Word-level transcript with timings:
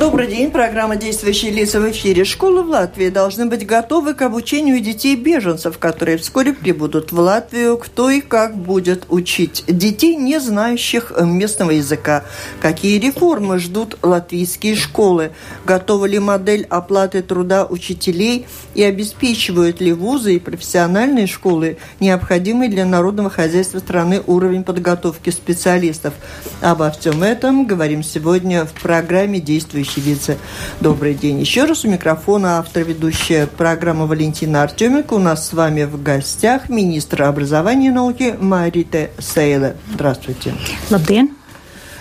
Добрый 0.00 0.28
день. 0.28 0.50
Программа 0.50 0.96
«Действующие 0.96 1.50
лица» 1.50 1.78
в 1.78 1.90
эфире. 1.90 2.24
Школы 2.24 2.62
в 2.62 2.70
Латвии 2.70 3.10
должны 3.10 3.44
быть 3.44 3.66
готовы 3.66 4.14
к 4.14 4.22
обучению 4.22 4.80
детей-беженцев, 4.80 5.76
которые 5.76 6.16
вскоре 6.16 6.54
прибудут 6.54 7.12
в 7.12 7.18
Латвию. 7.20 7.76
Кто 7.76 8.08
и 8.08 8.22
как 8.22 8.56
будет 8.56 9.04
учить 9.10 9.62
детей, 9.66 10.16
не 10.16 10.40
знающих 10.40 11.12
местного 11.20 11.72
языка? 11.72 12.24
Какие 12.62 12.98
реформы 12.98 13.58
ждут 13.58 13.98
латвийские 14.00 14.74
школы? 14.74 15.32
Готова 15.66 16.06
ли 16.06 16.18
модель 16.18 16.66
оплаты 16.70 17.20
труда 17.20 17.66
учителей? 17.66 18.46
И 18.72 18.82
обеспечивают 18.82 19.82
ли 19.82 19.92
вузы 19.92 20.36
и 20.36 20.38
профессиональные 20.38 21.26
школы 21.26 21.76
необходимый 22.00 22.68
для 22.68 22.86
народного 22.86 23.28
хозяйства 23.28 23.80
страны 23.80 24.22
уровень 24.26 24.64
подготовки 24.64 25.28
специалистов? 25.28 26.14
Обо 26.62 26.90
всем 26.90 27.22
этом 27.22 27.66
говорим 27.66 28.02
сегодня 28.02 28.64
в 28.64 28.72
программе 28.72 29.40
«Действующие 29.40 29.89
очевидцы. 29.90 30.38
Добрый 30.80 31.14
день. 31.14 31.40
Еще 31.40 31.64
раз 31.64 31.84
у 31.84 31.88
микрофона 31.88 32.58
автор 32.58 32.84
ведущая 32.84 33.46
программы 33.46 34.06
Валентина 34.06 34.62
Артеменко. 34.62 35.14
У 35.14 35.18
нас 35.18 35.48
с 35.48 35.52
вами 35.52 35.84
в 35.84 36.02
гостях 36.02 36.68
министр 36.68 37.24
образования 37.24 37.88
и 37.88 37.90
науки 37.90 38.36
Марита 38.38 39.10
Сейле. 39.18 39.76
Здравствуйте. 39.92 40.54
Лабден. 40.90 41.30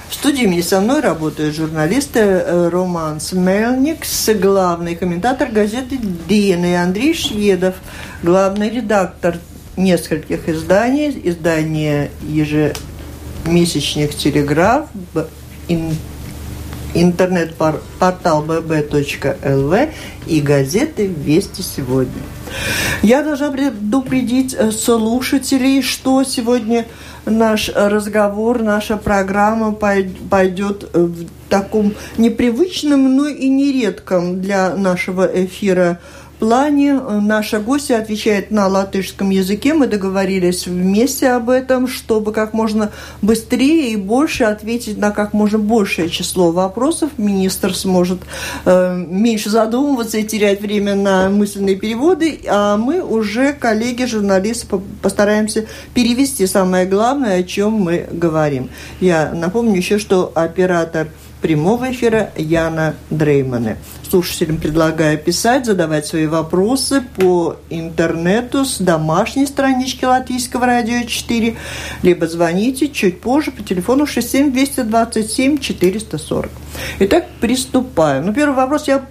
В 0.09 0.13
студии 0.13 0.45
мне 0.45 0.63
со 0.63 0.81
мной 0.81 1.01
работают 1.01 1.55
журналисты 1.55 2.19
э, 2.19 2.69
Роман 2.69 3.19
Смельникс, 3.19 4.29
главный 4.35 4.95
комментатор 4.95 5.49
газеты 5.49 5.99
«Дин» 6.27 6.65
и 6.65 6.73
Андрей 6.73 7.13
Шведов, 7.13 7.75
главный 8.23 8.71
редактор 8.71 9.37
нескольких 9.77 10.49
изданий, 10.49 11.19
издания 11.25 12.09
ежемесячных 12.23 14.15
«Телеграф», 14.15 14.87
интернет-портал 16.93 18.43
bb.lv 18.45 19.89
и 20.27 20.41
газеты 20.41 21.07
«Вести 21.07 21.61
сегодня». 21.61 22.21
Я 23.01 23.23
должна 23.23 23.51
предупредить 23.51 24.55
э, 24.57 24.71
слушателей, 24.71 25.81
что 25.81 26.23
сегодня 26.23 26.85
наш 27.25 27.69
разговор, 27.69 28.61
наша 28.61 28.97
программа 28.97 29.71
пойдет 29.71 30.89
в 30.93 31.27
таком 31.49 31.93
непривычном, 32.17 33.15
но 33.15 33.27
и 33.27 33.47
нередком 33.47 34.41
для 34.41 34.75
нашего 34.75 35.25
эфира 35.25 35.99
плане 36.39 36.93
э, 36.93 37.19
наша 37.19 37.59
гостья 37.59 37.97
отвечает 37.97 38.49
на 38.49 38.67
латышском 38.67 39.29
языке. 39.29 39.73
Мы 39.73 39.87
договорились 39.87 40.65
вместе 40.65 41.29
об 41.29 41.49
этом, 41.49 41.87
чтобы 41.87 42.31
как 42.31 42.53
можно 42.53 42.91
быстрее 43.21 43.91
и 43.91 43.95
больше 43.97 44.45
ответить 44.45 44.97
на 44.97 45.11
как 45.11 45.33
можно 45.33 45.59
большее 45.59 46.09
число 46.09 46.51
вопросов. 46.51 47.11
Министр 47.17 47.75
сможет 47.75 48.19
э, 48.65 48.95
меньше 48.95 49.49
задумываться 49.49 50.17
и 50.17 50.23
терять 50.23 50.61
время 50.61 50.95
на 50.95 51.29
мысленные 51.29 51.75
переводы, 51.75 52.39
а 52.47 52.77
мы 52.77 53.01
уже, 53.01 53.53
коллеги, 53.53 54.05
журналисты, 54.05 54.67
постараемся 55.01 55.65
перевести 55.93 56.47
самое 56.47 56.85
главное, 56.85 57.39
о 57.39 57.43
чем 57.43 57.73
мы 57.73 58.07
говорим. 58.11 58.69
Я 59.01 59.31
напомню 59.33 59.75
еще, 59.75 59.99
что 59.99 60.31
оператор 60.33 61.09
прямого 61.41 61.91
эфира 61.91 62.31
Яна 62.35 62.95
Дреймана. 63.09 63.77
Слушателям 64.09 64.57
предлагаю 64.57 65.17
писать, 65.17 65.65
задавать 65.65 66.05
свои 66.05 66.25
вопросы 66.25 67.03
по 67.17 67.57
интернету 67.69 68.65
с 68.65 68.79
домашней 68.79 69.45
странички 69.45 70.05
Латвийского 70.05 70.65
радио 70.65 71.03
4, 71.05 71.55
либо 72.01 72.27
звоните 72.27 72.89
чуть 72.89 73.21
позже 73.21 73.51
по 73.51 73.63
телефону 73.63 74.05
67 74.05 74.51
227 74.51 75.59
440. 75.59 76.51
Итак, 76.99 77.25
приступаем. 77.39 78.25
Ну, 78.25 78.33
первый 78.33 78.55
вопрос 78.55 78.87
я 78.87 79.05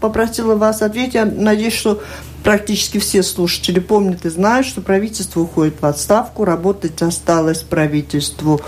попросила 0.00 0.54
вас 0.54 0.82
ответить. 0.82 1.14
Я 1.14 1.24
надеюсь, 1.24 1.74
что 1.74 2.02
практически 2.42 2.98
все 2.98 3.22
слушатели 3.22 3.80
помнят 3.80 4.24
и 4.24 4.30
знают, 4.30 4.66
что 4.66 4.80
правительство 4.80 5.40
уходит 5.40 5.80
в 5.80 5.86
отставку, 5.86 6.44
работать 6.44 7.00
осталось 7.02 7.62
правительству 7.62 8.60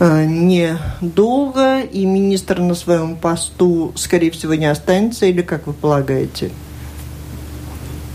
э, 0.00 0.24
недолго, 0.24 1.80
и 1.80 2.04
министр 2.04 2.60
на 2.60 2.74
своем 2.74 3.16
посту, 3.16 3.92
скорее 3.96 4.30
всего, 4.30 4.54
не 4.54 4.66
останется, 4.66 5.26
или 5.26 5.42
как 5.42 5.66
вы 5.66 5.72
полагаете? 5.72 6.50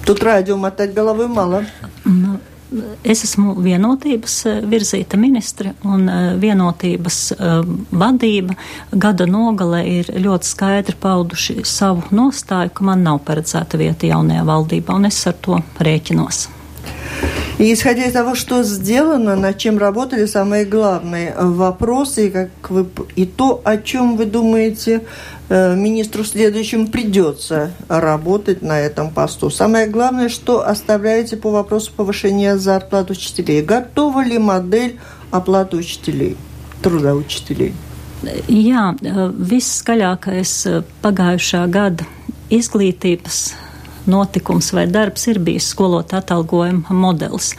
Тут 0.05 0.21
радио 0.21 0.57
мотать 0.57 0.93
головой 0.93 1.27
мало. 1.27 1.65
Es 3.03 3.23
esmu 3.25 3.53
vienotības 3.61 4.35
eh, 4.49 4.59
virzīta 4.69 5.17
ministre, 5.19 5.73
un 5.85 6.07
eh, 6.09 6.31
vienotības 6.41 7.19
eh, 7.35 7.53
vadība 7.91 8.55
gada 8.91 9.27
nogale 9.29 9.83
ir 9.99 10.09
ļoti 10.23 10.49
skaidri 10.49 10.97
pauduši 11.01 11.61
savu 11.67 12.07
nostāju, 12.15 12.73
ka 12.73 12.89
man 12.89 13.05
nav 13.05 13.21
paredzēta 13.27 13.79
vieta 13.81 14.09
jaunajā 14.09 14.47
valdībā, 14.49 14.97
un 14.97 15.11
es 15.11 15.21
ar 15.29 15.37
to 15.45 15.61
rēķinos. 15.83 16.47
И 17.63 17.71
исходя 17.71 18.05
из 18.05 18.11
того, 18.11 18.35
что 18.35 18.63
сделано, 18.63 19.37
над 19.37 19.57
чем 19.57 19.77
работали, 19.77 20.25
самые 20.25 20.65
главные 20.65 21.33
вопросы, 21.37 22.27
и, 22.27 22.29
как 22.29 22.49
вы, 22.69 22.85
и 23.15 23.25
то, 23.25 23.61
о 23.63 23.77
чем 23.77 24.17
вы 24.17 24.25
думаете, 24.25 25.01
Э, 25.49 25.75
министру 25.75 26.23
следующему 26.23 26.87
придется 26.87 27.73
работать 27.87 28.63
на 28.63 28.79
этом 28.79 29.11
посту. 29.11 29.51
Самое 29.51 29.85
главное, 29.85 30.29
что 30.29 30.67
оставляете 30.67 31.37
по 31.37 31.51
вопросу 31.51 31.91
повышения 31.95 32.57
зарплат 32.57 33.11
учителей. 33.11 33.61
Готова 33.61 34.23
ли 34.23 34.39
модель 34.39 34.97
оплаты 35.29 35.77
учителей, 35.77 36.37
труда 36.81 37.13
учителей? 37.13 37.73
Jā, 38.47 38.95
visskaļākais 39.03 40.51
pagājušā 41.03 41.65
gada 41.67 42.05
izglītības 42.47 43.51
notikums 44.09 44.71
vai 44.73 44.85
darbs 44.91 45.27
ir 45.31 45.39
bijis 45.43 45.69
skolotā 45.73 46.19
atalgojuma 46.21 46.93
modelis. 46.95 47.53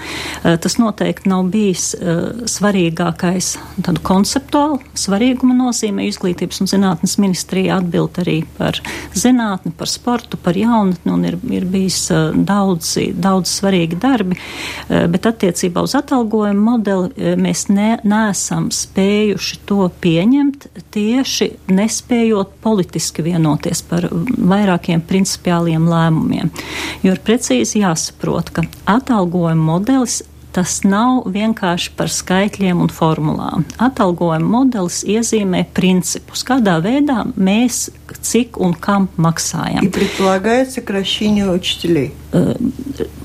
Eh, 0.44 0.56
tas 0.60 0.77
noteikti 0.78 1.31
nav 1.31 1.49
bijis 1.53 1.93
eh, 1.94 2.44
svarīgākais 2.50 3.55
tādu 3.84 4.03
konceptuālu 4.05 4.81
svarīguma 4.99 5.56
nozīmē. 5.59 6.09
Izglītības 6.09 6.62
un 6.62 6.71
zinātnes 6.71 7.16
ministrija 7.22 7.78
atbild 7.81 8.21
arī 8.22 8.41
par 8.59 8.78
zinātni, 9.16 9.72
par 9.77 9.91
sportu, 9.91 10.38
par 10.41 10.59
jaunatni 10.59 11.12
un 11.15 11.25
ir, 11.28 11.38
ir 11.55 11.69
bijis 11.71 12.00
eh, 12.15 12.31
daudz, 12.34 12.97
daudz 13.15 13.53
svarīgi 13.55 13.99
darbi, 14.00 14.37
bet 14.88 15.26
attiecībā 15.28 15.82
uz 15.84 15.94
atalgojuma 15.97 16.75
modeli 16.75 17.34
mēs 17.41 17.66
ne, 17.72 17.94
neesam 18.06 18.69
spējuši 18.75 19.61
to 19.69 19.87
pieņemt 20.03 20.66
tieši 20.94 21.49
nespējot 21.72 22.56
politiski 22.65 23.25
vienoties 23.25 23.82
par 23.88 24.06
vairākiem 24.11 25.03
principiāliem 25.09 25.88
lēmumiem 25.91 26.33
lēmumiem. 26.33 26.51
Jo 27.05 27.13
ir 27.16 27.23
precīzi 27.25 27.83
jāsaprot, 27.83 28.51
ka 28.53 28.66
atalgojuma 28.89 29.73
modelis 29.73 30.23
tas 30.50 30.79
nav 30.81 31.27
vienkārši 31.29 31.91
par 31.94 32.09
skaitļiem 32.09 32.79
un 32.81 32.89
formulām. 32.89 33.67
Atalgojuma 33.77 34.50
modelis 34.50 35.03
iezīmē 35.05 35.67
principus, 35.77 36.41
kādā 36.44 36.79
veidā 36.81 37.22
mēs 37.38 37.89
cik 38.25 38.57
un 38.57 38.73
kam 38.73 39.07
maksājam. 39.16 39.85
И 39.85 39.89
предполагается 39.89 40.81
сокращение 40.81 41.50
учителей. 41.51 42.13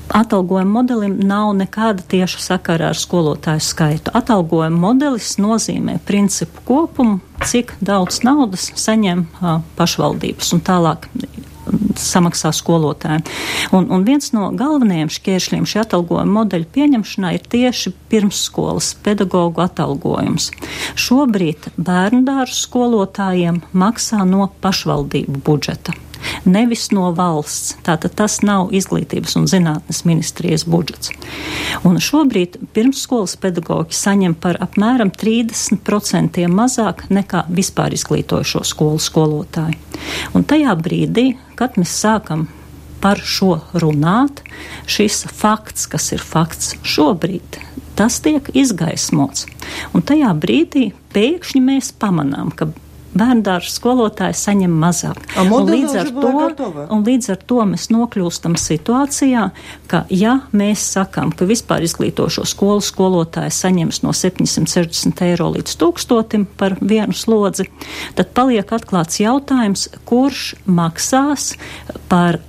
Atalgojuma 0.09 0.81
modelim 0.81 1.17
nav 1.19 1.55
nekāda 1.57 2.05
tieša 2.07 2.39
sakara 2.39 2.93
ar 2.93 2.95
skolotāju 2.95 3.59
skaitu. 3.59 4.13
Atalgojuma 4.13 4.77
modelis 4.77 5.35
nozīmē 5.41 5.97
principu 6.05 6.61
kopumu, 6.65 7.19
cik 7.41 7.73
daudz 7.81 8.21
naudas 8.23 8.69
saņem 8.77 9.25
uh, 9.41 9.59
pašvaldības 9.75 10.53
un 10.53 10.61
tālāk 10.61 11.09
samaksā 11.98 12.52
skolotājiem. 12.54 13.24
Un, 13.76 13.88
un 13.90 14.04
viens 14.06 14.30
no 14.36 14.50
galvenajiem 14.56 15.10
šķēršļiem 15.12 15.66
šī 15.70 15.82
atalgojuma 15.84 16.40
modeļa 16.40 16.70
pieņemšanā 16.76 17.32
ir 17.36 17.48
tieši 17.54 17.94
pirmsskolas 18.12 18.92
pedagoģu 19.04 19.64
atalgojums. 19.64 20.50
Šobrīd 21.00 21.72
bērnu 21.80 22.22
dārzu 22.28 22.60
skolotājiem 22.66 23.64
maksā 23.72 24.22
no 24.28 24.50
pašvaldību 24.62 25.42
budžeta 25.46 25.96
nevis 26.44 26.90
no 26.90 27.10
valsts. 27.16 27.74
Tātad 27.86 28.14
tas 28.18 28.40
nav 28.46 28.72
izglītības 28.76 29.36
un 29.40 29.48
zinātnes 29.50 30.02
ministrijas 30.08 30.66
budžets. 30.68 31.12
Un 31.86 32.00
šobrīd 32.02 32.58
pirmsskolas 32.74 33.36
pedagoģi 33.40 33.96
saņem 33.96 34.36
par 34.40 34.60
apmēram 34.62 35.12
30% 35.14 36.46
mazāk 36.50 37.06
nekā 37.10 37.44
vispār 37.50 37.96
izglītojušo 37.96 38.64
skolu 38.66 39.00
skolotāji. 39.02 39.78
Un 40.34 40.46
tajā 40.48 40.74
brīdī, 40.80 41.30
kad 41.60 41.76
mēs 41.76 41.92
sākam 42.00 42.48
par 43.00 43.20
šo 43.20 43.60
runāt. 43.80 44.42
Šis 44.90 45.24
fakts, 45.28 45.86
kas 45.90 46.10
ir 46.16 46.24
fakts 46.24 46.74
šobrīd, 46.84 47.60
tas 47.98 48.20
tiek 48.24 48.48
izgaismots. 48.56 49.46
Un 49.94 50.04
tajā 50.06 50.32
brīdī 50.40 50.90
pēkšņi 51.14 51.62
mēs 51.64 51.92
pamanām, 52.00 52.52
ka 52.52 52.70
bērndārza 53.16 53.72
skolotāji 53.72 54.36
saņem 54.38 54.74
mazāk. 54.82 55.20
Un 55.40 55.68
līdz, 55.68 56.10
to, 56.14 56.32
un 56.94 57.04
līdz 57.06 57.30
ar 57.34 57.40
to 57.50 57.64
mēs 57.72 57.88
nokļūstam 57.92 58.56
situācijā, 58.60 59.46
ka 59.90 60.02
ja 60.14 60.36
mēs 60.56 60.84
sakam, 60.96 61.32
ka 61.34 61.48
vispār 61.48 61.84
izglītošo 61.86 62.46
skolu 62.48 62.84
skolotāji 62.84 63.54
saņems 63.54 64.02
no 64.06 64.14
760 64.16 65.24
eiro 65.26 65.50
līdz 65.56 65.78
1000 65.80 66.46
par 66.60 66.76
vienu 66.80 67.16
slodzi, 67.16 67.68
tad 68.18 68.34
paliek 68.36 68.70
atklāts 68.76 69.22
jautājums, 69.22 69.88
kurš 70.08 70.54
maksās 70.66 71.54
par 72.10 72.40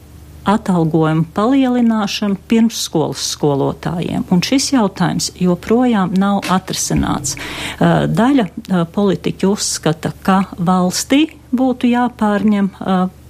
atalgojumu 0.50 1.26
palielināšanu 1.36 2.40
pirmsskolas 2.50 3.24
skolotājiem. 3.36 4.26
Un 4.32 4.44
šis 4.46 4.72
jautājums 4.74 5.32
joprojām 5.40 6.16
nav 6.18 6.42
atrisināts. 6.52 7.38
Daļa 7.80 8.48
politiķu 8.94 9.54
uzskata, 9.56 10.14
ka 10.26 10.44
valstī 10.58 11.28
būtu 11.52 11.92
jāpārņem 11.92 12.72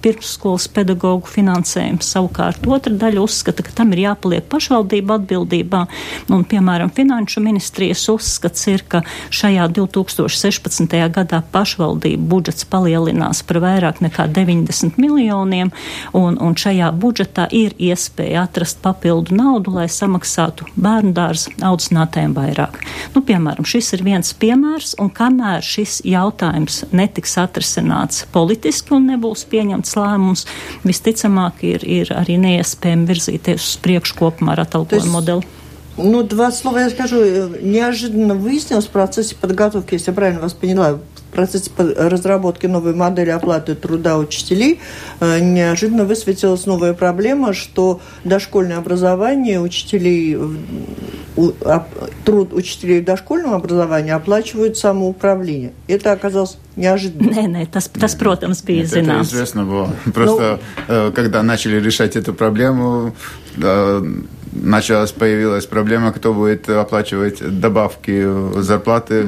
pirmsskolas 0.02 0.66
pedagoģu 0.72 1.30
finansējums. 1.30 2.08
Savukārt 2.14 2.66
otra 2.66 2.92
daļa 2.98 3.22
uzskata, 3.22 3.64
ka 3.64 3.74
tam 3.76 3.92
ir 3.94 4.04
jāpaliek 4.06 4.46
pašvaldību 4.50 5.16
atbildībā. 5.16 5.82
Un, 6.32 6.44
piemēram, 6.48 6.90
Finanšu 6.92 7.42
ministrijas 7.44 8.04
uzskats 8.12 8.66
ir, 8.70 8.84
ka 8.88 9.02
šajā 9.32 9.68
2016. 9.76 10.96
gadā 11.14 11.42
pašvaldību 11.54 12.26
budžets 12.32 12.66
palielinās 12.68 13.42
par 13.46 13.60
vairāk 13.64 14.02
nekā 14.04 14.28
90 14.32 14.98
miljoniem, 15.02 15.72
un, 16.16 16.38
un 16.40 16.56
šajā 16.58 16.90
budžetā 17.02 17.48
ir 17.54 17.76
iespēja 17.78 18.46
atrast 18.46 18.82
papildu 18.84 19.36
naudu, 19.38 19.76
lai 19.78 19.88
samaksātu 19.92 20.68
bērnu 20.76 21.14
dārza 21.16 21.52
audzinātājiem 21.62 22.34
vairāk. 22.36 22.80
Nu, 23.14 23.22
piemēram, 23.26 23.66
šis 23.68 23.92
ir 23.96 24.04
viens 24.06 24.34
piemērs, 24.34 24.96
un 25.02 25.10
kamēr 25.14 25.64
šis 25.64 26.00
jautājums 26.08 26.82
netiks 26.92 27.36
atrisināts 27.40 28.26
politiski 28.32 28.96
un 28.96 29.08
nebūs 29.12 29.44
pieņemts 29.52 29.91
pieņemts 29.91 29.97
lēmums, 29.99 30.45
visticamāk 30.87 31.63
ir, 31.67 31.83
ir 31.83 32.11
arī 32.15 32.37
neiespējami 32.39 33.07
virzīties 33.09 33.59
uz 33.73 33.77
priekšu 33.83 34.17
kopumā 34.19 34.55
ar 34.55 34.65
atalgojumu 34.67 35.19
modeli. 35.19 35.53
Ну, 35.97 36.21
два 36.21 36.51
слова 36.51 36.77
я 36.77 36.89
скажу. 36.91 37.23
Неожиданно 37.59 38.35
выяснилось 38.35 38.85
в 38.85 38.91
процессе 38.91 39.35
подготовки, 39.35 39.95
если 39.95 40.11
я 40.11 40.15
правильно 40.15 40.41
вас 40.41 40.53
поняла, 40.53 40.99
в 41.32 41.34
процессе 41.34 41.70
разработки 41.78 42.66
новой 42.66 42.94
модели 42.94 43.30
оплаты 43.30 43.74
труда 43.74 44.18
учителей 44.18 44.80
э, 45.20 45.40
неожиданно 45.40 46.04
высветилась 46.04 46.66
новая 46.66 46.92
проблема, 46.92 47.54
что 47.54 48.02
дошкольное 48.22 48.76
образование 48.76 49.58
учителей, 49.58 50.38
труд 52.26 52.52
учителей 52.52 53.00
в 53.00 53.04
дошкольном 53.04 53.54
образовании 53.54 54.12
оплачивают 54.12 54.76
самоуправление. 54.76 55.72
Это 55.88 56.12
оказалось 56.12 56.58
неожиданно. 56.76 57.30
Nē, 57.30 57.46
nē, 57.46 57.66
tas, 57.72 57.88
tas 57.88 58.14
protams, 58.18 58.62
bija 58.64 58.82
Нет, 58.82 58.92
Это 58.92 59.22
известно 59.22 59.64
было. 59.64 59.90
Просто, 60.12 60.60
ну, 60.86 61.12
когда 61.12 61.42
начали 61.42 61.80
решать 61.80 62.14
эту 62.14 62.34
проблему, 62.34 63.14
началась, 64.52 65.12
появилась 65.12 65.66
проблема, 65.66 66.12
кто 66.12 66.32
будет 66.34 66.68
оплачивать 66.68 67.40
добавки 67.60 68.60
зарплаты. 68.60 69.26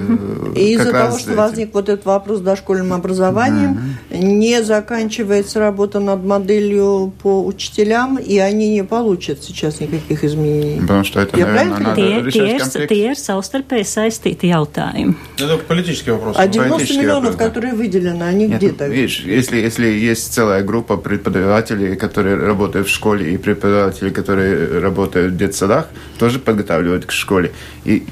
И 0.55 0.75
из-за 0.75 0.93
того, 0.93 1.19
что 1.19 1.31
этим. 1.31 1.39
возник 1.39 1.75
вот 1.75 1.89
этот 1.89 2.05
вопрос 2.05 2.39
с 2.39 2.43
дошкольным 2.43 2.93
образованием, 2.93 3.81
mm-hmm. 4.11 4.19
не 4.19 4.63
заканчивается 4.63 5.61
работа 5.61 6.01
над 6.01 6.25
моделью 6.25 7.13
по 7.23 7.45
учителям, 7.45 8.19
и 8.19 8.39
они 8.39 8.71
не 8.71 8.85
получат 8.85 9.43
сейчас 9.43 9.81
никаких 9.81 10.25
изменений. 10.25 10.81
Потому 10.81 11.05
что 11.05 11.21
это, 11.21 11.39
Я 11.39 11.47
наверное, 11.47 11.79
надо 11.79 12.01
tie, 12.01 12.23
решать 12.23 12.77
tie, 12.77 12.87
tie 12.89 13.11
ir 13.11 13.17
savstarpēji 13.17 13.85
saistīti 13.85 14.51
jautājumi. 14.53 15.15
Это 15.39 15.59
политический 15.59 16.11
вопрос. 16.11 16.37
А 16.39 16.47
90 16.47 16.71
политический 16.71 17.01
миллионов, 17.01 17.23
вопрос, 17.25 17.37
да. 17.37 17.45
которые 17.49 17.75
выделены, 17.75 18.23
они 18.23 18.47
Нет, 18.47 18.59
где-то? 18.59 18.87
Видишь, 18.89 19.21
если, 19.21 19.57
если 19.57 19.87
есть 19.87 20.33
целая 20.33 20.63
группа 20.63 20.97
преподавателей, 20.97 21.97
которые 21.97 22.37
работают 22.37 22.89
в 22.89 22.91
школе, 22.91 23.33
и 23.33 23.37
преподаватели, 23.37 24.11
которые 24.11 24.81
работают 24.81 25.14
работают 25.15 25.35
в 25.35 25.37
детсадах, 25.37 25.87
тоже 26.19 26.39
подготавливают 26.39 27.07
к 27.07 27.13
школе. 27.13 27.53
И 27.85 28.07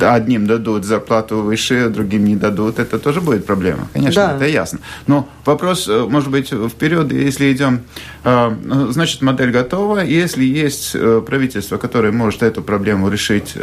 одним 0.00 0.46
дадут 0.46 0.84
зарплату 0.84 1.42
выше, 1.42 1.88
другим 1.88 2.24
не 2.24 2.36
дадут, 2.36 2.78
это 2.78 2.98
тоже 2.98 3.20
будет 3.20 3.46
проблема. 3.46 3.88
Конечно, 3.92 4.26
да. 4.26 4.36
это 4.36 4.46
ясно. 4.46 4.78
Но 5.06 5.28
вопрос, 5.44 5.88
э, 5.88 6.06
может 6.08 6.30
быть, 6.30 6.48
вперед, 6.48 7.12
если 7.12 7.52
идем, 7.52 7.80
э, 8.24 8.52
ну, 8.64 8.92
значит, 8.92 9.22
модель 9.22 9.50
готова. 9.50 10.00
Если 10.00 10.44
есть 10.44 10.92
э, 10.94 11.22
правительство, 11.26 11.78
которое 11.78 12.12
может 12.12 12.42
эту 12.42 12.62
проблему 12.62 13.10
решить, 13.10 13.54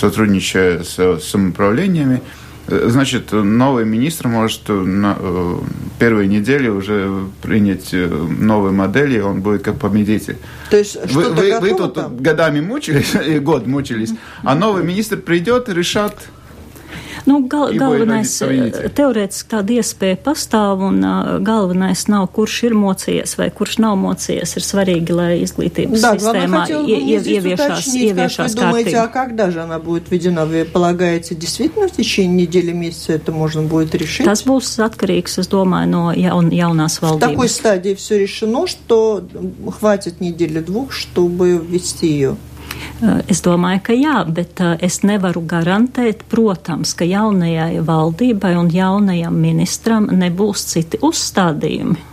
сотрудничая 0.00 0.82
с 0.82 1.20
самоуправлениями, 1.20 2.20
Значит, 2.68 3.32
новый 3.32 3.84
министр 3.84 4.28
может 4.28 4.68
на 4.68 5.16
первой 5.98 6.26
неделе 6.26 6.70
уже 6.70 7.10
принять 7.42 7.92
новые 7.92 8.72
модели, 8.72 9.20
он 9.20 9.40
будет 9.40 9.62
как 9.62 9.78
победитель. 9.78 10.36
То 10.70 10.76
есть 10.76 10.98
вы, 11.12 11.30
вы, 11.30 11.60
вы 11.60 11.74
тут 11.74 11.94
там? 11.94 12.16
годами 12.18 12.60
мучились, 12.60 13.14
и 13.26 13.38
год 13.38 13.66
мучились, 13.66 14.12
а 14.42 14.54
новый 14.54 14.84
министр 14.84 15.16
придет 15.16 15.68
и 15.68 15.74
решат 15.74 16.14
Nu, 17.28 17.42
gal, 17.44 17.74
galvenais, 17.76 18.30
teorētiski 18.96 19.50
tāda 19.52 19.74
iespēja 19.76 20.16
pastāv, 20.24 20.80
un 20.86 21.02
uh, 21.04 21.34
galvenais 21.44 22.06
nav, 22.08 22.28
kurš 22.32 22.56
ir 22.70 22.76
mocījies 22.78 23.36
vai 23.36 23.50
kurš 23.54 23.78
nav 23.84 23.98
mocījies. 24.00 24.54
Ir 24.56 24.64
svarīgi, 24.64 25.16
lai 25.16 25.28
izglītības 25.42 26.06
да, 26.06 26.14
система 26.16 26.64
ieviešās, 26.68 27.90
ieviešās 27.92 28.56
как 28.56 28.72
вы 28.72 28.84
думаете, 28.84 28.96
а 28.98 29.08
когда 29.08 29.50
же 29.50 29.60
она 29.60 29.78
будет 29.78 30.10
введена? 30.10 30.46
Вы 30.46 30.64
полагаете, 30.64 31.34
действительно 31.34 31.88
в 31.88 31.92
течение 31.92 32.46
недели, 32.46 32.72
месяца 32.72 33.12
это 33.12 33.32
можно 33.32 33.62
будет 33.62 33.94
решить? 33.94 34.26
Tas 34.26 34.46
būs 34.48 34.78
atkarīgs, 34.80 35.38
es 35.42 35.52
domāju, 35.52 35.92
no 35.92 36.04
jaun, 36.16 36.48
jaunās 36.48 37.00
valdības. 37.02 37.28
В 37.28 37.30
такой 37.30 37.48
стадии 37.48 37.94
все 37.94 38.18
решено, 38.18 38.66
что 38.66 39.22
хватит 39.78 40.20
недели-двух, 40.20 40.92
чтобы 40.92 41.60
ввести 41.60 42.08
ее? 42.08 42.36
Eh, 43.03 43.21
es 43.27 43.41
domāju, 43.43 43.81
ka 43.83 43.93
jā, 43.97 44.23
bet 44.27 44.61
eh, 44.63 44.77
es 44.85 45.01
nevaru 45.03 45.41
garantēt, 45.47 46.23
protams, 46.31 46.93
ka 46.95 47.05
jaunajai 47.07 47.81
valdībai 47.83 48.55
un 48.59 48.71
jaunajam 48.71 49.35
ministram 49.35 50.07
nebūs 50.07 50.67
citi 50.71 51.01
uzstādījumi. 51.03 52.09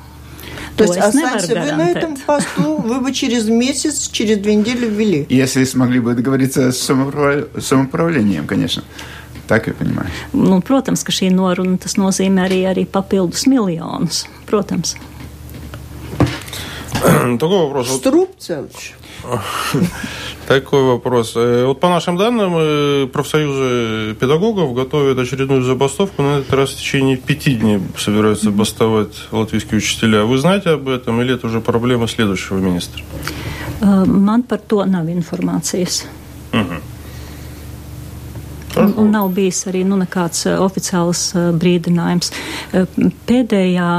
То 0.77 0.85
есть 0.85 0.97
останься 0.97 1.61
вы 1.61 1.73
на 1.73 1.91
этом 1.91 2.17
посту, 2.17 2.77
вы 2.77 3.01
бы 3.01 3.13
через 3.13 3.49
месяц, 3.49 4.09
через 4.09 4.39
две 4.39 4.55
недели 4.55 4.87
ввели. 4.87 5.27
Если 5.29 5.65
смогли 5.65 6.01
бы 6.01 6.15
договориться 6.15 6.73
с 6.73 6.79
самоуправлением, 6.79 8.47
конечно. 8.47 8.83
Так 9.47 9.67
я 9.67 9.75
понимаю. 9.75 10.09
Nu, 10.33 10.61
protams, 10.61 11.03
ka 11.05 11.13
šī 11.13 11.29
noruna 11.35 11.77
tas 11.77 11.99
nozīmē 11.99 12.47
arī, 12.47 12.61
arī 12.71 12.87
papildus 12.87 13.47
miljonus. 13.51 14.27
Protams. 14.47 14.97
Такой 17.03 17.59
вопрос. 17.59 17.89
Струбцевич. 17.91 18.95
Такой 20.48 20.84
вопрос. 20.84 21.34
Э, 21.36 21.66
вот 21.66 21.80
по 21.80 21.90
нашим 21.90 22.18
данным, 22.18 22.54
э, 22.56 23.08
профсоюзы 23.12 24.14
педагогов 24.14 24.76
готовят 24.76 25.18
очередную 25.18 25.64
забастовку. 25.64 26.22
На 26.22 26.38
этот 26.40 26.54
раз 26.54 26.70
в 26.70 26.78
течение 26.78 27.18
пяти 27.18 27.56
дней 27.56 27.80
собираются 27.98 28.52
бастовать 28.52 29.16
латвийские 29.32 29.78
учителя. 29.78 30.24
Вы 30.24 30.38
знаете 30.38 30.72
об 30.72 30.88
этом 30.88 31.20
или 31.22 31.34
это 31.34 31.48
уже 31.48 31.62
проблема 31.62 32.08
следующего 32.08 32.60
министра? 32.60 33.02
Man 33.82 34.44
par 34.44 34.60
to 34.68 34.86
nav 34.86 35.08
informācijas. 35.10 36.06
Uh-huh. 36.52 36.82
Un, 38.78 38.94
un 38.98 39.12
nav 39.12 39.30
bijis 39.34 39.66
arī 39.68 39.84
nu, 39.88 39.98
nekāds 40.00 40.46
oficiāls 40.60 41.34
brīdinājums. 41.60 42.32
Pēdējā, 43.28 43.90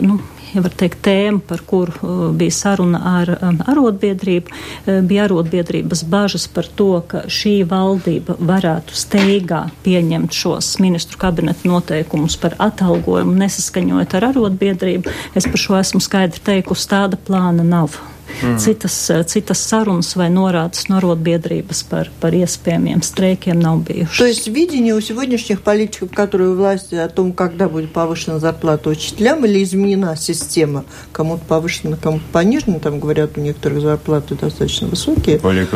nu, 0.00 0.18
ja 0.54 0.62
var 0.64 0.74
teikt, 0.78 1.00
tēma, 1.04 1.42
par 1.48 1.62
kuru 1.66 1.94
uh, 2.00 2.22
bija 2.36 2.54
saruna 2.54 3.00
ar 3.20 3.34
um, 3.36 3.60
arotbiedrību, 3.72 4.54
uh, 4.54 5.00
bija 5.06 5.26
arotbiedrības 5.28 6.04
bažas 6.10 6.46
par 6.48 6.68
to, 6.78 6.90
ka 7.10 7.24
šī 7.28 7.56
valdība 7.70 8.38
varētu 8.38 8.96
steigā 8.98 9.64
pieņemt 9.84 10.34
šos 10.34 10.74
ministru 10.84 11.20
kabineta 11.20 11.68
noteikumus 11.68 12.38
par 12.40 12.56
atalgojumu, 12.62 13.36
nesaskaņojot 13.44 14.18
ar 14.18 14.30
arotbiedrību. 14.32 15.14
Es 15.34 15.48
par 15.50 15.66
šo 15.66 15.78
esmu 15.80 16.02
skaidri 16.04 16.42
teikusi, 16.44 16.90
tāda 16.94 17.20
plāna 17.20 17.66
nav 17.66 17.98
mm. 18.42 18.58
citas, 18.58 19.10
eh, 19.10 19.24
citas 19.24 19.58
sarunas 19.58 20.14
vai 20.16 20.28
norādes 20.30 20.88
no 20.88 20.98
arotbiedrības 20.98 21.82
par, 21.90 22.10
par 22.20 22.34
iespējamiem 22.34 23.02
streikiem 23.02 23.60
nav 23.60 23.82
bijušas. 23.84 24.18
То 24.18 24.26
есть 24.26 24.48
видение 24.48 24.94
у 24.94 25.00
сегодняшних 25.00 25.62
политиков, 25.62 26.10
которые 26.10 26.50
у 26.50 26.56
власти, 26.56 26.94
о 26.94 27.08
том, 27.08 27.32
когда 27.32 27.68
будет 27.68 27.92
повышена 27.92 28.38
зарплата 28.38 28.90
учителям 28.90 29.44
или 29.44 29.62
изменена 29.62 30.16
система, 30.16 30.84
кому-то 31.12 31.44
повышена, 31.46 31.96
кому-то 31.96 32.24
понижена, 32.32 32.78
там 32.78 33.00
говорят, 33.00 33.36
у 33.36 33.40
некоторых 33.40 33.80
зарплаты 33.80 34.34
достаточно 34.34 34.88
высокие. 34.88 35.38
Более, 35.38 35.66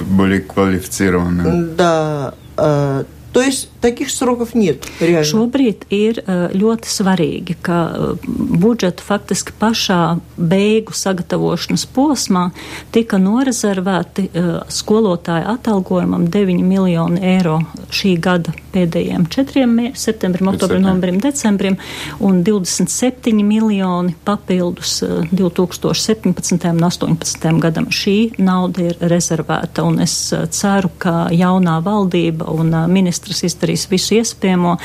более 0.00 0.40
квалифицированные. 0.40 1.74
Да, 1.76 2.34
э, 3.35 3.35
То 3.35 3.41
есть 3.41 3.69
таких 3.79 4.09
сроков 4.11 4.53
нет 4.55 4.85
реально. 4.99 5.23
Šobrīd 5.23 5.87
ir 5.89 6.19
uh, 6.19 6.51
ļoti 6.51 6.89
svarīgi, 6.91 7.55
ka 7.63 7.77
uh, 7.87 8.19
budžeta 8.27 9.03
faktiski 9.03 9.55
pašā 9.55 10.19
beigu 10.35 10.91
sagatavošanas 10.91 11.85
posmā 11.95 12.49
tika 12.91 13.17
norezervēti 13.21 14.27
uh, 14.27 14.49
skolotāju 14.67 15.47
atalgojumam 15.53 16.27
9 16.27 16.63
miljoni 16.67 17.23
eiro 17.23 17.61
šī 17.89 18.17
gada 18.19 18.53
pēdējiem 18.73 19.25
četriem 19.31 19.77
septembrim, 19.95 20.51
oktobrim, 20.51 20.83
novembrim, 20.83 21.19
decembrim 21.23 21.77
un 22.19 22.43
27 22.43 23.31
miljoni 23.43 24.15
papildus 24.27 25.03
2017. 25.31 26.27
un 26.27 26.35
2018. 26.35 27.59
gadam. 27.63 27.87
Šī 27.91 28.33
nauda 28.43 28.91
ir 28.91 28.99
rezervēta 28.99 29.87
un 29.87 30.01
es 30.03 30.15
ceru, 30.51 30.91
ka 30.99 31.29
jaunā 31.31 31.79
valdība 31.83 32.51
un 32.51 32.75
ministrs 33.26 33.44
izdarīs 33.44 33.86
visu 33.90 34.16
iespējamo, 34.20 34.76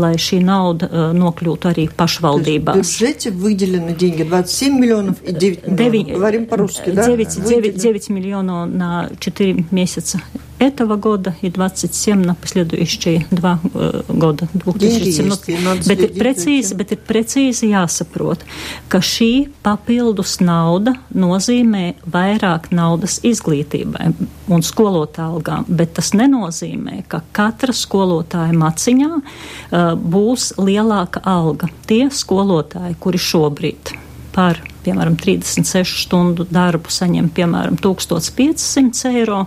lai 0.00 0.14
šī 0.16 0.40
nauda 0.44 1.12
nokļūtu 1.14 1.70
arī 1.70 1.88
pašvaldībās. 1.96 2.76
Бюджете 2.76 3.30
выделены 3.30 3.94
деньги 3.94 4.22
27 4.22 4.78
миллионов 4.78 5.22
и 5.22 5.32
9 5.32 5.66
миллионов. 5.68 5.78
9, 5.78 6.12
Говорим 6.14 6.46
по-русски, 6.46 6.90
9, 6.90 6.96
да? 6.96 7.06
9, 7.06 7.44
9, 7.48 7.76
9 7.76 8.08
миллионов 8.10 8.72
на 8.72 9.10
4 9.18 9.66
месяца 9.70 10.20
этого 10.63 10.97
года 10.97 11.33
и 11.41 11.49
27 11.49 12.21
на 12.21 12.35
последующие 12.35 13.25
два 13.31 13.59
uh, 13.63 14.05
гоda. 14.07 14.47
2017. 14.53 15.87
Bet 15.87 16.03
ir, 16.03 16.11
precīzi, 16.19 16.75
bet 16.75 16.91
ir 16.91 16.99
precīzi 17.07 17.71
jāsaprot, 17.71 18.43
ka 18.91 18.99
šī 18.99 19.49
papildus 19.63 20.37
nauda 20.43 20.97
nozīmē 21.15 21.95
vairāk 22.03 22.69
naudas 22.75 23.21
izglītībai 23.23 24.11
un 24.51 24.65
skolotāju 24.65 25.39
algām, 25.39 25.65
bet 25.67 25.95
tas 25.97 26.11
nenozīmē, 26.17 27.05
ka 27.07 27.23
katra 27.31 27.73
skolotāja 27.73 28.53
maciņā 28.53 29.11
uh, 29.15 29.95
būs 29.95 30.53
lielāka 30.59 31.23
alga. 31.23 31.71
Tie 31.87 32.09
skolotāji, 32.11 32.99
kuri 32.99 33.23
šobrīd 33.29 33.95
par 34.35 34.59
piemēram, 34.85 35.15
36 35.19 36.03
stundu 36.05 36.45
darbu 36.49 36.91
saņem 36.93 37.29
piemēram 37.35 37.77
1500 37.81 39.11
eiro, 39.11 39.43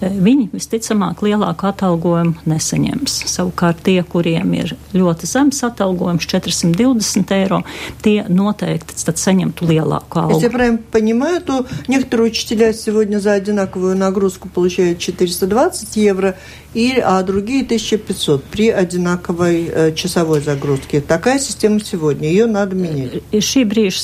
e, 0.00 0.10
viņi 0.10 0.50
visticamāk 0.52 1.24
lielāku 1.24 1.68
atalgojumu 1.70 2.44
nesaņems. 2.48 3.16
Savukārt 3.30 3.82
tie, 3.86 4.00
kuriem 4.02 4.54
ir 4.58 4.74
ļoti 4.94 5.30
zems 5.30 5.62
atalgojums, 5.66 6.26
420 6.30 7.34
eiro, 7.38 7.62
tie 8.04 8.24
noteikti 8.28 8.98
tad 9.04 9.20
saņemtu 9.20 9.70
lielāku 9.70 10.20
algu. 10.20 10.34
Если 10.34 10.46
я 10.46 10.50
правильно 10.50 10.80
понимаю, 10.90 11.40
то 11.40 11.66
некоторые 11.88 12.30
учителя 12.30 12.72
сегодня 12.72 13.18
за 13.18 13.32
одинаковую 13.32 13.96
нагрузку 13.96 14.48
получают 14.48 14.98
420 14.98 15.96
евро, 15.96 16.36
и, 16.74 16.98
а 16.98 17.22
другие 17.22 17.62
1500 17.62 18.42
при 18.44 18.68
одинаковой 18.68 19.70
э, 19.72 19.94
часовой 19.94 20.40
загрузке. 20.40 21.00
Такая 21.00 21.38
система 21.38 21.80
сегодня, 21.80 22.28
ее 22.28 22.46
надо 22.46 22.74
менять. 22.74 23.22
Šī 23.32 23.64
brīža 23.64 24.00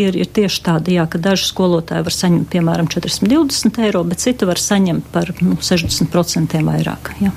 sistēma 0.00 0.08
ir, 0.08 0.16
ir 0.16 0.28
tieši 0.32 0.62
tāda, 0.64 0.90
jā, 0.90 1.06
ka 1.06 1.18
daži 1.18 1.48
skolotāji 1.48 2.04
var 2.06 2.14
saņemt 2.14 2.50
piemēram 2.50 2.88
420 2.88 3.80
eiro, 3.84 4.04
bet 4.04 4.20
citi 4.20 4.46
var 4.46 4.58
saņemt 4.58 5.10
par 5.12 5.32
nu, 5.40 5.56
60% 5.56 6.62
vairāk. 6.64 7.14
Jā. 7.20 7.32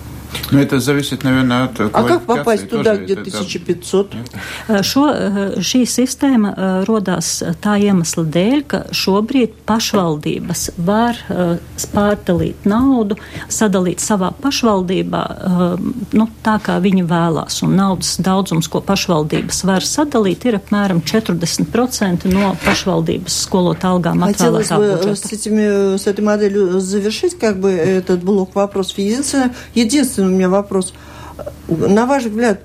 Но 0.51 0.61
это 0.61 0.81
зависит, 0.81 1.25
наверное, 1.25 1.65
от 1.65 1.81
А 1.81 2.03
как 2.03 2.23
попасть 2.23 2.69
туда, 2.69 2.97
где 2.97 3.15
1500? 3.15 4.17
Šo, 4.83 5.05
šī 5.61 5.83
sistēma 5.89 6.53
rodās 6.89 7.43
tā 7.63 7.77
iemesla 7.81 8.25
dēļ, 8.25 8.63
ka 8.69 8.81
šobrīd 8.93 9.57
pašvaldības 9.69 10.65
var 10.81 11.21
pārdalīt 11.93 12.65
naudu, 12.69 13.19
sadalīt 13.53 14.01
savā 14.05 14.31
pašvaldībā, 14.41 15.23
nu, 16.17 16.29
tā 16.45 16.57
kā 16.65 16.79
viņi 16.85 17.05
vēlās. 17.09 17.61
Un 17.67 17.77
naudas 17.77 18.17
daudzums, 18.21 18.71
ko 18.73 18.81
pašvaldības 18.85 19.65
var 19.69 19.85
sadalīt, 19.85 20.49
ir 20.49 20.61
apmēram 20.61 21.03
40% 21.05 22.29
no 22.33 22.55
pašvaldības 22.65 23.43
skolotāju 23.49 23.99
algām 23.99 24.25
atvēlētā 24.29 24.81
budžeta. 24.81 25.17
С, 25.19 25.33
этими, 25.33 25.97
с 25.97 26.07
этой 26.07 26.25
моделью 26.25 26.81
завершить 26.81 27.39
как 27.39 27.59
бы 27.61 27.71
этот 27.71 28.23
блок 28.23 28.55
вопросов. 28.55 28.99
Единственное, 28.99 29.55
единственное 29.75 30.22
у 30.28 30.30
меня 30.30 30.50
вопрос. 30.50 30.94
На 31.68 32.06
ваш 32.06 32.24
взгляд, 32.24 32.62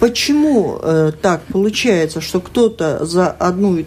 почему 0.00 0.78
э, 0.82 1.12
так 1.20 1.42
получается, 1.44 2.20
что 2.20 2.40
кто-то 2.40 3.04
за 3.04 3.28
одну 3.28 3.84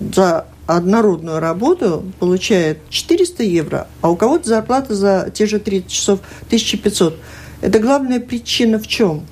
за 0.00 0.46
однородную 0.66 1.40
работу 1.40 2.04
получает 2.18 2.78
400 2.88 3.42
евро, 3.42 3.86
а 4.00 4.10
у 4.10 4.16
кого-то 4.16 4.48
зарплата 4.48 4.94
за 4.94 5.30
те 5.32 5.46
же 5.46 5.58
30 5.58 5.90
часов 5.90 6.20
1500? 6.46 7.18
Это 7.60 7.78
главная 7.78 8.20
причина 8.20 8.78
в 8.78 8.86
чем? 8.86 9.24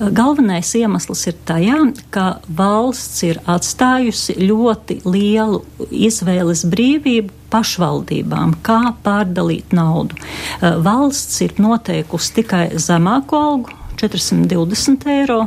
Galvenais 0.00 0.66
iemesls 0.74 1.28
ir 1.30 1.36
tajā, 1.46 1.76
ka 2.10 2.40
valsts 2.48 3.22
ir 3.22 3.38
atstājusi 3.46 4.34
ļoti 4.34 4.96
lielu 5.06 5.60
izvēles 5.94 6.64
brīvību 6.66 7.41
pašvaldībām, 7.52 8.56
kā 8.66 8.80
pārdalīt 9.04 9.74
naudu. 9.76 10.18
Valsts 10.62 11.42
ir 11.44 11.56
noteikusi 11.62 12.34
tikai 12.40 12.64
zemāko 12.80 13.42
algu, 13.48 13.78
420 14.02 15.06
eiro, 15.12 15.44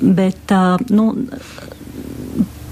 bet 0.00 0.54
nu, 0.90 1.12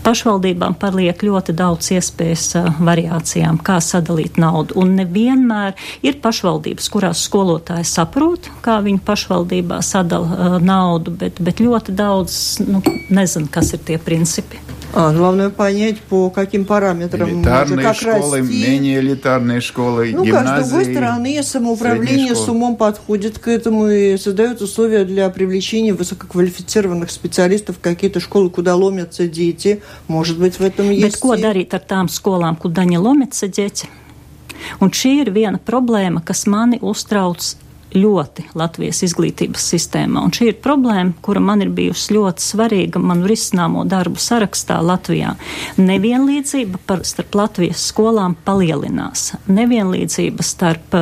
pašvaldībām 0.09 0.77
paliek 0.81 1.21
ļoti 1.25 1.53
daudz 1.57 1.91
iespējas 1.99 2.47
variācijām, 2.81 3.59
kā 3.65 3.79
sadalīt 3.85 4.39
naudu. 4.41 4.79
Un 4.81 4.95
nevienmēr 4.99 5.77
ir 6.07 6.21
pašvaldības, 6.25 6.89
kurās 6.93 7.27
skolotāji 7.29 7.89
saprot, 7.89 8.49
kā 8.65 8.79
viņi 8.85 9.03
pašvaldībā 9.05 9.83
sadala 9.85 10.57
naudu, 10.65 11.13
bet, 11.21 11.43
bet 11.45 11.61
ļoti 11.65 11.97
daudz 11.99 12.41
nu, 12.65 12.83
nezin, 13.13 13.51
kas 13.53 13.75
ir 13.77 13.85
tie 13.85 14.01
principi. 14.01 14.68
А, 14.95 15.13
главное 15.13 15.51
понять, 15.51 16.01
по 16.01 16.31
каким 16.31 16.65
параметрам 16.65 17.29
элитарные 17.29 17.85
как 17.85 17.97
школы, 17.97 18.39
расти. 18.39 18.63
менее 18.63 19.01
элитарные 19.01 19.61
школы, 19.61 20.13
ну, 20.15 20.25
гимназии. 20.25 20.47
как, 20.47 20.65
с 20.65 20.69
другой 20.69 20.93
стороны, 20.93 21.43
самоуправление 21.43 22.35
с 22.35 22.49
умом 22.49 22.77
подходит 22.77 23.39
к 23.39 23.49
этому 23.49 23.89
и 23.89 24.17
создает 24.17 24.63
условия 24.63 25.05
для 25.05 25.29
привлечения 25.29 25.93
высококвалифицированных 25.93 27.11
специалистов 27.11 27.77
в 27.77 27.81
какие-то 27.81 28.21
школы, 28.21 28.49
куда 28.49 28.77
ломятся 28.77 29.29
дети. 29.29 29.83
Может 30.09 30.39
быть, 30.39 30.59
в 30.59 30.63
этом 30.63 30.91
есть... 30.91 31.05
Bet 31.05 31.21
ko 31.21 31.37
darīt 31.37 31.77
ar 31.77 31.85
tām 31.85 32.09
skolām, 32.09 32.57
kur 32.57 32.73
daņi 32.73 32.97
lomятся 32.97 33.47
дети? 33.47 33.89
Un 34.81 34.91
šī 34.91 35.21
ir 35.23 35.31
viena 35.31 35.61
problēma, 35.63 36.25
kas 36.25 36.47
mani 36.51 36.81
uztrauc 36.83 37.55
ļoti 37.95 38.45
Latvijas 38.59 39.01
izglītības 39.07 39.65
sistēmā. 39.73 40.23
Un 40.27 40.33
šī 40.35 40.51
ir 40.53 40.59
problēma, 40.63 41.15
kura 41.25 41.41
man 41.43 41.63
ir 41.65 41.71
bijusi 41.75 42.15
ļoti 42.17 42.45
svarīga 42.45 43.01
manu 43.03 43.29
risināmo 43.31 43.85
darbu 43.89 44.21
sarakstā 44.21 44.79
Latvijā. 44.85 45.35
Nevienlīdzība 45.81 46.81
par, 46.87 47.05
starp 47.09 47.37
Latvijas 47.39 47.87
skolām 47.91 48.37
palielinās. 48.45 49.33
Nevienlīdzība 49.49 50.45
starp, 50.45 50.97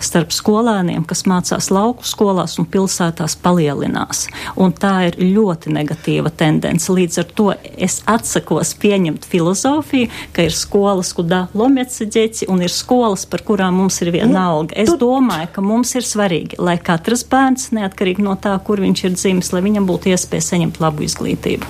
starp 0.00 0.34
skolēniem, 0.34 1.04
kas 1.08 1.26
mācās 1.28 1.70
lauku 1.74 2.08
skolās 2.08 2.56
un 2.60 2.68
pilsētās, 2.70 3.36
palielinās. 3.42 4.26
Un 4.60 4.72
tā 4.72 4.94
ir 5.10 5.20
ļoti 5.20 5.74
negatīva 5.76 6.32
tendence. 6.32 6.90
Līdz 6.92 7.22
ar 7.22 7.30
to 7.36 7.48
es 7.76 8.00
atsakos 8.10 8.72
pieņemt 8.80 9.28
filozofiju, 9.28 10.08
ka 10.34 10.48
ir 10.48 10.56
skolas, 10.56 11.12
kudā 11.16 11.44
lomjats 11.54 12.00
ģeķi, 12.00 12.48
un 12.50 12.64
ir 12.64 12.72
skolas, 12.72 13.26
par 13.28 13.44
kurām 13.46 13.76
mums 13.80 14.00
ir 14.02 14.12
viena 14.14 14.32
nu, 14.32 14.40
alga. 14.40 14.76
Es 14.80 14.92
domāju, 14.98 15.50
ka 15.54 15.64
mums 15.64 15.92
ir 15.98 16.06
svarīgi 16.06 16.29
svarīgi, 16.30 16.60
lai 16.62 16.78
katrs 16.78 17.24
bērns, 17.26 17.70
neatkarīgi 17.74 18.22
no 18.22 18.36
tā, 18.38 18.54
kur 18.62 18.80
viņš 18.80 19.04
ir 19.04 19.14
dzimis, 19.18 19.52
lai 19.52 19.62
viņam 19.66 19.86
būtu 19.88 20.12
iespēja 20.14 20.46
saņemt 20.52 20.80
labu 20.80 21.02
izglītību. 21.02 21.66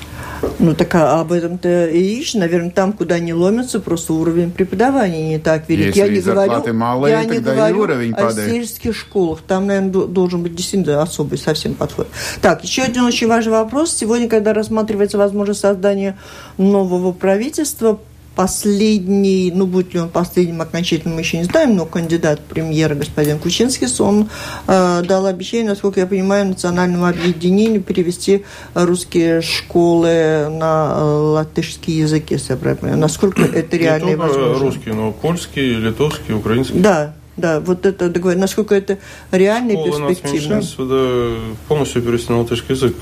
Ну, 0.58 0.74
так 0.74 0.94
а 0.94 1.20
об 1.20 1.32
этом-то 1.32 1.88
и 1.88 2.00
речь. 2.00 2.34
Наверное, 2.34 2.70
там, 2.70 2.92
куда 2.94 3.16
они 3.16 3.34
ломятся, 3.34 3.78
просто 3.78 4.14
уровень 4.14 4.50
преподавания 4.50 5.28
не 5.28 5.38
так 5.38 5.68
велик. 5.68 5.94
Если 5.94 6.00
я 6.00 6.08
не 6.08 6.20
говорю, 6.20 6.74
малые, 6.74 7.12
я 7.12 7.24
не 7.24 7.38
говорю 7.40 7.80
уровень 7.80 8.12
о 8.12 8.28
падает. 8.28 8.50
сельских 8.50 8.96
школах. 8.96 9.40
Там, 9.46 9.66
наверное, 9.66 10.06
должен 10.06 10.42
быть 10.42 10.54
действительно 10.54 11.02
особый 11.02 11.38
совсем 11.38 11.74
подход. 11.74 12.08
Так, 12.40 12.64
еще 12.64 12.82
один 12.82 13.04
очень 13.04 13.28
важный 13.28 13.52
вопрос. 13.52 13.94
Сегодня, 13.94 14.28
когда 14.28 14.54
рассматривается 14.54 15.18
возможность 15.18 15.60
создания 15.60 16.16
нового 16.56 17.12
правительства, 17.12 17.98
последний, 18.34 19.52
ну, 19.54 19.66
будет 19.66 19.92
ли 19.92 20.00
он 20.00 20.08
последним 20.08 20.60
окончательным, 20.60 21.16
мы 21.16 21.22
еще 21.22 21.38
не 21.38 21.44
знаем, 21.44 21.76
но 21.76 21.84
кандидат 21.84 22.40
премьера 22.40 22.94
господин 22.94 23.38
Кучинскис, 23.38 24.00
он 24.00 24.28
э, 24.66 25.02
дал 25.06 25.26
обещание, 25.26 25.68
насколько 25.68 26.00
я 26.00 26.06
понимаю, 26.06 26.46
национальному 26.46 27.06
объединению 27.06 27.82
перевести 27.82 28.44
русские 28.74 29.42
школы 29.42 30.48
на 30.50 30.94
э, 30.96 31.02
латышский 31.02 31.94
язык, 31.94 32.30
если 32.30 32.52
я 32.52 32.56
правильно 32.56 32.80
понимаю. 32.80 33.00
Насколько 33.00 33.42
это 33.54 33.76
реально 33.76 34.06
Не 34.10 34.16
возможно? 34.16 34.58
русский, 34.58 34.90
но 34.90 35.12
польский, 35.12 35.74
литовский, 35.74 36.34
украинский. 36.34 36.78
Да, 36.78 37.14
да, 37.36 37.60
вот 37.60 37.84
это 37.86 38.08
договор, 38.08 38.36
насколько 38.36 38.74
это 38.74 38.98
реально 39.32 39.72
и 39.72 39.84
перспективно. 39.84 40.62
да, 40.78 41.36
полностью 41.68 42.02
перевести 42.02 42.32
на 42.32 42.40
латышский 42.40 42.74
язык. 42.74 42.94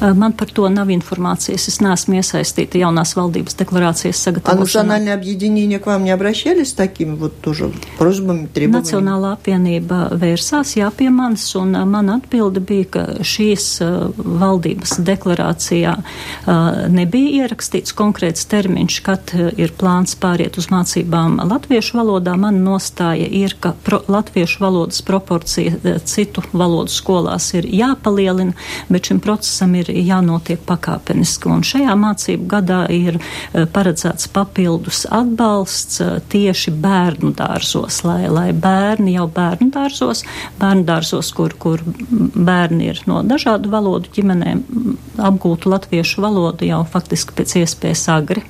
Man 0.00 0.32
par 0.32 0.48
to 0.48 0.68
nav 0.68 0.90
informācijas. 0.92 1.68
Es 1.68 1.80
neesmu 1.80 2.18
iesaistīta 2.20 2.78
jaunās 2.78 3.14
valdības 3.16 3.56
deklarācijas 3.56 4.16
А 4.16 4.30
sagatavošanā. 4.30 4.86
национальные 4.86 5.14
объединения 5.14 5.78
к 5.78 5.86
вам 5.86 6.04
не 6.04 6.10
обращались 6.10 6.70
с 6.70 6.72
такими 6.72 7.14
вот 7.14 7.40
тоже 7.40 7.72
просьбами, 7.98 8.46
требованиями? 8.46 8.84
Nacionālā 8.86 9.32
apvienība 9.36 10.10
vērsās 10.12 10.76
jā 10.76 10.90
pie 10.90 11.10
manis, 11.10 11.54
un 11.56 11.74
uh, 11.74 11.84
man 11.84 12.10
atbilde 12.10 12.60
bija, 12.60 12.84
ka 12.84 13.02
šīs 13.22 13.80
uh, 13.80 14.12
valdības 14.16 14.98
deklarācijā 15.00 15.96
uh, 15.96 16.88
nebija 16.88 17.46
ierakstīts 17.46 17.94
konkrēts 17.96 18.46
termiņš, 18.46 19.00
kad 19.06 19.32
uh, 19.34 19.50
ir 19.56 19.72
plāns 19.76 20.16
pāriet 20.16 20.58
uz 20.58 20.68
mācībām 20.72 21.40
latviešu 21.48 21.98
valodā. 21.98 22.36
Man 22.36 22.62
nostāja 22.64 23.26
ir, 23.26 23.56
ka 23.60 23.74
pro, 23.84 24.02
latviešu 24.08 24.62
valodas 24.64 25.02
proporcija 25.02 25.72
uh, 25.76 25.98
citu 26.04 26.42
valodu 26.52 26.92
skolās 26.92 27.52
ir 27.54 27.66
jāpalielina, 27.66 28.52
bet 28.88 29.10
šim 29.10 29.20
procesam 29.20 29.74
ir 29.74 29.89
jānotiek 29.90 30.60
pakāpeniski. 30.66 31.50
Un 31.52 31.64
šajā 31.66 31.94
mācību 31.98 32.48
gadā 32.50 32.80
ir 32.92 33.18
uh, 33.18 33.66
paredzēts 33.72 34.30
papildus 34.32 35.04
atbalsts 35.10 36.00
uh, 36.04 36.16
tieši 36.32 36.74
bērnu 36.82 37.32
dārzos, 37.36 38.02
lai, 38.06 38.26
lai 38.32 38.50
bērni 38.52 39.16
jau 39.16 39.26
bērnu 39.28 39.70
dārzos, 39.74 40.24
bērnu 40.60 40.86
dārzos, 40.88 41.32
kur, 41.36 41.54
kur 41.58 41.82
bērni 41.86 42.90
ir 42.92 43.02
no 43.06 43.22
dažādu 43.26 43.72
valodu 43.72 44.12
ģimenēm, 44.16 44.66
m, 44.66 44.98
apgūtu 45.18 45.72
latviešu 45.72 46.22
valodu 46.24 46.68
jau 46.68 46.84
faktiski 46.92 47.36
pēc 47.36 47.58
iespējas 47.62 48.08
agri. 48.14 48.44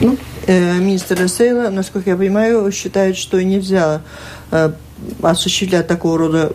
Ну, 0.00 0.16
э, 0.46 0.78
министр 0.78 1.28
Сейла, 1.28 1.70
насколько 1.70 2.10
я 2.10 2.16
понимаю, 2.16 2.70
считает, 2.72 3.16
что 3.16 3.42
нельзя 3.42 4.02
э, 4.50 4.72
осуществлять 5.22 5.86
такого 5.86 6.18
рода 6.18 6.52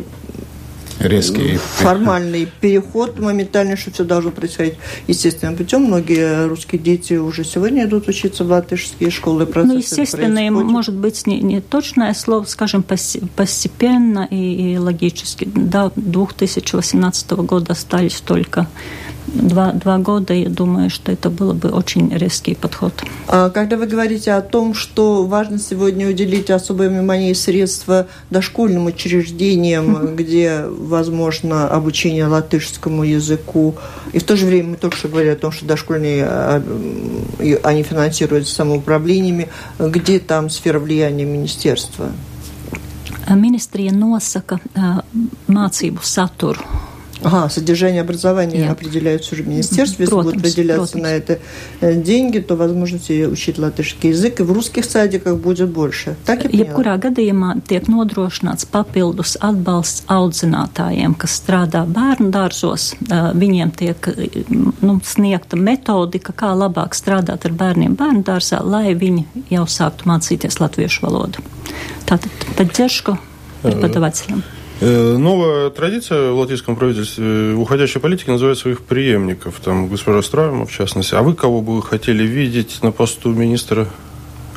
Резкие. 1.01 1.59
формальный 1.59 2.49
переход 2.61 3.19
моментально, 3.19 3.77
что 3.77 3.91
все 3.91 4.05
должно 4.05 4.31
происходить 4.31 4.75
естественным 5.07 5.57
путем. 5.57 5.83
Многие 5.85 6.47
русские 6.47 6.81
дети 6.81 7.15
уже 7.15 7.45
сегодня 7.45 7.85
идут 7.85 8.09
учиться 8.09 8.45
в 8.45 8.51
латышские 8.51 9.11
школы. 9.11 9.49
Ну, 9.55 9.77
естественно, 9.77 10.51
может 10.51 10.95
быть, 10.95 11.27
не, 11.27 11.41
не 11.41 11.61
точное 11.61 12.15
слово, 12.15 12.45
скажем, 12.45 12.83
постепенно 12.83 14.27
и, 14.31 14.75
и 14.75 14.79
логически. 14.79 15.45
До 15.45 15.93
2018 15.97 17.31
года 17.33 17.73
остались 17.73 18.21
только 18.21 18.69
два, 19.27 19.73
два 19.73 19.99
года. 19.99 20.35
Я 20.35 20.49
думаю, 20.49 20.91
что 20.91 21.13
это 21.13 21.31
было 21.31 21.53
бы 21.53 21.71
очень 21.71 22.11
резкий 22.11 22.55
подход. 22.55 22.93
А 23.29 23.51
Когда 23.51 23.77
вы 23.77 23.87
говорите 23.87 24.33
о 24.33 24.43
том, 24.43 24.75
что 24.75 25.25
важно 25.25 25.59
сегодня 25.59 26.09
уделить 26.09 26.51
особое 26.51 26.89
внимание 26.89 27.31
и 27.31 27.35
средства 27.35 28.07
дошкольным 28.31 28.87
учреждениям, 28.87 30.17
где 30.17 30.65
возможно 30.67 31.69
обучение 31.69 32.27
латышскому 32.27 33.05
языку, 33.05 33.75
и 34.13 34.19
в 34.19 34.25
то 34.25 34.37
же 34.37 34.47
время 34.47 34.71
мы 34.71 34.77
только 34.77 34.97
что 34.97 35.09
говорили 35.09 35.33
о 35.33 35.37
том, 35.37 35.53
что 35.53 35.67
дошкольные, 35.67 36.25
а, 36.27 36.63
они 37.63 37.83
финансируются 37.83 38.55
самоуправлениями, 38.55 39.49
где 39.79 40.19
там 40.19 40.51
сфера 40.51 40.79
влияния 40.79 41.25
министерства? 41.25 42.11
Ministrija 43.29 43.93
nosaka 43.93 44.59
mācību 45.49 46.03
saturu. 46.05 46.74
Ага, 47.24 47.50
содержание 47.50 48.02
образования 48.02 48.60
Нет. 48.60 48.72
определяется 48.72 49.36
уже 49.36 49.44
в 49.44 49.48
министерстве. 49.48 50.06
Если 50.06 50.06
Протомс, 50.06 50.36
будут 50.36 50.42
выделяться 50.42 50.94
протомс. 50.94 51.04
на 51.04 51.08
это 51.08 51.40
э, 51.82 51.96
деньги, 51.96 52.40
то 52.40 52.56
возможности 52.56 53.26
учить 53.26 53.58
латышский 53.58 54.12
язык 54.12 54.40
и 54.40 54.44
в 54.44 54.52
русских 54.52 54.86
садиках 54.86 55.38
будет 55.38 55.70
больше. 55.70 56.16
Так 56.26 56.44
я 56.44 56.50
поняла? 56.50 56.64
Jebkurā 56.64 56.96
gadījumā 57.04 57.50
tiek 57.68 57.90
nodrošināts 57.92 58.64
papildus 58.72 59.36
atbalsts 59.42 60.06
audzinātājiem, 60.08 61.18
kas 61.20 61.36
strādā 61.42 61.84
bērnu 61.86 62.32
dārzos. 62.32 62.94
Ā, 63.10 63.34
Viņiem 63.36 63.74
tiek 63.76 64.10
nu, 64.50 65.00
sniegta 65.04 65.60
metodika, 65.60 66.32
kā 66.32 66.54
labāk 66.56 66.96
strādāt 66.96 67.44
ar 67.46 67.52
bērniem 67.52 67.98
bērnu 68.00 68.24
dārzā, 68.24 68.64
lai 68.64 68.96
viņi 68.96 69.26
jau 69.52 69.68
sāktu 69.68 70.08
mācīties 70.08 70.62
latviešu 70.64 71.04
valodu. 71.04 71.44
Tātad 72.08 72.32
поддержку 72.56 73.20
преподавателям. 73.62 74.40
Э, 74.40 74.60
Новая 74.81 75.71
традиция 75.71 76.33
в 76.33 76.39
латвийском 76.39 76.77
правительстве, 76.77 77.25
э, 77.27 77.55
уходящая 77.55 78.03
политика 78.03 78.33
называет 78.33 78.59
своих 78.59 78.83
преемников, 78.83 79.61
там 79.65 79.89
госпожа 79.89 80.21
Стравина 80.23 80.67
в 80.67 80.73
частности. 80.73 81.15
А 81.15 81.23
вы 81.23 81.35
кого 81.35 81.63
бы 81.63 81.77
вы 81.77 81.83
хотели 81.83 82.25
видеть 82.25 82.83
на 82.83 82.91
посту 82.91 83.33
министра 83.33 83.89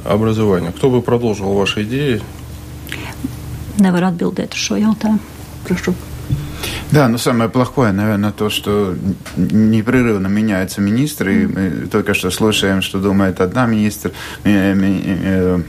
образования? 0.03 0.73
Кто 0.75 0.89
бы 0.89 1.01
продолжил 1.01 1.53
ваши 1.53 1.83
идеи? 1.83 2.21
Nevar 3.77 4.03
atbildēt 4.09 4.53
uz 4.53 4.59
šo 4.59 4.75
jautājumu. 4.75 5.19
Прошу. 5.67 5.93
Да, 6.91 7.07
но 7.09 7.17
самое 7.17 7.49
плохое, 7.49 7.91
наверное, 7.91 8.31
то, 8.31 8.49
что 8.49 8.95
непрерывно 9.35 10.27
меняются 10.27 10.81
министры. 10.81 11.43
И 11.43 11.45
мы 11.47 11.69
только 11.91 12.13
что 12.13 12.31
слушаем, 12.31 12.81
что 12.81 12.99
думает 12.99 13.39
одна 13.39 13.67
министр. 13.67 14.11
э, 14.43 14.73
ми- 14.73 15.01
э, 15.05 15.17
э, 15.23 15.61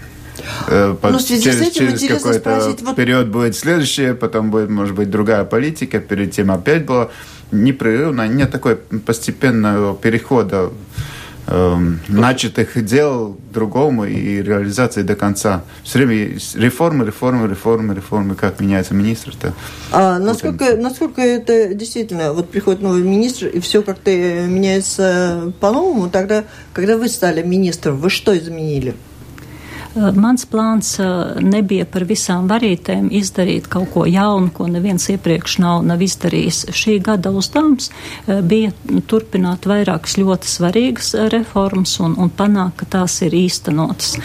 под- 0.66 1.12
Ну, 1.12 1.18
в 1.18 1.22
связи 1.22 1.40
с 1.40 1.44
через, 1.44 1.60
этим 1.60 1.98
через 1.98 2.22
какой-то 2.22 2.38
спросить, 2.38 2.82
вот- 2.82 2.96
период 2.96 3.28
будет 3.28 3.56
следующее, 3.56 4.14
потом 4.14 4.50
будет, 4.50 4.70
может 4.70 4.94
быть, 4.94 5.10
другая 5.10 5.44
политика. 5.44 5.98
Перед 6.00 6.32
тем 6.32 6.50
опять 6.50 6.84
было 6.86 7.10
непрерывно. 7.52 8.28
Нет 8.28 8.50
такой 8.50 8.76
постепенного 8.76 9.96
перехода 9.96 10.70
эм, 11.50 12.00
начатых 12.08 12.84
дел 12.84 13.38
другому 13.54 14.04
и 14.04 14.42
реализации 14.42 15.00
до 15.02 15.14
конца. 15.16 15.64
Все 15.82 15.98
время 16.00 16.38
реформы, 16.54 17.06
реформы, 17.06 17.48
реформы, 17.48 17.94
реформы. 17.94 18.34
Как 18.34 18.60
меняется 18.60 18.92
министр-то? 18.92 19.54
А 19.90 20.18
насколько, 20.18 20.76
насколько 20.76 21.22
это 21.22 21.72
действительно, 21.72 22.34
вот 22.34 22.50
приходит 22.50 22.82
новый 22.82 23.02
министр, 23.02 23.46
и 23.46 23.60
все 23.60 23.82
как-то 23.82 24.10
э, 24.10 24.46
меняется 24.46 25.52
по-новому, 25.60 26.10
тогда, 26.10 26.44
когда 26.74 26.98
вы 26.98 27.08
стали 27.08 27.42
министром, 27.42 27.96
вы 27.96 28.10
что 28.10 28.36
изменили? 28.36 28.94
Uh, 29.94 30.10
Mans 30.14 30.44
plāns 30.46 30.90
uh, 31.00 31.38
nebija 31.40 31.86
par 31.88 32.04
visām 32.08 32.48
varītēm 32.50 33.08
izdarīt 33.14 33.68
kaut 33.72 33.88
ko 33.94 34.04
jaunu, 34.08 34.50
ko 34.52 34.66
neviens 34.68 35.08
iepriekš 35.08 35.58
nav, 35.62 35.80
nav 35.88 36.02
izdarījis. 36.04 36.66
Šī 36.76 36.98
gada 37.04 37.32
uzdevums 37.32 37.88
uh, 37.88 38.42
bija 38.44 38.74
turpināt 39.08 39.64
vairākas 39.68 40.18
ļoti 40.20 40.50
svarīgas 40.50 41.14
reformas 41.32 41.96
un, 42.04 42.18
un 42.20 42.28
panākt, 42.28 42.76
ka 42.82 42.88
tās 42.98 43.16
ir 43.24 43.34
īstenotas. 43.36 44.16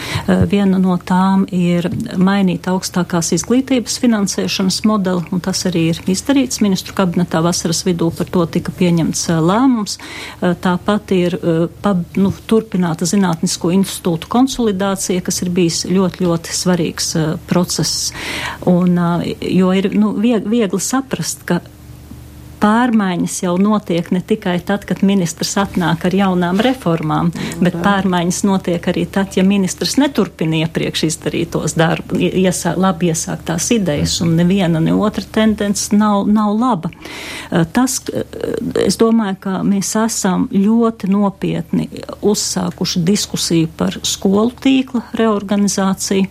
Viena 0.50 0.78
no 0.80 0.94
tām 1.00 1.44
ir 1.52 1.86
mainīt 2.20 2.66
augstākās 2.70 3.32
izglītības 3.36 3.96
finansēšanas 4.02 4.82
modeli, 4.88 5.24
un 5.32 5.42
tas 5.44 5.64
arī 5.68 5.86
ir 5.92 6.00
izdarīts. 6.10 6.60
Ministru 6.64 6.96
kabinetā 6.96 7.40
vasaras 7.44 7.84
vidū 7.86 8.10
par 8.14 8.28
to 8.32 8.44
tika 8.56 8.72
pieņemts 8.74 9.26
lēmums. 9.44 9.96
Tāpat 10.40 11.14
ir 11.16 11.38
pab, 11.84 12.04
nu, 12.20 12.32
turpināta 12.50 13.08
zinātnisko 13.08 13.72
institūtu 13.74 14.30
konsolidācija, 14.32 15.24
kas 15.24 15.42
ir 15.44 15.53
bijis 15.54 15.84
ļoti, 15.90 16.24
ļoti 16.26 16.56
svarīgs 16.56 17.14
uh, 17.20 17.30
process. 17.50 18.10
Un, 18.70 18.98
uh, 18.98 19.24
jo 19.40 19.72
ir 19.76 19.90
nu, 19.94 20.14
vieg, 20.20 20.46
viegli 20.50 20.82
saprast, 20.82 21.46
ka 21.48 21.60
pārmaiņas 22.64 23.36
jau 23.44 23.54
notiek 23.60 24.08
ne 24.14 24.20
tikai 24.24 24.56
tad, 24.64 24.86
kad 24.88 25.02
ministrs 25.04 25.54
atnāk 25.60 26.06
ar 26.08 26.16
jaunām 26.16 26.60
reformām, 26.64 27.30
bet 27.60 27.76
pārmaiņas 27.84 28.40
notiek 28.48 28.88
arī 28.92 29.04
tad, 29.10 29.36
ja 29.36 29.44
ministrs 29.44 29.98
neturpina 30.00 30.62
iepriekš 30.62 31.04
izdarītos 31.10 31.76
darbu, 31.76 32.16
iesā, 32.18 32.74
labi 32.80 33.10
iesāktās 33.12 33.68
idejas, 33.76 34.16
un 34.24 34.36
neviena 34.38 34.80
ne 34.80 34.94
otra 34.96 35.24
tendence 35.36 35.92
nav, 35.96 36.24
nav 36.30 36.54
laba. 36.56 36.92
Eh, 37.50 37.64
Tas, 37.74 37.98
eh, 38.12 38.22
es 38.86 38.96
domāju, 39.00 39.36
ka 39.40 39.50
mēs 39.66 39.94
esam 39.98 40.46
ļoti 40.52 41.08
nopietni 41.10 41.88
uzsākuši 42.22 43.02
diskusiju 43.04 43.68
par 43.76 43.96
skolu 44.06 44.52
tīkla 44.62 45.02
reorganizāciju, 45.18 46.28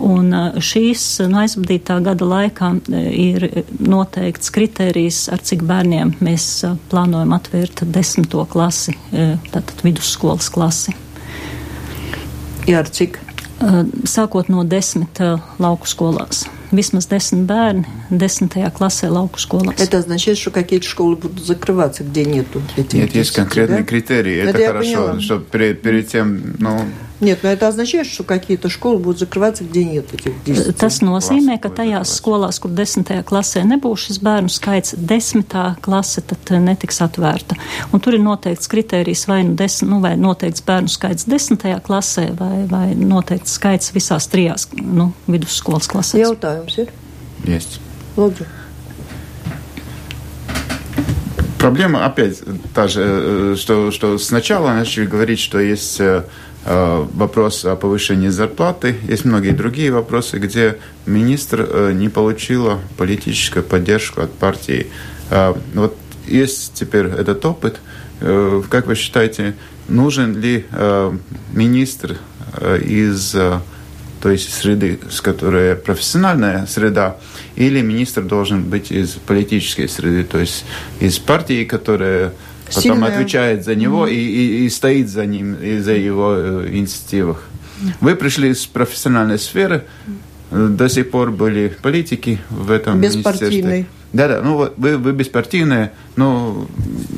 un 0.00 0.32
eh, 0.32 0.58
šīs 0.58 1.04
no 1.28 1.42
aizvadītā 1.44 2.00
gada 2.02 2.24
laikā 2.24 2.72
ir 3.12 3.64
noteikts 3.78 4.50
kriterijs, 4.54 5.26
ar 5.32 5.44
cik 5.44 5.66
bērniem 5.75 6.15
mēs 6.23 6.63
eh, 6.63 6.77
plānojam 6.89 7.33
atvērt 7.35 7.83
desmito 7.83 8.45
klasi, 8.45 8.95
eh, 9.11 9.35
tātad 9.51 9.83
vidusskolas 9.83 10.47
klasi. 10.49 10.95
И 12.67 12.73
Арчик. 12.73 13.19
Eh, 13.61 13.83
Sākot 14.05 14.49
no 14.49 14.63
desmit 14.63 15.19
eh, 15.19 15.37
lauku 15.59 15.87
skolās. 15.87 16.45
Vismaz 16.71 17.05
desmit 17.11 17.43
bērni 17.49 17.85
desmitajā 18.09 18.71
klasē 18.71 19.09
lauku 19.11 19.39
skolās. 19.39 19.75
Это 19.77 19.97
означает, 19.97 20.37
что 20.37 20.51
какие-то 20.51 20.87
школы 20.87 21.15
будут 21.15 21.45
закрываться, 21.45 22.03
где 22.03 22.25
нету 22.25 22.61
этих 22.77 22.93
Нет, 22.93 23.15
есть 23.15 23.31
10, 23.31 23.35
конкретные 23.35 23.79
да? 23.81 23.85
критерии. 23.85 24.37
Это 24.37 24.49
Это, 24.49 24.59
я 24.59 24.67
хорошо. 24.67 24.95
поняла. 24.95 25.19
Что 25.21 25.39
перед, 25.39 25.81
перед 25.81 26.07
тем, 26.07 26.55
ну, 26.59 26.79
Нет, 27.19 27.43
но 27.43 27.49
это 27.49 27.67
означает, 27.67 28.07
что 28.07 28.23
какие-то 28.23 28.69
школы 28.69 28.97
будут 28.97 29.19
закрываться, 29.19 29.63
где 29.63 29.83
нет 29.85 30.13
этих 30.13 30.43
10. 30.43 30.77
Tas 30.77 31.01
nozīmē, 31.05 31.59
ka 31.61 31.69
Klases 31.69 31.77
tajās 31.77 32.07
būs 32.07 32.17
skolās, 32.17 32.59
kur 32.59 32.71
desmitajā 32.71 33.23
klasē 33.23 33.61
nebūs 33.69 34.07
šis 34.07 34.17
bērnu 34.25 34.49
skaits, 34.49 34.95
desmitā 34.97 35.75
klase 35.81 36.21
tad 36.25 36.49
eh, 36.49 36.57
netiks 36.59 37.01
atvērta. 37.05 37.59
Un 37.93 38.01
tur 38.01 38.17
ir 38.17 38.23
noteikts 38.25 38.71
kriterijs 38.71 39.27
vai, 39.29 39.43
nu 39.45 39.53
desmit, 39.53 39.91
nu, 39.91 40.01
vai 40.01 40.15
noteikts 40.17 40.65
bērnu 40.65 40.89
skaits 40.89 41.29
desmitajā 41.29 41.77
klasē 41.85 42.31
vai, 42.39 42.65
vai 42.65 42.87
noteikts 42.97 43.59
skaits 43.59 43.93
visās 43.93 44.25
trijās 44.31 44.65
nu, 44.81 45.11
vidusskolas 45.29 45.91
klasēs. 45.91 46.25
Jautājums 46.25 46.81
ir? 46.81 46.89
есть. 47.45 47.79
Lūdzu. 48.17 48.45
Проблема 51.57 52.05
опять 52.05 52.41
та 52.73 52.87
же, 52.87 53.01
э, 53.03 53.55
что, 53.55 53.91
что 53.91 54.17
сначала 54.17 54.73
начали 54.73 55.05
говорить, 55.05 55.39
что 55.39 55.59
есть 55.59 55.99
э, 55.99 56.03
э, 56.03 56.23
вопрос 56.66 57.64
о 57.64 57.76
повышении 57.76 58.28
зарплаты, 58.28 58.96
есть 59.08 59.24
многие 59.24 59.52
другие 59.52 59.92
вопросы, 59.92 60.38
где 60.38 60.78
министр 61.06 61.92
не 61.92 62.08
получила 62.08 62.80
политическую 62.98 63.62
поддержку 63.62 64.20
от 64.22 64.32
партии. 64.32 64.88
Вот 65.74 65.96
есть 66.26 66.74
теперь 66.74 67.06
этот 67.06 67.44
опыт. 67.44 67.78
Как 68.18 68.86
вы 68.86 68.96
считаете, 68.96 69.54
нужен 69.88 70.40
ли 70.40 70.66
министр 71.52 72.16
из 72.84 73.36
то 74.22 74.30
есть 74.30 74.52
среды, 74.52 74.98
с 75.08 75.20
которой 75.20 75.76
профессиональная 75.76 76.66
среда, 76.66 77.18
или 77.54 77.80
министр 77.82 78.22
должен 78.22 78.64
быть 78.64 78.90
из 78.90 79.10
политической 79.10 79.88
среды, 79.88 80.24
то 80.24 80.38
есть 80.38 80.64
из 80.98 81.18
партии, 81.18 81.64
которая 81.64 82.32
потом 82.66 82.82
Сильная. 82.82 83.14
отвечает 83.14 83.64
за 83.64 83.74
него 83.74 84.06
mm-hmm. 84.06 84.14
и, 84.14 84.62
и, 84.62 84.66
и 84.66 84.70
стоит 84.70 85.08
за 85.08 85.26
ним 85.26 85.54
и 85.54 85.78
за 85.78 85.92
его 85.92 86.34
э, 86.36 86.68
инициативах. 86.72 87.42
Вы 88.00 88.14
пришли 88.16 88.50
из 88.50 88.66
профессиональной 88.66 89.38
сферы, 89.38 89.84
до 90.50 90.88
сих 90.88 91.10
пор 91.10 91.30
были 91.30 91.76
политики 91.82 92.40
в 92.50 92.70
этом 92.70 93.00
Беспартийной. 93.00 93.86
Да-да, 94.13 94.41
ну 94.43 94.55
вот 94.55 94.73
вы, 94.75 94.97
вы 94.97 95.13
беспартийные, 95.13 95.93
но 96.17 96.67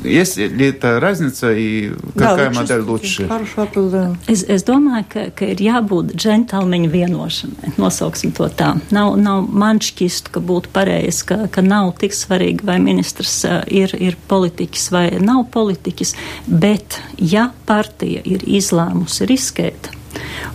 есть 0.04 0.36
ли 0.36 0.68
это 0.68 1.00
разница 1.00 1.52
и 1.52 1.92
какая 2.16 2.50
да, 2.50 2.60
модель 2.60 2.82
лучше? 2.82 3.26
Хорошо, 3.26 3.66
да. 3.74 4.16
Es, 4.28 4.44
es 4.46 4.62
domāju, 4.62 5.04
ka, 5.10 5.24
ka 5.34 5.48
ir 5.50 5.58
jābūt 5.58 6.14
džentlmeņu 6.14 6.90
vienošanai, 6.92 7.72
nosauksim 7.82 8.30
to 8.36 8.46
tā. 8.46 8.76
Nav, 8.94 9.16
nav 9.18 9.42
man 9.50 9.82
šķist, 9.82 10.30
ka 10.30 10.38
būtu 10.38 10.70
pareizi, 10.70 11.26
ka, 11.26 11.40
ka 11.50 11.66
nav 11.66 11.96
tik 11.98 12.14
svarīgi, 12.14 12.62
vai 12.62 12.78
ministrs 12.78 13.40
uh, 13.42 13.64
ir, 13.66 13.90
ir 13.98 14.14
politiķis 14.30 14.86
vai 14.94 15.08
nav 15.18 15.48
politiķis, 15.50 16.14
bet 16.46 17.00
ja 17.18 17.48
partija 17.66 18.22
ir 18.22 18.46
izlēmusi 18.46 19.26
riskēt, 19.26 19.90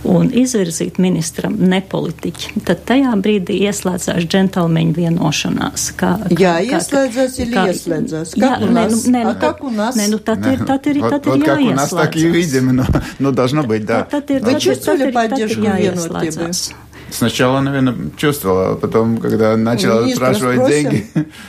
un 0.08 0.30
izvirzīt 0.32 0.98
ministram 1.02 1.56
nepolitiķi, 1.60 2.62
tad 2.66 2.84
tajā 2.88 3.12
brīdī 3.20 3.58
ieslēdzās 3.68 4.24
džentlmeņu 4.24 4.96
vienošanās. 4.96 5.90
Kā, 6.00 6.14
kā, 6.24 6.38
jā, 6.40 6.54
ieslēdzās 6.78 7.38
ir 7.42 7.56
ieslēdzās. 7.66 8.34
Kā 8.36 8.44
jā, 8.44 8.52
nē, 8.64 8.86
nu, 8.92 9.00
nē, 9.16 9.24
nu, 9.28 9.34
tad, 9.42 9.64
nē, 10.00 10.08
nu, 10.14 10.20
tad 10.24 10.46
ir, 10.48 10.64
tad 10.68 10.90
ir, 10.90 11.02
tad 11.04 11.28
ir 11.28 11.44
jāieslēdzās. 11.44 11.50
Как 11.50 11.64
у 11.66 11.74
нас, 11.76 11.90
так 11.90 12.16
и 12.16 12.28
видим, 12.28 12.76
но, 12.76 12.86
но 13.18 13.32
должно 13.32 13.62
быть, 13.62 13.84
да. 13.84 14.06
Tad 14.10 14.30
ir, 14.30 14.40
Вы 14.40 14.60
чувствовали 14.60 15.10
поддержку 15.12 15.60
vienotības? 15.60 16.72
Сначала, 17.10 17.60
наверное, 17.60 17.94
чувствовала, 18.16 18.72
а 18.72 18.76
потом, 18.76 19.18
когда 19.18 19.56
начала 19.56 20.02
Министр 20.02 20.16
спрашивать 20.16 20.56
спросим. 20.58 20.90
деньги, 20.90 21.08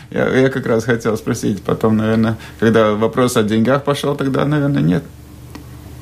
я, 0.10 0.28
я 0.28 0.50
как 0.50 0.66
раз 0.66 0.84
хотел 0.86 1.16
спросить. 1.18 1.62
Потом, 1.62 1.98
наверное, 1.98 2.38
когда 2.60 2.94
вопрос 2.94 3.38
о 3.38 3.44
деньгах 3.44 3.84
пошел, 3.84 4.16
тогда, 4.16 4.46
наверное, 4.46 4.82
нет. 4.82 5.04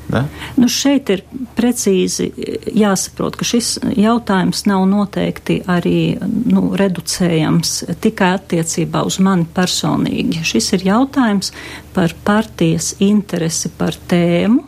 Da? 0.08 0.24
Nu 0.60 0.68
šeit 0.70 1.08
ir 1.10 1.22
precīzi 1.56 2.28
jāsaprot, 2.76 3.38
ka 3.40 3.46
šis 3.48 3.78
jautājums 3.96 4.64
nav 4.68 4.84
noteikti 4.90 5.60
arī 5.70 6.16
nu, 6.20 6.66
reducējams 6.78 7.76
tikai 8.04 8.34
attiecībā 8.38 9.04
uz 9.08 9.18
mani 9.24 9.48
personīgi. 9.56 10.44
Šis 10.44 10.74
ir 10.76 10.86
jautājums 10.90 11.54
par 11.96 12.14
partijas 12.26 12.94
interesi 13.04 13.72
par 13.78 13.96
tēmu 14.10 14.62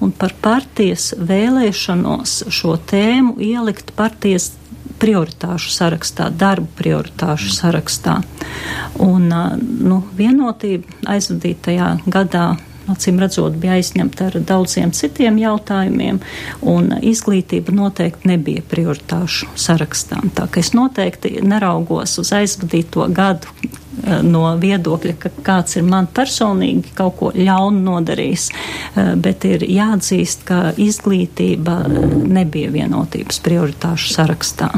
un 0.00 0.14
par 0.14 0.34
partijas 0.42 1.12
vēlēšanos 1.18 2.44
šo 2.54 2.76
tēmu 2.88 3.36
ielikt 3.42 3.92
partijas 3.98 4.52
prioritāšu 4.98 5.70
sarakstā, 5.70 6.28
darbu 6.34 6.66
prioritāšu 6.78 7.52
sarakstā. 7.54 8.18
Un, 9.04 9.28
nu, 9.60 10.00
vienotība 10.18 11.12
aizvadītajā 11.14 11.92
gadā 12.10 12.48
acīm 12.92 13.20
redzot, 13.22 13.56
bija 13.60 13.78
aizņemta 13.78 14.28
ar 14.28 14.38
daudziem 14.48 14.92
citiem 14.96 15.38
jautājumiem, 15.40 16.20
un 16.68 16.92
izglītība 17.00 17.74
noteikti 17.74 18.30
nebija 18.32 18.64
prioritāšu 18.70 19.50
sarakstā. 19.58 20.20
Tā 20.34 20.48
ka 20.50 20.62
es 20.62 20.72
noteikti 20.76 21.38
neraugos 21.44 22.18
uz 22.22 22.32
aizvadīto 22.36 23.06
gadu 23.14 23.50
eh, 23.62 24.20
no 24.24 24.44
viedokļa, 24.60 25.16
ka 25.22 25.32
kāds 25.46 25.78
ir 25.78 25.88
man 25.88 26.10
personīgi 26.14 26.94
kaut 26.98 27.18
ko 27.20 27.32
ļaunu 27.36 27.82
nodarījis, 27.90 28.50
eh, 28.50 29.14
bet 29.16 29.48
ir 29.48 29.66
jāatzīst, 29.68 30.46
ka 30.48 30.62
izglītība 30.76 31.80
nebija 32.28 32.72
vienotības 32.74 33.42
prioritāšu 33.44 34.14
sarakstā. 34.16 34.72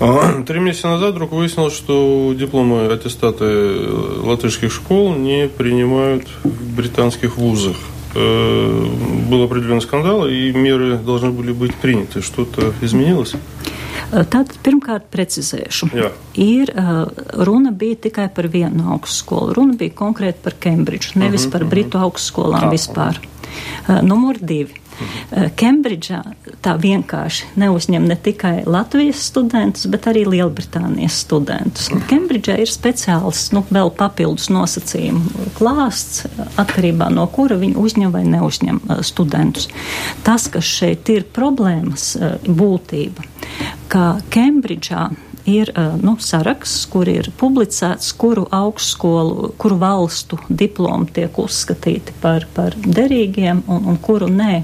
Три 0.46 0.60
месяца 0.60 0.88
назад 0.88 1.14
вдруг 1.14 1.32
выяснилось, 1.32 1.74
что 1.74 2.34
дипломы 2.36 2.86
аттестаты 2.86 3.86
латышских 4.22 4.72
школ 4.72 5.14
не 5.14 5.48
принимают 5.48 6.26
в 6.42 6.74
британских 6.74 7.36
вузах. 7.36 7.76
Э, 8.14 8.86
был 9.28 9.42
определенный 9.42 9.82
скандал, 9.82 10.26
и 10.26 10.52
меры 10.52 10.96
должны 10.96 11.30
были 11.30 11.52
быть 11.52 11.74
приняты. 11.74 12.22
Что-то 12.22 12.72
изменилось? 12.80 13.34
Tātad 14.10 14.56
pirmkārt 14.64 15.04
precizēšu. 15.12 15.90
Jā. 15.94 16.08
Ir, 16.34 16.72
runa 17.46 17.70
bija 17.70 17.94
tikai 18.08 18.26
par 18.34 18.48
vienu 18.50 18.88
augstskolu. 18.96 19.54
Runa 19.54 19.76
bija 19.78 19.94
konkrēti 19.94 20.42
par 20.42 20.56
Kembridžu, 20.58 21.18
nevis 21.20 21.44
uh 21.44 21.46
-huh, 21.46 21.52
par 21.52 21.64
Britu 21.64 21.98
uh 21.98 22.02
-huh. 22.02 22.06
augstskolām 22.08 22.64
ah, 22.64 22.72
vispār. 22.72 23.20
Numur 24.02 24.36
divi. 24.40 24.74
Kembridžā 25.60 26.20
tā 26.64 26.74
vienkārši 26.80 27.52
neuzņem 27.60 28.08
ne 28.10 28.16
tikai 28.18 28.54
Latvijas 28.66 29.22
studentus, 29.30 29.86
bet 29.90 30.08
arī 30.10 30.24
Lielbritānijas 30.28 31.20
studentus. 31.24 31.88
Kembridžā 32.10 32.58
ir 32.62 32.70
speciāls, 32.70 33.46
nu, 33.54 33.64
vēl 33.70 33.92
papildus 33.96 34.50
nosacījumu 34.52 35.50
klāsts, 35.58 36.26
atkarībā 36.60 37.10
no 37.14 37.26
kura 37.32 37.58
viņi 37.60 37.78
uzņem 37.80 38.14
vai 38.14 38.24
neuzņem 38.28 38.82
studentus. 39.06 39.70
Tas, 40.26 40.48
kas 40.52 40.66
šeit 40.66 41.08
ir 41.12 41.26
problēmas 41.34 42.12
būtība, 42.46 43.26
ka 43.90 44.12
Kembridžā 44.32 45.08
ir 45.50 45.72
nu, 46.02 46.16
saraksts, 46.20 46.84
kur 46.90 47.08
ir 47.08 47.30
publicēts, 47.40 48.12
kuru 48.18 48.46
augstskolu, 48.54 49.52
kuru 49.60 49.78
valstu 49.80 50.38
diplomi 50.48 51.10
tiek 51.14 51.38
uzskatīti 51.40 52.14
par, 52.22 52.46
par 52.54 52.76
derīgiem 52.84 53.64
un, 53.66 53.88
un 53.90 53.98
kuru 54.02 54.28
nē. 54.30 54.62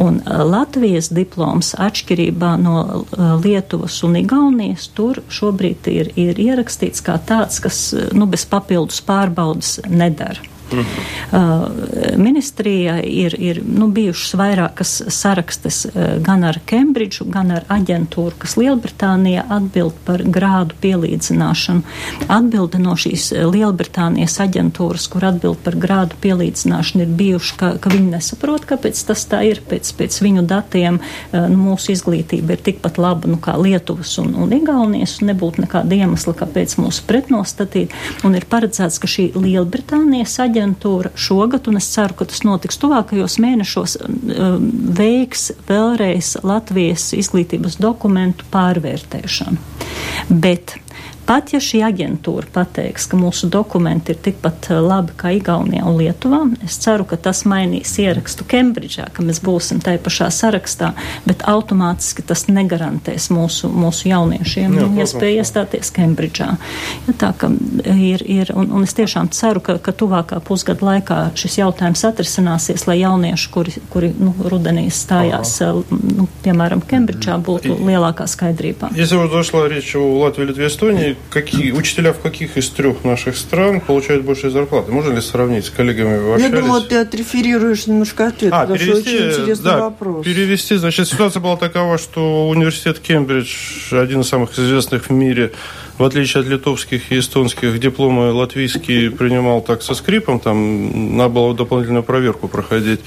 Un 0.00 0.20
Latvijas 0.26 1.10
diploms 1.12 1.74
atšķirībā 1.76 2.54
no 2.62 3.04
Lietuvas 3.42 3.98
un 4.06 4.16
Igaunijas 4.22 4.88
tur 4.96 5.20
šobrīd 5.32 5.90
ir, 5.92 6.12
ir 6.16 6.40
ierakstīts 6.40 7.04
kā 7.04 7.18
tāds, 7.28 7.60
kas 7.62 7.84
nu, 8.16 8.28
bez 8.30 8.46
papildus 8.48 9.02
pārbaudas 9.04 9.78
nedara. 9.90 10.40
Uh, 11.32 11.64
ministrijai 12.16 13.00
ir, 13.08 13.34
ir 13.40 13.62
nu, 13.64 13.86
bijušas 13.88 14.34
vairākas 14.36 14.90
sarakstes 15.08 15.78
uh, 15.86 16.18
gan 16.20 16.42
ar 16.44 16.58
Kembridžu, 16.68 17.24
gan 17.32 17.54
ar 17.56 17.64
aģentūru, 17.72 18.34
kas 18.42 18.58
Lielbritānijā 18.60 19.46
atbild 19.48 19.96
par 20.04 20.20
grādu 20.28 20.76
pielīdzināšanu. 20.82 21.80
Atbilde 22.28 22.82
no 22.82 22.92
šīs 23.00 23.30
Lielbritānijas 23.48 24.36
aģentūras, 24.44 25.06
kur 25.08 25.24
atbild 25.30 25.62
par 25.64 25.78
grādu 25.80 26.18
pielīdzināšanu, 26.20 27.06
ir 27.06 27.14
bijuši, 27.22 27.56
ka, 27.62 27.70
ka 27.80 27.94
viņi 27.94 28.12
nesaprot, 28.18 28.68
kāpēc 28.68 29.00
tas 29.08 29.24
tā 29.24 29.40
ir. 29.48 29.62
Pēc, 29.72 29.94
pēc 29.96 30.20
viņu 30.26 30.44
datiem 30.52 31.00
uh, 31.00 31.48
nu, 31.48 31.62
mūsu 31.70 31.94
izglītība 31.96 32.58
ir 32.58 32.66
tikpat 32.68 33.00
laba 33.00 33.32
nu, 33.32 33.40
kā 33.40 33.56
Lietuvas 33.56 34.18
un, 34.20 34.34
un 34.44 34.52
Igaunijas, 34.52 35.16
un 35.22 35.32
nebūtu 35.32 35.64
nekāda 35.64 35.96
iemesla, 35.96 36.36
kāpēc 36.44 36.76
mūsu 36.76 37.08
pretnostatīt. 37.08 37.96
Un 38.28 38.36
ir 38.36 38.44
paredzēts, 38.52 39.00
ka 39.00 39.08
šī 39.08 39.30
Lielbritānijas 39.32 40.36
aģentūra 40.44 40.61
aģentūra 40.62 41.12
šogad, 41.18 41.66
un 41.68 41.80
es 41.80 41.90
ceru, 41.92 42.16
ka 42.18 42.26
tas 42.30 42.42
notiks 42.46 42.78
tuvākajos 42.82 43.38
mēnešos, 43.42 43.98
um, 44.06 44.70
veiks 44.96 45.50
vēlreiz 45.68 46.36
Latvijas 46.46 47.10
izglītības 47.18 47.80
dokumentu 47.82 48.46
pārvērtēšanu. 48.52 49.71
Bet 50.28 50.76
Pat 51.22 51.52
ja 51.54 51.60
šī 51.62 51.78
aģentūra 51.86 52.48
pateiks, 52.50 53.04
ka 53.06 53.16
mūsu 53.18 53.46
dokumenti 53.52 54.10
ir 54.10 54.18
tikpat 54.24 54.66
eh, 54.72 54.78
labi 54.82 55.14
kā 55.18 55.30
Igaunijā 55.36 55.84
un 55.86 55.94
Lietuvā, 56.00 56.40
es 56.66 56.80
ceru, 56.82 57.06
ka 57.06 57.16
tas 57.16 57.44
mainīs 57.46 57.92
ierakstu 58.02 58.44
Kembridžā, 58.50 59.06
ka 59.14 59.22
mēs 59.22 59.38
būsim 59.44 59.78
tajā 59.84 60.00
pašā 60.02 60.28
sarakstā, 60.34 60.90
bet 61.24 61.44
automātiski 61.46 62.24
tas 62.26 62.48
negarantēs 62.50 63.28
mūsu, 63.30 63.70
mūsu 63.70 64.10
jauniešiem 64.10 64.74
Jā, 64.80 64.88
iespēju 65.04 65.36
ja 65.38 65.44
iestāties 65.44 65.92
Kembridžā. 65.94 66.48
Ja 67.06 67.14
tā, 67.20 67.30
ir, 67.94 68.26
ir, 68.26 68.50
un, 68.58 68.72
un 68.74 68.88
es 68.88 68.96
tiešām 68.98 69.30
ceru, 69.30 69.62
ka, 69.62 69.78
ka 69.78 69.94
tuvākā 69.94 70.40
pusgada 70.42 70.88
laikā 70.90 71.20
šis 71.38 71.60
jautājums 71.62 72.02
atrisināsies, 72.10 72.88
lai 72.90 72.98
jaunieši, 73.04 73.52
kuri, 73.54 73.76
kuri 73.94 74.10
nu, 74.18 74.34
rudenī 74.42 74.88
stājās, 74.90 75.54
Aha. 75.62 75.86
Eh, 75.86 76.12
nu, 76.18 76.26
piemēram, 76.42 76.82
Kembridžā, 76.82 77.38
būtu 77.38 77.78
lielākā 77.78 78.26
skaidrībā. 78.26 78.90
Ja 78.98 79.06
уже 79.82 79.92
дошла 79.92 79.92
речь 79.92 79.96
о 79.96 80.18
Латвии, 80.18 80.44
Литве, 80.44 80.66
Эстонии, 80.66 81.16
какие, 81.30 81.72
учителя 81.72 82.12
в 82.12 82.20
каких 82.20 82.56
из 82.56 82.68
трех 82.70 83.04
наших 83.04 83.36
стран 83.36 83.80
получают 83.80 84.24
большие 84.24 84.50
зарплаты? 84.50 84.92
Можно 84.92 85.14
ли 85.14 85.20
сравнить 85.20 85.66
с 85.66 85.70
коллегами? 85.70 86.18
Вы 86.18 86.40
Я 86.40 86.48
думаю, 86.48 86.82
ты 86.82 86.96
отреферируешь 86.96 87.86
немножко 87.86 88.28
ответ, 88.28 88.52
а, 88.52 88.62
потому 88.62 88.78
перевести, 88.78 89.02
что 89.02 89.26
очень 89.26 89.40
интересный 89.42 89.64
да, 89.64 89.80
вопрос. 89.80 90.24
Перевести, 90.24 90.76
значит, 90.76 91.08
ситуация 91.08 91.40
была 91.40 91.56
такова, 91.56 91.98
что 91.98 92.48
университет 92.48 92.98
Кембридж, 92.98 93.94
один 93.94 94.20
из 94.20 94.28
самых 94.28 94.58
известных 94.58 95.08
в 95.08 95.12
мире, 95.12 95.52
в 95.98 96.04
отличие 96.04 96.40
от 96.42 96.46
литовских 96.48 97.12
и 97.12 97.18
эстонских, 97.18 97.78
дипломы 97.78 98.32
латвийские 98.32 99.10
принимал 99.10 99.60
так 99.60 99.82
со 99.82 99.94
скрипом, 99.94 100.40
там 100.40 101.16
надо 101.16 101.34
было 101.34 101.54
дополнительную 101.54 102.02
проверку 102.02 102.48
проходить. 102.48 103.00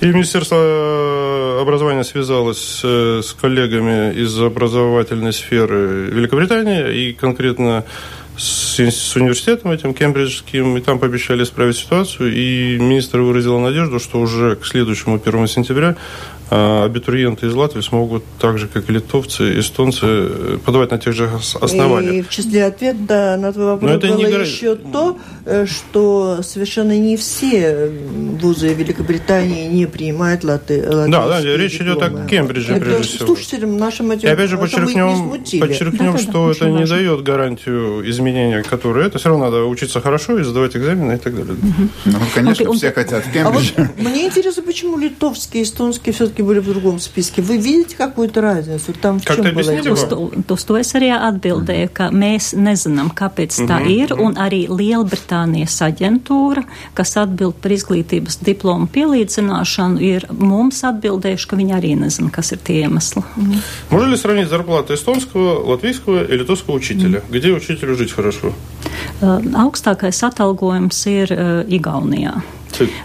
И 0.00 0.06
Министерство 0.06 1.60
образования 1.60 2.04
связалось 2.04 2.80
с 2.82 3.36
коллегами 3.40 4.14
из 4.14 4.38
образовательной 4.40 5.32
сферы 5.32 6.10
Великобритании 6.10 7.08
и 7.08 7.12
конкретно 7.12 7.84
с, 8.36 9.16
университетом 9.16 9.72
этим 9.72 9.94
кембриджским, 9.94 10.76
и 10.76 10.80
там 10.80 10.98
пообещали 10.98 11.42
исправить 11.42 11.76
ситуацию, 11.76 12.34
и 12.34 12.78
министр 12.78 13.20
выразил 13.20 13.58
надежду, 13.58 13.98
что 13.98 14.20
уже 14.20 14.56
к 14.56 14.66
следующему 14.66 15.20
1 15.24 15.46
сентября 15.48 15.96
абитуриенты 16.52 17.46
из 17.46 17.54
Латвии 17.54 17.80
смогут 17.80 18.24
так 18.38 18.58
же, 18.58 18.68
как 18.68 18.88
и 18.90 18.92
литовцы, 18.92 19.58
эстонцы, 19.58 20.58
подавать 20.64 20.90
на 20.90 20.98
тех 20.98 21.14
же 21.14 21.30
основаниях. 21.60 22.14
И 22.14 22.22
в 22.22 22.28
числе 22.28 22.66
ответа 22.66 23.36
на 23.38 23.52
твой 23.52 23.66
вопрос 23.66 23.90
это 23.92 24.08
было 24.08 24.16
не... 24.16 24.24
еще 24.24 24.74
то, 24.74 25.18
э, 25.46 25.66
что 25.66 26.40
совершенно 26.42 26.98
не 26.98 27.16
все 27.16 27.90
вузы 28.40 28.74
Великобритании 28.74 29.66
не 29.68 29.86
принимают 29.86 30.44
латы, 30.44 30.82
Да, 30.82 31.28
да, 31.28 31.40
речь 31.40 31.78
дипломы. 31.78 31.92
идет 31.92 32.02
о 32.02 32.26
Кембридже, 32.28 32.74
это 32.74 32.84
прежде 32.84 33.02
всего. 33.02 33.26
Слушателям 33.26 33.76
нашим 33.78 34.10
этим 34.10 34.28
И 34.28 34.32
опять 34.32 34.50
же 34.50 34.58
подчеркнем, 34.58 35.30
подчеркнем 35.30 36.12
да, 36.12 36.18
что 36.18 36.46
да, 36.46 36.52
это 36.52 36.66
не 36.66 36.80
важно. 36.80 36.96
дает 36.96 37.22
гарантию 37.22 38.08
изменения, 38.10 38.62
которые 38.62 39.06
это. 39.06 39.18
Все 39.18 39.30
равно 39.30 39.46
надо 39.46 39.64
учиться 39.64 40.00
хорошо 40.00 40.38
и 40.38 40.42
сдавать 40.42 40.76
экзамены 40.76 41.14
и 41.14 41.18
так 41.18 41.34
далее. 41.34 41.54
Угу. 41.54 41.88
Ну, 42.06 42.18
конечно, 42.34 42.64
okay, 42.64 42.76
все 42.76 42.88
он... 42.88 42.94
хотят 42.94 43.24
в. 43.24 43.36
А 43.36 43.50
вот 43.50 43.62
мне 43.98 44.26
интересно, 44.26 44.62
почему 44.62 44.98
литовские, 44.98 45.62
эстонские 45.62 46.12
все-таки 46.12 46.41
были 46.41 46.59
в 46.59 46.65
другом 46.65 46.99
списке. 46.99 47.41
Вы 47.41 47.57
видите 47.57 47.95
какую-то 47.95 48.41
разницу? 48.41 48.93
Там 48.93 49.19
в 49.19 49.25
как 49.25 49.37
чем 49.37 49.55
была 49.55 49.73
uz, 49.73 50.03
to, 50.09 50.31
uz 50.47 50.65
to 50.65 50.79
es 50.79 50.93
arī 50.95 51.11
atbildēju, 51.13 51.89
ka 51.93 52.09
mēs 52.11 52.53
nezinām, 52.55 53.11
kāpēc 53.13 53.51
tā 53.67 53.79
mm 53.79 53.85
-hmm. 53.85 54.03
ir, 54.03 54.13
un 54.13 54.33
arī 54.33 54.67
Lielbritānijas 54.67 55.81
aģentūra, 55.81 56.63
kas 56.93 57.17
atbild 57.17 57.53
par 57.61 57.71
izglītības 57.71 58.39
diplomu 58.41 58.87
pielīdzināšanu, 58.87 60.01
ir 60.01 60.25
mums 60.31 60.83
atbildējuši, 60.83 61.47
ka 61.47 61.55
viņi 61.55 61.73
arī 61.73 61.95
nezina, 61.99 62.29
kas 62.29 62.51
ir 62.51 62.57
tie 62.63 62.79
iemesli. 62.81 63.21
Mm 63.37 63.51
-hmm. 63.51 63.57
Можно 63.89 64.11
ли 64.11 64.17
сравнить 64.17 64.49
зарплату 64.49 64.93
эстонского, 64.93 65.69
латвийского 65.69 66.23
и 66.23 66.37
литовского 66.37 66.75
учителя? 66.75 67.19
Mm 67.19 67.23
-hmm. 67.31 67.37
Где 67.37 67.51
учителю 67.51 67.95
жить 67.95 68.11
хорошо? 68.11 68.53
Uh, 69.21 69.41
augstākais 69.53 70.23
atalgojums 70.23 71.07
ir 71.07 71.27
uh, 71.31 71.65
Igaunijā. 71.67 72.41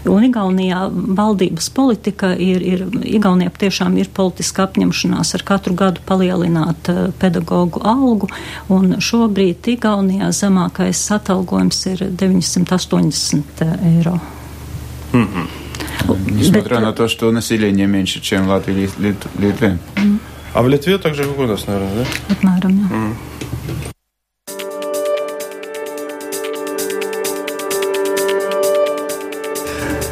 Un 0.05 0.25
Igaunijā 0.27 0.83
valdības 0.91 1.69
politika 1.73 2.33
ir, 2.37 2.61
ir 2.61 2.83
Igaunijā 3.17 3.53
tiešām 3.63 3.97
ir 3.97 4.11
politiska 4.13 4.67
apņemšanās 4.67 5.33
ar 5.37 5.45
katru 5.47 5.73
gadu 5.77 6.03
palielināt 6.05 6.91
uh, 6.91 7.07
pedagoģu 7.21 7.81
algu, 7.81 8.29
un 8.69 8.99
šobrīd 9.01 9.71
Igaunijā 9.73 10.29
zemākais 10.35 11.01
atalgojums 11.15 11.85
ir 11.93 12.05
980 12.21 13.65
eiro. 13.81 14.19
Mm 15.13 15.27
-hmm. 15.27 15.47
Несмотря 16.25 16.77
Bet, 16.77 16.81
на 16.81 16.91
то, 16.93 17.07
что 17.07 17.31
население 17.31 17.87
меньше, 17.87 18.19
чем 18.19 18.45
в 18.45 18.49
Латвии 18.49 18.83
и 18.83 19.13
Литве. 19.41 19.77
Mm. 19.95 20.17
А 20.53 20.61
в 20.61 20.67
Литве 20.67 20.97
также, 20.97 21.23
как 21.23 21.39
у 21.39 21.43
нас, 21.43 21.67
наверное, 21.67 21.95
да? 21.95 22.35
Apmēram, 22.35 22.71
jā. 22.71 22.89
Mm. 22.89 23.13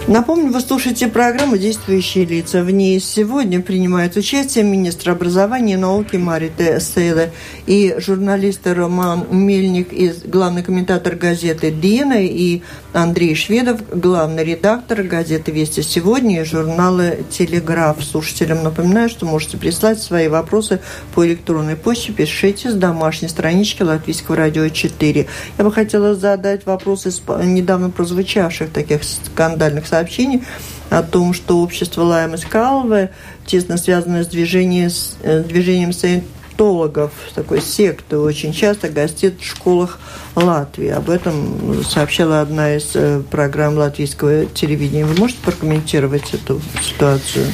Напомню, 0.09 0.53
вы 0.53 0.61
слушаете 0.61 1.09
программу 1.09 1.59
«Действующие 1.59 2.27
лица». 2.27 2.63
В 2.63 2.71
ней 2.71 3.01
сегодня 3.01 3.61
принимают 3.61 4.15
участие 4.15 4.63
министр 4.63 5.11
образования 5.11 5.73
и 5.73 5.77
науки 5.77 6.15
Марита 6.15 6.79
Сейле 6.79 7.33
и 7.67 7.97
журналисты 7.99 8.73
Роман 8.73 9.27
Мельник, 9.33 9.93
и 9.93 10.13
главный 10.25 10.63
комментатор 10.63 11.17
газеты 11.17 11.73
«Дина» 11.73 12.25
и 12.25 12.63
Андрей 12.93 13.35
Шведов, 13.35 13.81
главный 13.93 14.45
редактор 14.45 15.03
газеты 15.03 15.51
«Вести 15.51 15.83
сегодня» 15.83 16.41
и 16.41 16.45
журнала 16.45 17.17
«Телеграф». 17.29 17.97
Слушателям 18.05 18.63
напоминаю, 18.63 19.09
что 19.09 19.27
можете 19.27 19.57
прислать 19.57 20.01
свои 20.01 20.29
вопросы 20.29 20.79
по 21.17 21.27
электронной 21.27 21.75
почте. 21.75 22.13
Пишите 22.13 22.71
с 22.71 22.75
домашней 22.75 23.27
странички 23.27 23.83
Латвийского 23.83 24.37
радио 24.37 24.69
4. 24.69 25.27
Я 25.59 25.65
бы 25.65 25.73
хотела 25.73 26.15
задать 26.15 26.65
вопросы 26.65 27.09
из 27.09 27.21
недавно 27.43 27.91
прозвучавших 27.91 28.71
таких 28.71 29.03
скандальных 29.03 29.85
сообщений 29.97 30.43
о 30.91 31.03
том, 31.03 31.33
что 31.33 31.59
общество 31.63 32.03
Лаймас 32.03 32.45
Калве, 32.45 33.11
тесно 33.47 33.79
связанное 33.79 34.25
с 34.25 34.27
движением, 34.27 34.91
с 34.91 35.17
э, 35.23 35.43
движением 35.43 35.93
саентологов, 35.93 37.13
такой 37.35 37.61
секты, 37.63 38.19
очень 38.19 38.53
часто 38.53 38.89
гостит 38.89 39.41
в 39.41 39.45
школах 39.45 39.99
Латвии. 40.35 40.89
Об 40.89 41.09
этом 41.09 41.83
сообщала 41.83 42.41
одна 42.43 42.77
из 42.77 42.91
э, 42.95 43.23
программ 43.31 43.77
латвийского 43.79 44.47
телевидения. 44.47 45.07
Вы 45.07 45.19
можете 45.19 45.41
прокомментировать 45.43 46.35
эту 46.35 46.61
ситуацию? 46.83 47.47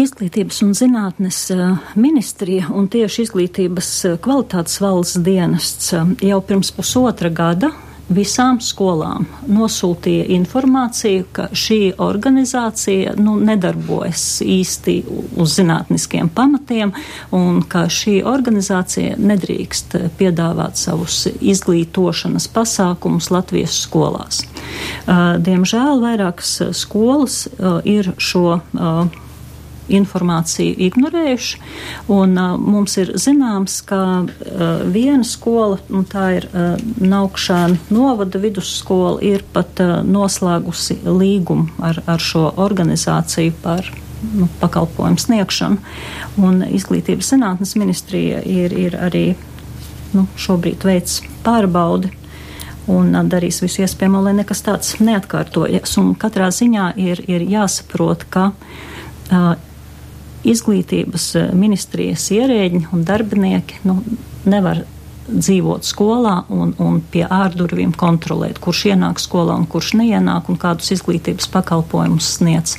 Izglītības 0.00 0.62
un 0.64 0.72
zinātnes 0.72 1.38
э, 1.52 1.76
ministrija 2.00 2.70
un 2.72 2.88
tieši 2.88 3.26
izglītības 3.26 3.90
kvalitātes 4.24 4.80
valsts 4.80 5.20
dienests 5.20 5.92
jau 6.24 6.40
pirms 6.40 6.72
pusotra 6.72 7.28
gada 7.28 7.68
visām 8.10 8.58
skolām 8.62 9.26
nosūtīja 9.50 10.26
informāciju, 10.34 11.26
ka 11.32 11.48
šī 11.54 11.94
organizācija 12.02 13.14
nu, 13.20 13.36
nedarbojas 13.42 14.24
īsti 14.44 14.96
uz 15.40 15.54
zinātniskiem 15.58 16.30
pamatiem 16.34 16.92
un 17.36 17.62
ka 17.70 17.86
šī 17.90 18.20
organizācija 18.26 19.16
nedrīkst 19.20 19.96
piedāvāt 20.18 20.80
savus 20.80 21.22
izglītošanas 21.40 22.50
pasākumus 22.54 23.30
Latvijas 23.34 23.78
skolās. 23.86 24.44
Diemžēl 25.06 26.02
vairākas 26.02 26.56
skolas 26.76 27.44
ir 27.88 28.12
šo 28.18 28.60
informāciju 29.98 30.76
ignorējuši. 30.88 31.60
Un, 32.12 32.36
uh, 32.38 32.56
mums 32.60 32.96
ir 33.00 33.14
zināms, 33.20 33.80
ka 33.86 34.00
uh, 34.22 34.84
viena 34.92 35.26
skola, 35.26 35.80
un 35.90 36.06
tā 36.08 36.26
ir 36.38 36.48
uh, 36.50 36.76
Naukšāna 37.00 37.78
novada 37.92 38.40
vidusskola, 38.42 39.18
ir 39.24 39.44
pat 39.54 39.82
uh, 39.82 39.98
noslēgusi 40.06 41.00
līgumu 41.06 41.70
ar, 41.82 42.02
ar 42.10 42.22
šo 42.22 42.48
organizāciju 42.60 43.56
par 43.62 43.86
nu, 44.34 44.48
pakalpojumu 44.60 45.20
sniegšanu. 45.20 45.80
Un 46.40 46.62
Izglītības 46.68 47.32
zinātnes 47.34 47.76
ministrija 47.80 48.42
ir, 48.44 48.74
ir 48.76 48.96
arī 49.00 49.26
nu, 50.14 50.26
šobrīd 50.40 50.84
veids 50.86 51.20
pārbaudi 51.44 52.12
un 52.90 53.14
uh, 53.14 53.24
darīs 53.26 53.60
visu 53.62 53.84
iespējamo, 53.84 54.22
lai 54.24 54.34
nekas 54.40 54.64
tāds 54.66 54.96
neatkārtojas. 55.02 55.96
Un 56.02 56.14
katrā 56.18 56.50
ziņā 56.54 56.92
ir, 57.00 57.22
ir 57.30 57.44
jāsaprot, 57.48 58.26
ka 58.32 58.50
uh, 58.50 59.52
izglītības 60.45 61.29
eh, 61.39 61.47
ministrijas 61.57 62.27
ierēģi 62.35 62.85
un 62.93 63.05
darbinieki 63.07 63.81
nu, 63.87 64.01
nevar 64.45 64.83
dzīvot 65.25 65.87
skolā 65.87 66.35
un, 66.53 66.75
un 66.77 66.99
pie 67.11 67.23
ārdurvīm 67.25 67.95
kontrolēt, 67.97 68.59
kurš 68.61 68.83
ienāk 68.91 69.21
skolā 69.21 69.55
un 69.57 69.65
kurš 69.69 69.95
neienāk 69.97 70.51
un 70.53 70.59
kādus 70.61 70.91
izglītības 70.93 71.49
pakalpojumus 71.49 72.27
sniedz. 72.37 72.75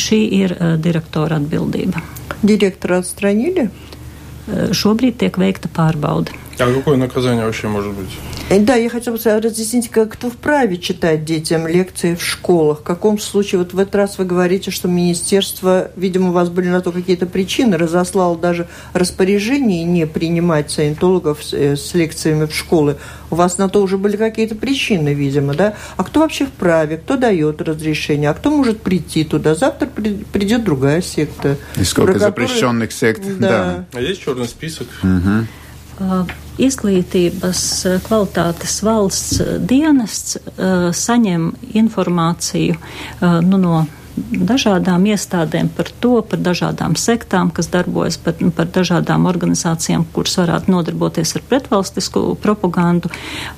Šī 0.00 0.22
ir 0.38 0.56
uh, 0.56 0.74
direktora 0.80 1.36
atbildība. 1.36 2.00
Direktora 2.40 3.02
atstraņīļa? 3.02 3.66
Uh, 3.68 4.70
šobrīd 4.72 5.20
tiek 5.20 5.36
veikta 5.36 5.68
pārbauda. 5.68 6.32
А 6.60 6.72
какое 6.72 6.96
наказание 6.96 7.44
вообще 7.44 7.68
может 7.68 7.92
быть? 7.92 8.10
Э, 8.47 8.59
да, 8.59 8.75
я 8.75 8.89
хотела 8.89 9.17
бы 9.17 9.41
разъяснить, 9.41 9.89
как 9.89 10.13
кто 10.13 10.29
вправе 10.29 10.77
читать 10.77 11.25
детям 11.25 11.67
лекции 11.67 12.13
в 12.13 12.23
школах. 12.23 12.81
В 12.81 12.83
каком 12.83 13.17
случае, 13.17 13.59
вот 13.59 13.73
в 13.73 13.79
этот 13.79 13.95
раз 13.95 14.19
вы 14.19 14.25
говорите, 14.25 14.69
что 14.69 14.87
министерство, 14.87 15.89
видимо, 15.95 16.29
у 16.29 16.31
вас 16.31 16.49
были 16.49 16.67
на 16.67 16.81
то 16.81 16.91
какие-то 16.91 17.25
причины, 17.25 17.75
разослало 17.75 18.37
даже 18.37 18.67
распоряжение 18.93 19.83
не 19.83 20.05
принимать 20.05 20.69
саентологов 20.69 21.43
с, 21.43 21.53
э, 21.53 21.75
с 21.75 21.95
лекциями 21.95 22.45
в 22.45 22.53
школы. 22.53 22.97
У 23.31 23.35
вас 23.35 23.57
на 23.57 23.67
то 23.67 23.81
уже 23.81 23.97
были 23.97 24.15
какие-то 24.15 24.53
причины, 24.53 25.15
видимо, 25.15 25.55
да? 25.55 25.73
А 25.97 26.03
кто 26.03 26.19
вообще 26.19 26.45
вправе, 26.45 26.97
кто 26.97 27.17
дает 27.17 27.61
разрешение, 27.63 28.29
а 28.29 28.35
кто 28.35 28.51
может 28.51 28.81
прийти 28.81 29.23
туда? 29.23 29.55
Завтра 29.55 29.87
придет 29.87 30.63
другая 30.63 31.01
секта. 31.01 31.57
И 31.77 31.83
сколько 31.83 32.19
запрещенных 32.19 32.91
сект, 32.91 33.23
да. 33.39 33.49
да. 33.49 33.85
А 33.93 34.01
есть 34.01 34.21
черный 34.21 34.47
список? 34.47 34.87
Угу. 35.01 35.47
Uh, 35.95 36.25
izglītības 36.59 37.59
uh, 37.87 37.93
kvalitātes 38.03 38.81
valsts 38.83 39.37
uh, 39.39 39.53
dienests 39.63 40.35
saņem 40.95 41.45
informāciju 41.75 42.75
nu, 43.47 43.57
no 43.59 43.85
dažādām 44.15 45.05
iestādēm 45.11 45.69
par 45.75 45.89
to, 45.99 46.19
par 46.23 46.39
dažādām 46.39 46.95
sektām, 46.99 47.51
kas 47.55 47.67
darbojas, 47.71 48.17
par, 48.21 48.37
par 48.55 48.69
dažādām 48.71 49.27
organizācijām, 49.29 50.05
kuras 50.15 50.37
varētu 50.39 50.71
nodarboties 50.71 51.35
ar 51.35 51.43
pretvalstisku 51.49 52.23
propagandu, 52.41 53.11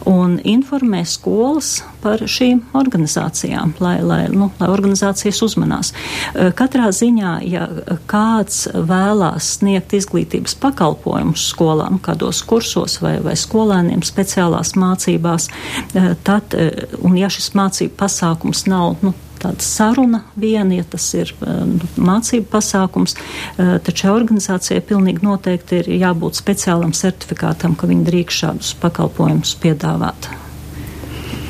un 0.09 0.37
informē 0.43 1.03
skolas 1.07 1.83
par 2.01 2.23
šīm 2.25 2.63
organizācijām, 2.77 3.75
lai, 3.83 3.99
lai, 4.01 4.21
nu, 4.33 4.49
lai 4.59 4.69
organizācijas 4.73 5.43
uzmanās. 5.45 5.93
Eh, 5.93 6.49
katrā 6.57 6.89
ziņā, 6.95 7.37
ja 7.45 7.67
kāds 8.09 8.65
vēlās 8.73 9.53
sniegt 9.59 9.93
izglītības 9.97 10.57
pakalpojumus 10.61 11.45
skolām, 11.51 12.01
kādos 12.03 12.41
kursos 12.47 12.99
vai, 13.03 13.17
vai 13.23 13.37
skolēniem 13.37 14.01
speciālās 14.05 14.73
mācībās, 14.79 15.49
eh, 15.93 16.13
tad, 16.23 16.57
un 17.03 17.17
ja 17.19 17.29
šis 17.29 17.53
mācību 17.57 17.93
pasākums 17.99 18.65
nav 18.69 18.97
nu, 19.05 19.13
tāda 19.42 19.64
saruna 19.64 20.22
viena, 20.38 20.76
ja 20.78 20.84
tas 20.88 21.08
ir 21.18 21.32
eh, 21.40 21.62
nu, 21.68 21.88
mācību 21.96 22.46
pasākums, 22.52 23.16
eh, 23.16 23.74
taču 23.84 24.12
organizācijai 24.12 24.82
pilnīgi 24.86 25.24
noteikti 25.26 25.82
ir 25.82 25.90
jābūt 26.04 26.38
speciālam 26.38 26.94
certifikātam, 26.96 27.76
ka 27.78 27.90
viņi 27.90 28.06
drīkst 28.08 28.44
šādus 28.44 28.76
pakalpojumus 28.82 29.56
piedāvāt. 29.62 30.30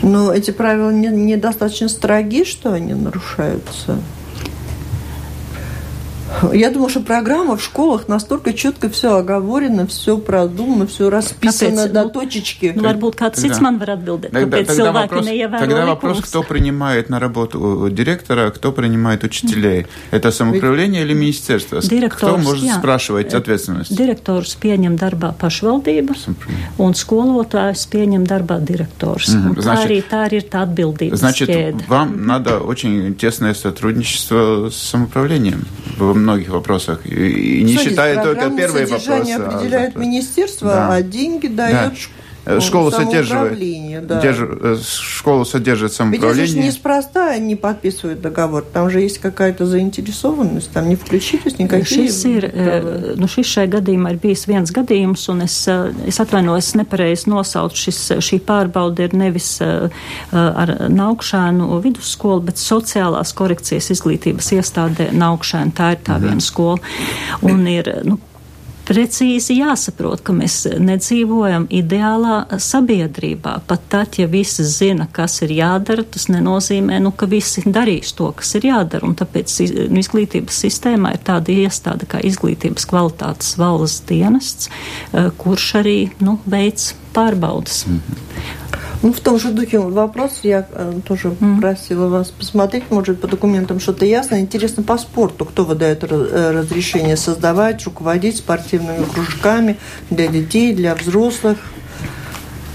Но 0.02 0.32
эти 0.32 0.50
правила 0.50 0.90
недостаточно 0.90 1.88
строги, 1.88 2.44
что 2.44 2.72
они 2.72 2.92
нарушаются. 2.92 3.98
Я 6.53 6.71
думаю, 6.71 6.89
что 6.89 7.01
программа 7.01 7.57
в 7.57 7.63
школах 7.63 8.07
настолько 8.07 8.53
четко 8.53 8.89
все 8.89 9.17
оговорено, 9.17 9.87
все 9.87 10.17
продумано, 10.17 10.85
все 10.87 11.09
расписано 11.09 11.87
Kāpēc, 11.87 11.91
до 11.91 12.03
ну, 12.03 12.09
точечки. 12.09 12.73
Ну, 12.75 12.83
varbūt 12.83 13.17
kāds 13.17 13.41
cits 13.41 13.61
man 13.61 13.79
var 13.79 13.95
atbildēt, 13.97 14.31
тогда, 14.31 14.57
kāpēc 14.57 14.67
тогда 14.67 14.91
вопрос, 14.91 15.25
Тогда 15.59 15.85
вопрос, 15.85 16.21
кто 16.21 16.43
принимает 16.43 17.09
на 17.09 17.19
работу 17.19 17.89
директора, 17.91 18.51
кто 18.51 18.71
принимает 18.71 19.23
учителей. 19.23 19.87
Это 20.11 20.31
самоуправление 20.31 21.03
или 21.03 21.13
министерство? 21.13 21.81
Кто 22.09 22.37
может 22.37 22.71
спрашивать 22.71 23.33
ответственность? 23.33 23.91
Direktors 23.91 24.55
pieņem 24.61 24.97
darbā 24.97 25.33
pašvaldība, 25.37 26.15
un 26.77 26.93
skolotājs 26.93 27.87
pieņem 27.89 28.25
darbā 28.27 28.59
direktors. 28.59 29.29
Mm. 29.33 29.61
Значит, 29.61 30.09
tā 30.09 30.21
arī 30.23 30.35
tā 30.35 30.37
ir 30.37 30.45
tā 30.47 30.63
atbildības 30.67 31.19
Значит, 31.19 31.49
ķēde. 31.49 31.87
вам 31.87 32.25
надо 32.25 32.59
очень 32.59 33.15
тесное 33.15 33.53
сотрудничество 33.53 34.69
с 34.69 34.75
самоуправлением 34.75 35.65
многих 36.27 36.49
вопросах. 36.49 37.05
И, 37.05 37.09
и 37.09 37.63
не 37.63 37.73
Смотрите, 37.73 37.89
считая 37.89 38.23
только 38.23 38.49
первые 38.49 38.85
вопросы. 38.85 39.31
определяет 39.31 39.95
а, 39.95 39.99
министерство, 39.99 40.69
да. 40.69 40.93
а 40.93 41.01
деньги 41.01 41.47
дает 41.47 41.93
да. 41.93 41.95
Э, 42.46 42.58
школу 42.58 42.90
содержит, 42.90 44.06
да. 44.06 44.20
держит, 44.20 44.50
э, 44.62 44.76
школу 44.82 45.44
содержит 45.44 45.92
самоуправление. 45.92 46.46
Ведь 46.46 46.50
это 46.50 46.60
же 46.60 46.66
неспроста 46.66 47.30
они 47.30 47.54
подписывают 47.54 48.20
договор, 48.20 48.64
там 48.64 48.90
же 48.90 49.00
есть 49.00 49.18
какая-то 49.18 49.64
заинтересованность, 49.64 50.72
там 50.72 50.88
не 50.88 50.96
включитесь 50.96 51.58
никакие. 51.58 52.08
Šis 52.08 52.24
ir, 52.26 52.46
nu 53.16 53.28
šis 53.30 53.46
šai 53.46 53.66
gadījumā 53.70 54.14
ir 54.14 54.18
bijis 54.18 54.48
viens 54.50 54.74
gadījums, 54.74 55.28
un 55.30 55.44
es, 55.46 55.54
es 55.68 56.18
atvainojos 56.18 56.72
nepareizi 56.80 57.30
nosaukt, 57.30 57.78
šis, 57.78 58.18
šī 58.18 58.40
pārbauda 58.42 59.06
ir 59.06 59.14
nevis 59.14 59.60
ar 59.62 60.74
naukšēnu 60.90 61.78
vidusskolu, 61.84 62.42
bet 62.50 62.58
sociālās 62.58 63.30
korekcijas 63.38 63.92
izglītības 63.94 64.50
iestādē 64.58 65.12
naukšēnu, 65.14 65.78
tā 65.78 65.94
ir 65.94 66.02
tā 66.02 66.18
mhm. 66.18 66.26
viena 66.26 66.42
skola. 66.42 66.78
Un 67.46 67.66
ir, 67.70 67.94
nu, 68.02 68.18
precīzi 68.87 69.57
jāsaprot, 69.59 70.21
ka 70.25 70.33
mēs 70.35 70.61
nedzīvojam 70.79 71.67
ideālā 71.73 72.59
sabiedrībā. 72.61 73.57
Pat 73.67 73.87
tad, 73.91 74.19
ja 74.21 74.27
visi 74.31 74.65
zina, 74.67 75.09
kas 75.11 75.41
ir 75.45 75.53
jādara, 75.57 76.05
tas 76.07 76.27
nenozīmē, 76.31 76.99
nu, 77.03 77.11
ka 77.11 77.29
visi 77.29 77.65
darīs 77.65 78.13
to, 78.17 78.29
kas 78.37 78.55
ir 78.59 78.69
jādara. 78.69 79.07
Un 79.07 79.17
tāpēc 79.19 79.57
nu, 79.91 79.99
izglītības 80.01 80.61
sistēmā 80.65 81.15
ir 81.17 81.25
tāda 81.27 81.55
iestāde 81.65 82.07
kā 82.09 82.21
izglītības 82.27 82.87
kvalitātes 82.89 83.57
valsts 83.59 84.05
dienests, 84.07 84.71
eh, 85.11 85.29
kurš 85.37 85.73
arī 85.81 85.99
nu, 86.23 86.39
veids 86.45 86.93
pārbaudas. 87.15 87.85
-hmm. 87.87 88.66
Ну, 89.07 89.13
в 89.13 89.21
том 89.21 89.39
же 89.39 89.51
духе 89.51 89.79
вопрос, 89.79 90.41
я 90.43 90.67
э, 90.69 90.99
тоже 91.07 91.29
mm. 91.29 91.61
просила 91.61 92.09
вас 92.09 92.29
посмотреть, 92.29 92.83
может, 92.89 93.21
по 93.21 93.27
документам 93.27 93.79
что-то 93.79 94.03
ясно. 94.03 94.41
Интересно, 94.41 94.83
по 94.83 94.97
спорту, 94.97 95.45
кто 95.45 95.63
выдает 95.63 96.03
э, 96.03 96.51
разрешение 96.51 97.15
создавать, 97.15 97.81
руководить 97.85 98.35
спортивными 98.35 99.05
кружками 99.05 99.77
для 100.09 100.27
детей, 100.27 100.75
для 100.75 100.93
взрослых? 100.93 101.57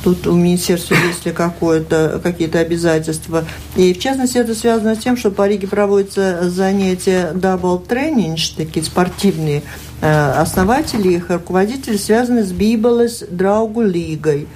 Тут 0.05 0.27
у 0.27 0.33
министерства 0.33 0.95
есть 0.95 1.27
ли 1.27 1.33
какие-то 1.33 2.61
обязательства. 2.61 3.45
И 3.77 3.93
в 3.93 3.99
частности 3.99 4.39
это 4.39 4.55
связано 4.55 4.95
с 4.95 5.01
тем, 5.01 5.19
что 5.19 5.31
по 5.31 5.47
Риге 5.47 5.67
проводятся 5.67 6.49
занятия 6.49 7.33
дабл 7.35 7.79
тренинг, 7.79 8.39
такие 8.57 8.87
спортивные. 8.87 9.63
Э, 10.01 10.41
основатели, 10.41 11.13
их 11.13 11.29
руководители 11.29 11.99
связаны 11.99 12.43
с 12.43 12.53
Бибелес 12.53 13.23
Драугу 13.29 13.83
Лигой. 13.83 14.49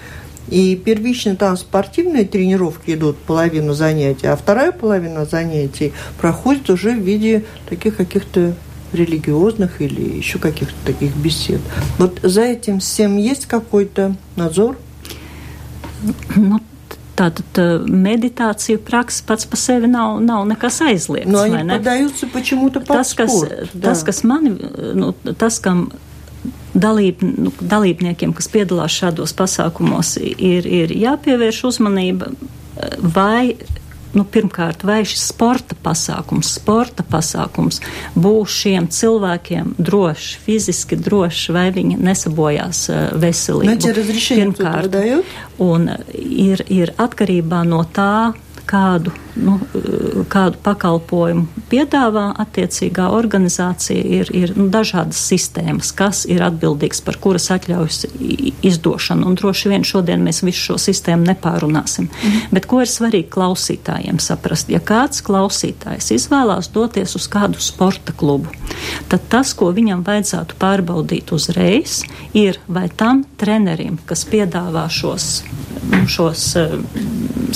И 0.49 0.77
первично 0.77 1.35
там 1.37 1.57
спортивные 1.57 2.25
тренировки 2.25 2.93
идут 2.93 3.17
половину 3.17 3.75
занятий, 3.75 4.27
а 4.27 4.37
вторая 4.37 4.73
половина 4.73 5.25
занятий 5.25 5.93
проходит 6.19 6.71
уже 6.71 6.93
в 6.93 7.01
виде 7.01 7.45
таких 7.69 7.97
каких-то 7.97 8.55
религиозных 8.93 9.83
или 9.83 10.17
еще 10.17 10.39
каких-то 10.39 10.75
таких 10.85 11.17
бесед. 11.17 11.61
Вот 11.99 12.21
за 12.23 12.43
этим 12.43 12.79
всем 12.79 13.17
есть 13.17 13.47
какой-то 13.47 14.17
надзор? 14.37 14.79
Ну, 16.37 16.61
Tātad 17.17 17.87
meditācija 17.89 18.77
praksa 18.85 19.23
pats 19.25 19.47
par 19.49 19.57
sevi 19.57 19.89
nav, 19.89 20.19
nav 20.21 20.43
nekas 20.51 20.83
aizliegts. 20.85 21.33
Они 21.41 21.63
ne? 21.65 21.79
tas, 22.85 23.15
kas, 23.17 23.39
да. 23.73 23.89
tas, 23.89 24.03
kas 24.05 24.21
mani, 24.23 24.53
nu, 24.93 25.15
tas, 25.39 25.57
kam 25.65 25.87
dalīb, 26.77 27.23
nu, 27.25 27.53
dalībniekiem, 27.61 28.35
kas 28.37 28.51
piedalās 28.53 28.97
šādos 28.97 29.35
pasākumos, 29.37 30.17
ir, 30.21 30.67
ir 30.67 30.95
jāpievērš 30.97 31.65
uzmanība, 31.71 32.31
vai 33.01 33.57
nu, 34.17 34.25
pirmkārt, 34.25 34.85
vai 34.87 35.03
šis 35.09 35.27
sporta 35.33 35.77
pasākums, 35.85 36.55
sporta 36.57 37.05
pasākums 37.07 37.81
būs 38.17 38.55
šiem 38.63 38.89
cilvēkiem 38.93 39.75
drošs, 39.77 40.39
fiziski 40.47 40.99
drošs, 41.01 41.51
vai 41.57 41.69
viņi 41.75 41.99
nesabojās 42.01 42.87
veselību. 43.21 43.77
Pirmkārt, 44.57 44.97
un 45.63 45.91
ir, 46.17 46.65
ir 46.73 46.95
atkarībā 47.03 47.63
no 47.69 47.83
tā, 47.93 48.33
kādu, 48.67 49.13
nu, 49.39 49.57
kādu 50.33 50.59
pakalpojumu 50.65 51.65
piedāvā 51.71 52.27
attiecīgā 52.43 53.09
organizācija, 53.15 54.03
ir, 54.21 54.31
ir 54.35 54.53
nu, 54.59 54.69
dažādas 54.73 55.21
sistēmas, 55.31 55.93
kas 55.97 56.25
ir 56.31 56.43
atbildīgs 56.47 57.03
par 57.07 57.19
kuras 57.23 57.49
atļaujas 57.55 58.05
izdošanu. 58.67 59.27
Un 59.27 59.39
droši 59.39 59.73
vien 59.73 59.87
šodien 59.87 60.25
mēs 60.27 60.43
visu 60.47 60.73
šo 60.73 60.79
sistēmu 60.83 61.29
nepārunāsim. 61.31 62.09
Mhm. 62.11 62.55
Bet 62.57 62.69
ko 62.71 62.83
ir 62.85 62.91
svarīgi 62.91 63.31
klausītājiem 63.35 64.21
saprast? 64.23 64.71
Ja 64.73 64.83
kāds 64.83 65.23
klausītājs 65.27 66.13
izvēlās 66.17 66.71
doties 66.75 67.17
uz 67.19 67.29
kādu 67.31 67.63
sporta 67.63 68.15
klubu, 68.17 68.53
tad 69.11 69.29
tas, 69.33 69.55
ko 69.57 69.71
viņam 69.77 70.05
vajadzētu 70.07 70.59
pārbaudīt 70.61 71.33
uzreiz, 71.37 72.03
ir 72.35 72.61
vai 72.69 72.89
tam 72.89 73.25
trenerim, 73.39 73.99
kas 74.07 74.27
piedāvā 74.29 74.87
šos, 74.93 75.43
šos 76.11 76.49
uh, 76.61 76.77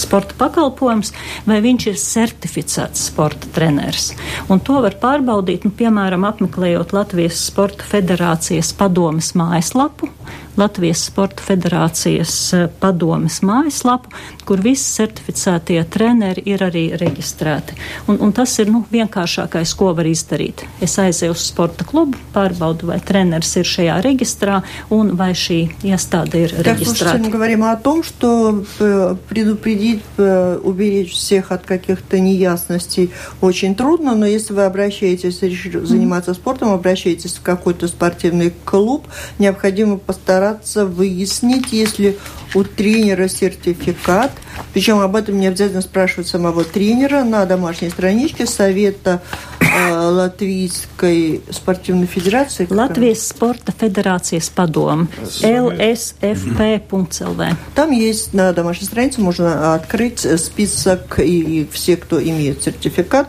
sporta 0.00 0.36
pakalpojumus, 0.38 1.12
vai 1.48 1.60
viņš 1.64 1.86
ir 1.90 1.98
certificēts 2.00 3.08
sporta 3.10 3.50
treneris. 3.54 4.12
Un 4.50 4.62
to 4.64 4.80
var 4.84 4.96
pārbaudīt, 5.02 5.66
nu, 5.66 5.74
piemēram, 5.76 6.26
apmeklējot 6.28 6.94
Latvijas 6.96 7.42
Sporta 7.50 7.86
Federācijas 7.90 8.72
padomes 8.76 9.34
mājaslapu 9.38 10.10
Latvijas 10.57 11.03
Sporta 11.03 11.43
Federācijas 11.43 12.53
eh, 12.55 12.67
padomes 12.79 13.41
mājaslapu, 13.43 14.11
kur 14.47 14.61
visi 14.63 14.85
certificētie 15.01 15.81
treneri 15.91 16.45
ir 16.47 16.63
arī 16.63 16.85
reģistrēti. 16.95 17.75
Un, 18.07 18.19
un 18.23 18.31
tas 18.35 18.53
ir 18.61 18.71
nu, 18.71 18.85
vienkāršākais, 18.91 19.73
ko 19.75 19.91
var 19.97 20.07
izdarīt. 20.07 20.63
Es 20.85 20.95
aizēju 21.01 21.35
uz 21.35 21.43
sporta 21.49 21.87
klubu, 21.87 22.19
pārbaudu, 22.35 22.87
vai 22.91 22.99
treneris 23.03 23.51
ir 23.59 23.67
šajā 23.67 23.97
reģistrā 24.05 24.61
un 24.95 25.15
vai 25.19 25.33
šī 25.35 25.59
iestāde 25.83 26.45
ir 26.45 26.55
так, 26.55 26.79
регистрация. 26.79 27.19
мы 27.19 27.29
говорим 27.29 27.63
о 27.63 27.75
том, 27.75 28.03
что 28.03 28.63
э, 28.79 29.15
предупредить, 29.27 30.03
э, 30.17 30.59
уберечь 30.63 31.13
всех 31.13 31.51
от 31.51 31.65
каких-то 31.65 32.19
неясностей 32.19 33.11
очень 33.41 33.75
трудно, 33.75 34.15
но 34.15 34.25
если 34.25 34.53
вы 34.53 34.63
обращаетесь, 34.63 35.41
решили 35.41 35.83
заниматься 35.83 36.33
спортом, 36.33 36.69
обращаетесь 36.69 37.35
в 37.35 37.41
какой-то 37.41 37.87
спортивный 37.87 38.53
клуб, 38.63 39.07
необходимо 39.39 39.97
постараться 39.97 40.38
стараться 40.40 40.86
выяснить, 40.86 41.70
если 41.70 42.16
у 42.54 42.64
тренера 42.64 43.28
сертификат. 43.28 44.32
Причем 44.72 45.00
об 45.00 45.14
этом 45.14 45.38
не 45.38 45.48
обязательно 45.48 45.82
спрашивать 45.82 46.28
самого 46.28 46.64
тренера 46.64 47.24
на 47.24 47.44
домашней 47.44 47.90
страничке 47.90 48.46
Совета 48.46 49.20
э, 49.60 49.92
Латвийской 49.92 51.42
спортивной 51.50 52.06
федерации. 52.06 52.66
Латвийской 52.70 53.34
спорта 53.34 53.74
федерации 53.78 54.38
с 54.38 54.48
подом. 54.48 55.10
lsfp.lv. 55.42 57.54
Там 57.74 57.90
есть 57.90 58.32
на 58.32 58.54
домашней 58.54 58.86
странице, 58.86 59.20
можно 59.20 59.74
открыть 59.74 60.20
список 60.40 61.18
и 61.18 61.68
все, 61.70 61.98
кто 61.98 62.18
имеет 62.22 62.62
сертификат, 62.62 63.28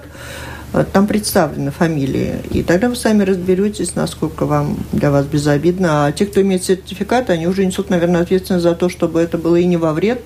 там 0.93 1.07
представлены 1.07 1.71
фамилии. 1.71 2.35
И 2.51 2.63
тогда 2.63 2.87
вы 2.89 2.95
сами 2.95 3.23
разберетесь, 3.23 3.95
насколько 3.95 4.45
вам 4.45 4.77
для 4.93 5.11
вас 5.11 5.25
безобидно. 5.25 6.05
А 6.05 6.11
те, 6.11 6.25
кто 6.25 6.41
имеет 6.41 6.63
сертификат, 6.63 7.29
они 7.29 7.47
уже 7.47 7.65
несут, 7.65 7.89
наверное, 7.89 8.21
ответственность 8.21 8.63
за 8.63 8.75
то, 8.75 8.87
чтобы 8.87 9.19
это 9.19 9.37
было 9.37 9.57
и 9.57 9.65
не 9.65 9.77
во 9.77 9.93
вред, 9.93 10.21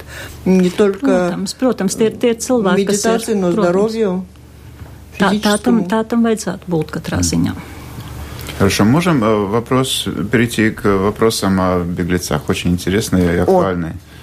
не 0.46 0.70
только 0.70 1.06
protams, 1.06 1.56
protams, 1.60 1.98
tie, 1.98 2.12
tie 2.12 2.38
cilvēki, 2.38 2.86
медитации, 2.86 3.34
ir, 3.34 3.38
но 3.38 3.50
protams, 3.50 3.62
здоровью. 3.62 4.26
Tā, 5.18 5.32
tā, 5.32 5.58
физическому. 5.58 5.88
tā 5.88 6.04
tam 6.04 6.24
vajadzētu 6.28 6.68
būt 6.68 6.92
katrā 6.92 7.24
ziņā. 7.24 7.56
Хорошо, 8.60 8.86
можем 8.86 9.24
э, 9.24 9.46
вопрос 9.48 10.08
перейти 10.32 10.70
к 10.70 10.86
вопросам 10.86 11.60
о 11.60 11.80
беглецах, 11.84 12.50
очень 12.50 12.72
интересные 12.72 13.36
и 13.36 13.40
актуальные. 13.40 13.94
А 13.94 14.15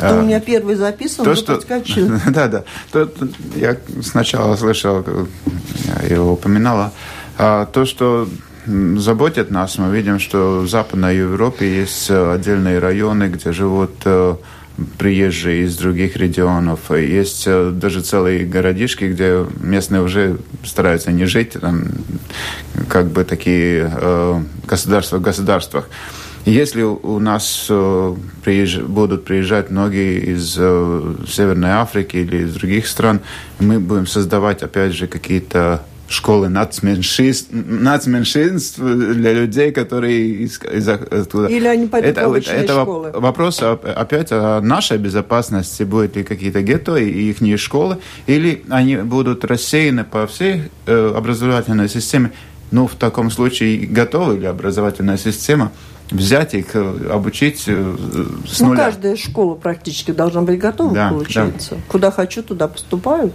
то 0.00 0.16
А, 0.16 0.20
у 0.20 0.22
меня 0.22 0.40
первый 0.40 0.74
записан, 0.74 1.24
То, 1.24 1.34
что... 1.34 1.54
подскочил. 1.54 2.10
Да, 2.28 2.48
да. 2.48 2.64
То- 2.92 3.06
то- 3.06 3.28
я 3.54 3.76
сначала 4.02 4.56
слышал, 4.56 5.04
я 6.08 6.14
его 6.14 6.32
упоминала, 6.32 6.92
а, 7.38 7.66
то, 7.66 7.84
что 7.84 8.28
заботит 8.96 9.50
нас, 9.50 9.78
мы 9.78 9.94
видим, 9.94 10.18
что 10.18 10.60
в 10.60 10.68
Западной 10.68 11.16
Европе 11.16 11.80
есть 11.80 12.10
э, 12.10 12.32
отдельные 12.34 12.80
районы, 12.80 13.28
где 13.28 13.52
живут 13.52 13.92
э, 14.04 14.34
приезжие 14.98 15.64
из 15.64 15.76
других 15.76 16.16
регионов. 16.16 16.90
Есть 16.90 17.44
э, 17.46 17.70
даже 17.72 18.00
целые 18.00 18.44
городишки, 18.44 19.04
где 19.04 19.46
местные 19.60 20.02
уже 20.02 20.38
стараются 20.64 21.12
не 21.12 21.26
жить, 21.26 21.52
там, 21.60 21.84
как 22.88 23.06
бы 23.06 23.24
такие 23.24 23.90
э, 23.94 24.42
государства 24.66 25.18
в 25.18 25.22
государствах. 25.22 25.88
Если 26.46 26.82
у 26.82 27.18
нас 27.18 27.66
э, 27.68 28.14
приезж- 28.44 28.84
будут 28.86 29.24
приезжать 29.24 29.68
многие 29.70 30.20
из 30.32 30.54
э, 30.56 31.14
Северной 31.28 31.70
Африки 31.70 32.18
или 32.18 32.44
из 32.44 32.54
других 32.54 32.86
стран, 32.86 33.20
мы 33.58 33.80
будем 33.80 34.06
создавать, 34.06 34.62
опять 34.62 34.92
же, 34.92 35.08
какие-то 35.08 35.82
школы 36.08 36.48
нацменьшинств, 36.48 37.48
нацменьшинств 37.50 38.78
для 38.78 39.32
людей, 39.32 39.72
которые 39.72 40.44
из, 40.44 40.60
из 40.62 40.88
оттуда. 40.88 41.48
Или 41.48 41.66
они 41.66 41.88
пойдут 41.88 42.10
в 42.14 42.16
это, 42.16 42.26
обычные 42.26 42.58
это 42.58 42.82
школы. 42.82 43.10
вопрос 43.12 43.60
о- 43.60 43.72
опять 43.72 44.28
о 44.30 44.60
нашей 44.60 44.98
безопасности. 44.98 45.82
Будут 45.82 46.14
ли 46.14 46.22
какие-то 46.22 46.62
гетто 46.62 46.94
и 46.94 47.30
их 47.30 47.58
школы, 47.58 47.98
или 48.28 48.62
они 48.68 48.98
будут 48.98 49.44
рассеяны 49.44 50.04
по 50.04 50.28
всей 50.28 50.62
э, 50.86 51.12
образовательной 51.16 51.88
системе. 51.88 52.30
Ну, 52.70 52.86
в 52.86 52.94
таком 52.94 53.30
случае, 53.32 53.86
готова 53.86 54.32
ли 54.36 54.46
образовательная 54.46 55.16
система 55.16 55.72
взять 56.11 56.53
их, 56.53 56.75
э, 56.75 57.09
обучить 57.11 57.63
э, 57.67 57.95
с 58.47 58.59
Ну, 58.59 58.69
нуля? 58.69 58.85
каждая 58.85 59.15
школа 59.15 59.55
практически 59.55 60.11
должна 60.11 60.41
быть 60.41 60.59
готова, 60.59 60.93
Да, 60.93 61.09
получается. 61.09 61.77
Куда 61.87 62.11
хочу, 62.11 62.43
туда 62.43 62.67
поступаю. 62.67 63.31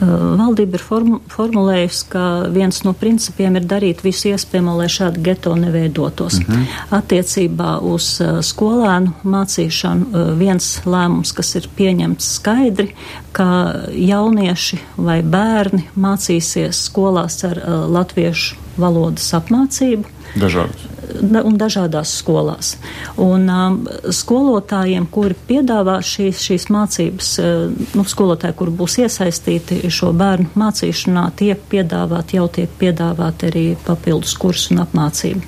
Uh, 0.00 0.34
Valdība 0.34 0.74
ir 0.74 0.82
formu, 0.82 1.20
formulējusi, 1.30 2.06
ka 2.10 2.22
viens 2.50 2.80
no 2.82 2.92
principiem 2.98 3.54
ir 3.54 3.62
darīt 3.70 4.00
visu 4.02 4.32
iespējamo, 4.32 4.72
lai 4.74 4.88
šādi 4.90 5.22
geto 5.22 5.54
neveidotos. 5.54 6.40
Mm 6.40 6.44
-hmm. 6.48 6.64
Attiecībā 6.90 7.78
uz 7.78 8.20
uh, 8.20 8.42
skolēnu 8.42 9.12
mācīšanu 9.22 10.04
uh, 10.10 10.38
viens 10.38 10.80
lēmums, 10.84 11.32
kas 11.32 11.54
ir 11.54 11.68
pieņemts 11.78 12.34
skaidri, 12.34 12.88
ka 13.32 13.74
jaunieši 13.94 14.78
vai 14.96 15.22
bērni 15.22 15.84
mācīsies 15.96 16.90
skolās 16.90 17.44
ar 17.44 17.62
uh, 17.62 17.86
latviešu 17.90 18.56
valodas 18.76 19.32
apmācību 19.34 20.04
Dažādas. 20.34 20.88
da- 21.20 21.42
un 21.44 21.56
dažādās 21.58 22.12
skolās. 22.20 22.74
Un 23.16 23.48
um, 23.48 23.78
skolotājiem, 24.10 25.06
kuri 25.10 25.36
piedāvā 25.48 25.98
šīs, 26.04 26.42
šīs 26.48 26.68
mācības, 26.74 27.32
uh, 27.42 27.88
nu, 27.94 28.04
skolotāji, 28.08 28.56
kuri 28.58 28.70
būs 28.82 28.98
iesaistīti 29.04 29.82
šo 29.90 30.12
bērnu 30.16 30.50
mācīšanā, 30.58 31.28
tiek 31.38 31.60
piedāvāti, 31.70 32.38
jau 32.40 32.48
tiek 32.48 32.70
piedāvāti 32.80 33.50
arī 33.50 33.66
papildus 33.86 34.34
kursu 34.38 34.74
un 34.74 34.84
apmācību. 34.86 35.42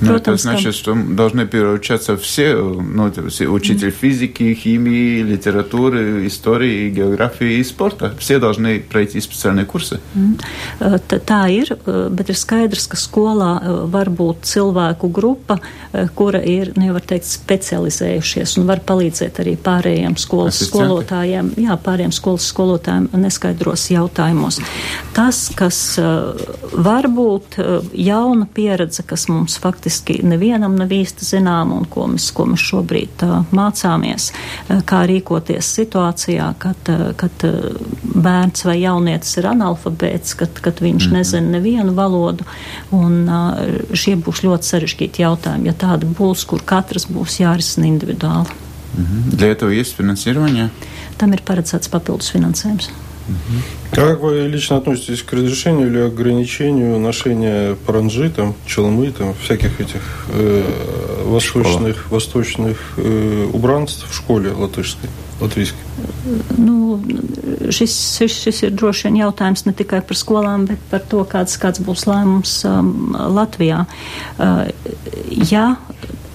Но 0.00 0.14
это 0.14 0.36
значит, 0.36 0.74
что 0.74 0.94
должны 0.94 1.44
переучаться 1.46 2.16
все, 2.16 2.54
ну, 2.54 3.08
это 3.08 3.28
все 3.28 3.48
учитель 3.48 3.90
физики, 3.90 4.54
химии, 4.54 5.22
литературы, 5.22 6.26
истории, 6.28 6.88
географии 6.90 7.54
и 7.58 7.64
спорта. 7.64 8.14
Все 8.18 8.38
должны 8.38 8.78
пройти 8.80 9.20
специальные 9.20 9.66
курсы. 9.66 9.98
Uh, 10.80 10.98
t- 11.08 11.18
Tā 11.18 11.48
ir, 11.50 11.74
uh, 11.86 12.08
bet 12.08 12.28
ir 12.30 12.36
skaidrs, 12.38 12.86
ka 12.86 12.96
skolā 12.96 13.50
uh, 13.58 13.86
var 13.90 14.08
būt 14.10 14.46
cilvēku 14.83 15.09
grupa, 15.11 15.57
uh, 15.57 16.09
kura 16.15 16.41
ir, 16.43 16.73
nu, 16.75 16.91
var 16.93 17.01
teikt, 17.01 17.25
specializējušies 17.25 18.57
un 18.59 18.67
var 18.67 18.81
palīdzēt 18.85 19.39
arī 19.39 19.55
pārējiem 19.57 20.17
skolas 20.17 20.55
Asistenti. 20.55 20.83
skolotājiem, 20.83 21.51
jā, 21.57 21.77
pārējiem 21.83 22.11
skolas 22.11 22.47
skolotājiem 22.51 23.09
neskaidros 23.13 23.89
jautājumos. 23.91 24.59
Tas, 25.13 25.49
kas 25.55 25.97
uh, 26.01 26.33
var 26.73 27.07
būt 27.07 27.59
uh, 27.59 27.79
jauna 27.93 28.47
pieredze, 28.53 29.03
kas 29.03 29.27
mums 29.29 29.57
faktiski 29.61 30.19
nevienam 30.23 30.75
nav 30.75 30.91
īsti 30.91 31.25
zināma 31.25 31.79
un 31.79 31.87
ko 31.89 32.07
mēs, 32.11 32.31
ko 32.33 32.47
mēs 32.51 32.63
šobrīd 32.63 33.23
mācāmies, 33.53 34.31
kā 34.87 35.03
rīkoties 35.07 35.67
situācijā, 35.77 36.49
kad, 36.59 36.89
kad 37.19 37.45
bērns 38.13 38.65
vai 38.67 38.77
jaunietis 38.81 39.37
ir 39.39 39.49
analfabēts, 39.51 40.35
kad, 40.39 40.61
kad 40.63 40.81
viņš 40.83 41.09
mm. 41.09 41.17
nezina 41.17 41.57
nevienu 41.57 41.95
valodu, 41.97 42.47
un 42.95 43.23
uh, 43.27 43.61
šie 43.97 44.15
būs 44.21 44.43
ļoti 44.45 44.69
sarežģīti 44.69 45.25
jautājumi, 45.25 45.71
ja 45.71 45.77
tāda 45.85 46.09
būs, 46.09 46.45
kur 46.49 46.63
katrs 46.65 47.09
būs 47.09 47.41
jārisina 47.43 47.89
individuāli. 47.89 48.61
Для 48.93 49.47
этого 49.47 49.71
есть 49.71 49.95
финансирование. 49.97 50.69
Tam 51.17 51.33
ir 51.33 51.41
paredzēts 51.41 51.89
papildus 51.89 52.29
finansējums. 52.29 52.91
А 53.91 53.95
как 53.95 54.19
вы 54.19 54.47
лично 54.47 54.77
относитесь 54.77 55.23
к 55.23 55.31
разрешению 55.31 55.87
или 55.87 55.99
ограничению 55.99 56.99
ношения 56.99 57.75
паранджи, 57.85 58.29
там, 58.29 58.53
челмы, 58.65 59.11
там, 59.11 59.33
всяких 59.41 59.79
этих 59.79 60.01
э, 60.29 60.63
восточных, 61.23 62.11
восточных 62.11 62.77
э, 62.97 63.49
убранств 63.53 64.09
в 64.09 64.13
школе 64.13 64.51
латышской, 64.51 65.09
latviešu? 65.43 65.75
Nu, 66.57 66.99
šis, 67.69 67.93
šis, 68.17 68.37
šis 68.45 68.63
ir 68.63 68.75
droši 68.75 69.07
vien 69.07 69.21
jautājums 69.23 69.65
ne 69.67 69.73
tikai 69.75 70.01
par 70.07 70.19
skolām, 70.19 70.67
bet 70.69 70.83
par 70.91 71.03
to, 71.11 71.23
kāds, 71.29 71.57
kāds 71.61 71.83
būs 71.83 72.07
lēmums 72.09 72.61
um, 72.69 73.15
Latvijā. 73.35 73.83
Uh, 74.37 74.65
ja 75.51 75.73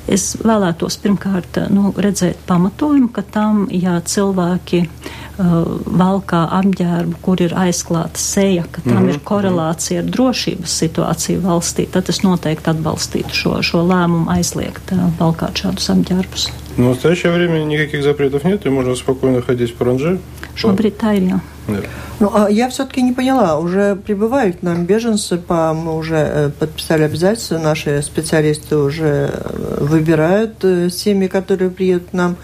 es 0.09 0.31
vēlētos 0.41 0.99
pirmkārt 1.03 1.61
uh, 1.61 1.73
nu, 1.73 1.93
redzēt 1.97 2.41
pamatojumu, 2.49 3.11
ka 3.13 3.25
tam, 3.25 3.67
ja 3.73 3.99
cilvēki 4.05 4.85
uh, 4.85 5.59
valkā 5.87 6.45
apģērbu, 6.61 7.21
kur 7.25 7.43
ir 7.45 7.57
aizklāta 7.57 8.21
seja, 8.21 8.65
ka 8.71 8.83
tam 8.85 8.93
mm 8.93 8.99
-hmm. 8.99 9.09
ir 9.09 9.17
mhm. 9.17 9.25
korelācija 9.33 10.05
ar 10.05 10.15
drošības 10.17 10.79
situāciju 10.85 11.45
valstī, 11.49 11.89
tad 11.91 12.09
es 12.09 12.23
noteikti 12.23 12.71
atbalstītu 12.71 13.43
šo, 13.43 13.59
šo 13.63 13.85
lēmumu 13.89 14.31
aizliegt 14.37 14.93
uh, 14.93 15.09
valkāt 15.21 15.65
šādus 15.65 15.93
apģērbus. 15.97 16.51
Но 16.79 16.85
в 16.85 16.89
настоящее 16.91 17.33
время 17.33 17.65
никаких 17.65 18.05
запретов 18.05 18.45
нет, 18.45 18.65
и 18.65 18.69
можно 18.69 18.95
спокойно 18.95 19.43
ходить 19.43 19.75
в 19.77 19.83
ir 19.83 20.19
jā. 20.57 21.41
Да. 21.67 21.81
Ну, 22.21 22.31
а 22.35 22.49
я 22.49 22.69
все-таки 22.69 23.03
не 23.03 23.13
поняла, 23.13 23.59
уже 23.59 23.97
прибывают 23.97 24.59
к 24.59 24.63
нам 24.63 24.87
беженцы, 24.87 25.39
по, 25.39 25.75
мы 25.75 25.97
уже 25.97 26.17
э, 26.17 26.51
подписали 26.51 27.03
обязательства, 27.03 27.59
наши 27.59 28.01
специалисты 28.03 28.77
уже 28.77 29.31
э, 29.33 29.79
выбирают 29.81 30.65
э, 30.65 30.89
семьи, 30.89 31.29
которые 31.29 31.71
приедут 31.71 32.11
к 32.11 32.13
нам. 32.13 32.37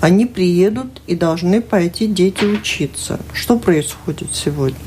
Они 0.00 0.26
приедут 0.26 1.02
и 1.08 1.16
должны 1.16 1.60
пойти 1.60 2.06
дети 2.06 2.44
учиться. 2.44 3.18
Что 3.32 3.58
происходит 3.58 4.28
сегодня? 4.32 4.78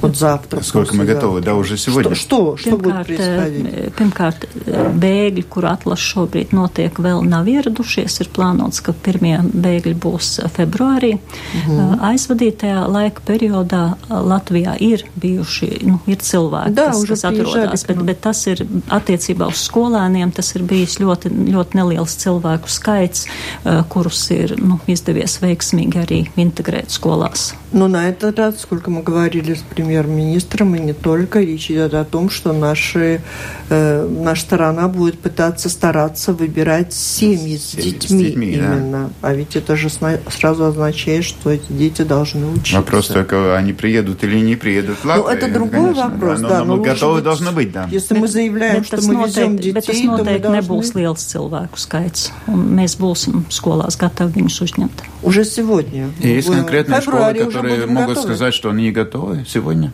Вот 0.00 0.16
завтра. 0.16 0.62
Сколько 0.62 0.94
мы 0.94 1.00
послезавтра. 1.04 1.14
готовы? 1.14 1.40
Да, 1.42 1.54
уже 1.54 1.76
сегодня. 1.76 2.14
Что, 2.14 2.56
что, 2.56 2.68
что 2.68 2.76
будет 2.78 3.06
происходить? 3.06 3.66
eh, 3.66 3.90
pirmkārt, 3.92 4.46
eh, 4.66 4.88
bēgļi, 4.96 5.42
kur 5.48 5.66
atlasa 5.68 6.00
šobrīd 6.00 6.52
notiek, 6.56 6.96
vēl 6.96 7.20
nav 7.28 7.44
ieradušies. 7.44 8.20
Ir 8.24 8.30
plānots, 8.32 8.80
ka 8.80 8.92
pirmie 8.92 9.36
bēgļi 9.44 9.92
būs 10.00 10.30
eh, 10.40 10.48
februārī. 10.56 11.18
Mhm. 11.18 11.76
Uh, 11.76 11.96
Aizvadītajā 12.08 12.86
laika 12.88 13.20
periodā 13.26 13.82
eh, 13.96 14.14
Latvijā 14.14 14.76
ir 14.80 15.04
bijuši, 15.16 15.68
nu, 15.84 16.00
ir 16.06 16.16
cilvēki, 16.24 16.72
Da, 16.74 16.86
kas, 16.86 17.02
уже 17.02 17.12
kas 17.14 17.24
atrodas, 17.24 17.52
приезжали 17.52 17.76
к 17.76 17.86
bet, 17.86 17.96
нам. 17.96 18.06
bet 18.06 18.20
tas 18.20 18.46
ir 18.46 18.66
attiecībā 18.88 19.48
uz 19.52 19.60
skolēniem, 19.68 20.32
tas 20.32 20.54
ir 20.56 20.62
bijis 20.62 20.96
ļoti, 21.00 21.28
ļoti 21.52 21.76
neliels 21.76 22.16
cilvēku 22.16 22.68
skaits, 22.72 23.26
uh, 23.64 23.82
kurus 23.92 24.24
ir 24.30 24.56
nu, 24.56 24.80
izdevies 24.86 25.36
veiksmīgi 25.42 26.00
arī 26.00 26.24
integrēt 26.36 26.88
skolās. 26.90 27.52
Но 27.73 27.87
на 27.87 28.09
этот 28.09 28.37
раз, 28.37 28.59
сколько 28.61 28.91
мы 28.91 29.01
говорили 29.01 29.53
с 29.53 29.59
премьер-министром, 29.61 30.75
и 30.75 30.79
не 30.79 30.93
только, 30.93 31.39
речь 31.39 31.71
идет 31.71 31.93
о 31.93 32.03
том, 32.03 32.29
что 32.29 32.51
наши, 32.53 33.21
э, 33.69 34.07
наша 34.07 34.41
сторона 34.41 34.87
будет 34.89 35.19
пытаться 35.19 35.69
стараться 35.69 36.33
выбирать 36.33 36.93
семьи 36.93 37.57
с 37.57 37.71
с 37.71 37.75
детьми, 37.75 38.25
детьми, 38.25 38.57
да. 38.57 38.75
именно. 38.75 39.09
А 39.21 39.33
ведь 39.33 39.55
это 39.55 39.75
же 39.77 39.89
сна- 39.89 40.19
сразу 40.29 40.65
означает, 40.65 41.23
что 41.23 41.49
эти 41.49 41.71
дети 41.71 42.01
должны 42.01 42.47
учиться. 42.47 42.75
Вопрос 42.77 43.07
только, 43.07 43.55
они 43.57 43.71
приедут 43.73 44.23
или 44.23 44.39
не 44.41 44.55
приедут 44.57 44.97
в 44.99 45.05
Ну, 45.05 45.11
Латвию. 45.23 45.37
это 45.37 45.53
другой 45.53 45.71
конечно, 45.93 46.09
вопрос, 46.09 46.39
но, 46.41 46.49
да. 46.49 46.59
но 46.59 46.65
но 46.65 46.75
мы 46.77 46.83
готовы 46.83 47.15
быть- 47.15 47.23
должны 47.23 47.51
быть, 47.51 47.71
да. 47.71 47.87
Если 47.91 48.17
мы 48.17 48.27
заявляем, 48.27 48.81
Bet 48.81 48.85
что 48.85 49.01
мы 49.01 49.25
везем 49.27 49.55
noteikti, 49.55 49.71
bet 49.73 49.85
tas 49.85 49.93
детей, 49.93 50.07
то 50.07 50.11
мы 50.11 50.17
noteikti 50.19 50.39
должны... 50.41 50.57
nebūs 50.57 50.93
liels 50.95 51.23
cilvēku 51.31 51.77
skaits, 51.77 52.31
un 52.47 52.75
mēs 52.75 52.97
būsim 52.99 53.43
skolās 53.49 53.95
gatavi 53.97 54.41
viņus 54.41 54.61
uzņemt. 54.61 54.97
Уже 55.23 55.45
сегодня. 55.45 56.09
И 56.19 56.27
есть 56.27 56.47
феврале 56.47 57.01
школа, 57.01 57.47
уже 57.47 57.60
которые 57.61 57.87
могут 57.87 58.15
готовы. 58.15 58.27
сказать, 58.27 58.53
что 58.53 58.69
они 58.69 58.83
не 58.83 58.91
готовы 58.91 59.45
сегодня? 59.47 59.93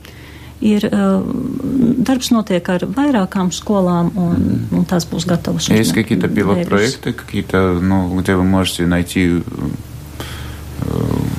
Ir, 0.59 0.89
uh, 0.89 1.21
darbs 2.01 2.31
notiek 2.33 2.65
ar 2.69 2.85
vairākām 2.89 3.51
skolām, 3.53 4.09
un, 4.17 4.65
un 4.73 4.85
tās 4.89 5.05
būs 5.05 5.27
gatavas. 5.29 5.69
Есть 5.69 5.93
какие-то 5.93 6.27
пилот-проекты, 6.27 7.13
какие-то, 7.13 7.77
ну, 7.79 8.19
где 8.19 8.35
вы 8.35 8.43
можете 8.43 8.87
найти 8.87 9.37
э, 9.37 9.41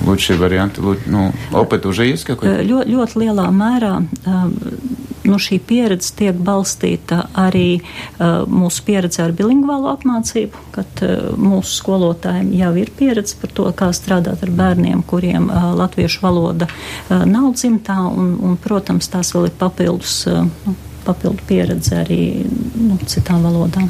лучшие 0.06 0.38
варианты, 0.38 0.82
ну, 1.06 1.32
опыт 1.52 1.86
уже 1.86 2.06
есть 2.06 2.24
какой-то? 2.24 2.62
Ļo, 2.62 2.84
ļoti 2.86 3.24
lielā 3.24 3.50
mērā 3.50 4.06
nu, 5.28 5.38
šī 5.42 5.60
pieredze 5.68 6.14
tiek 6.18 6.38
balstīta 6.44 7.24
arī 7.38 7.80
uh, 7.80 8.44
mūsu 8.48 8.84
pieredze 8.86 9.22
ar 9.24 9.34
bilingvālu 9.36 9.90
apmācību, 9.92 10.64
kad 10.74 11.04
uh, 11.06 11.30
mūsu 11.38 11.78
skolotājiem 11.82 12.50
jau 12.58 12.72
ir 12.80 12.92
pieredze 12.98 13.38
par 13.40 13.54
to, 13.54 13.68
kā 13.76 13.90
strādāt 13.96 14.44
ar 14.46 14.52
bērniem, 14.62 15.04
kuriem 15.08 15.50
uh, 15.50 15.70
latviešu 15.78 16.24
valoda 16.24 16.68
uh, 16.68 17.24
nav 17.28 17.52
dzimtā, 17.56 18.00
un, 18.08 18.34
un, 18.42 18.58
protams, 18.62 19.10
tās 19.12 19.34
vēl 19.36 19.50
ir 19.50 19.56
papildus. 19.60 20.20
Uh, 20.28 20.46
nu, 20.66 20.76
Papildu 21.08 21.44
pieredze 21.48 21.96
arī 22.02 22.44
nu, 22.76 22.98
citām 23.08 23.46
valodām. 23.46 23.88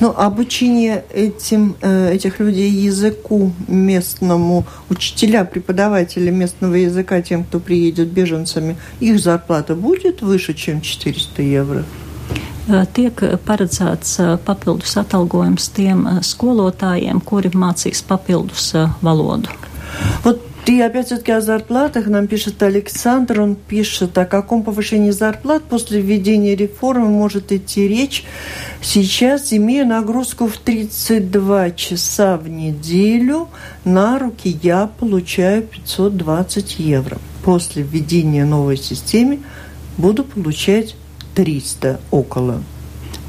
Ну, 0.00 0.14
обучение 0.16 1.02
этим, 1.10 1.74
э, 1.82 2.14
этих 2.14 2.38
людей 2.38 2.70
языку 2.70 3.52
местному, 3.66 4.64
учителя, 4.88 5.44
преподаватели 5.44 6.30
местного 6.30 6.74
языка, 6.74 7.20
тем, 7.22 7.42
кто 7.44 7.58
приедет 7.58 8.08
беженцами, 8.08 8.76
их 9.00 9.18
зарплата 9.18 9.74
будет 9.74 10.22
выше, 10.22 10.54
чем 10.54 10.80
400 10.80 11.42
евро? 11.42 11.84
Uh, 12.68 12.86
Tiek 12.86 13.18
paredzēts 13.46 14.20
uh, 14.20 14.36
papildus 14.38 14.94
atalgojums 15.00 15.72
tiem 15.74 16.04
skolotājiem, 16.22 17.18
kuri 17.20 17.50
mācīs 17.50 18.04
papildus 18.06 18.70
valodu. 19.02 19.50
Вот 20.22 20.49
и 20.66 20.80
опять-таки 20.80 21.32
о 21.32 21.40
зарплатах 21.40 22.06
нам 22.06 22.26
пишет 22.26 22.62
Александр. 22.62 23.40
Он 23.40 23.54
пишет, 23.54 24.16
о 24.18 24.26
каком 24.26 24.62
повышении 24.62 25.10
зарплат 25.10 25.62
после 25.64 26.00
введения 26.00 26.54
реформы 26.54 27.08
может 27.08 27.50
идти 27.50 27.88
речь. 27.88 28.24
Сейчас, 28.82 29.52
имея 29.52 29.84
нагрузку 29.84 30.46
в 30.46 30.58
32 30.58 31.70
часа 31.72 32.36
в 32.36 32.48
неделю, 32.48 33.48
на 33.84 34.18
руки 34.18 34.58
я 34.62 34.86
получаю 34.86 35.62
520 35.62 36.78
евро. 36.78 37.18
После 37.42 37.82
введения 37.82 38.44
новой 38.44 38.76
системы 38.76 39.40
буду 39.96 40.24
получать 40.24 40.94
300 41.34 42.00
около. 42.10 42.62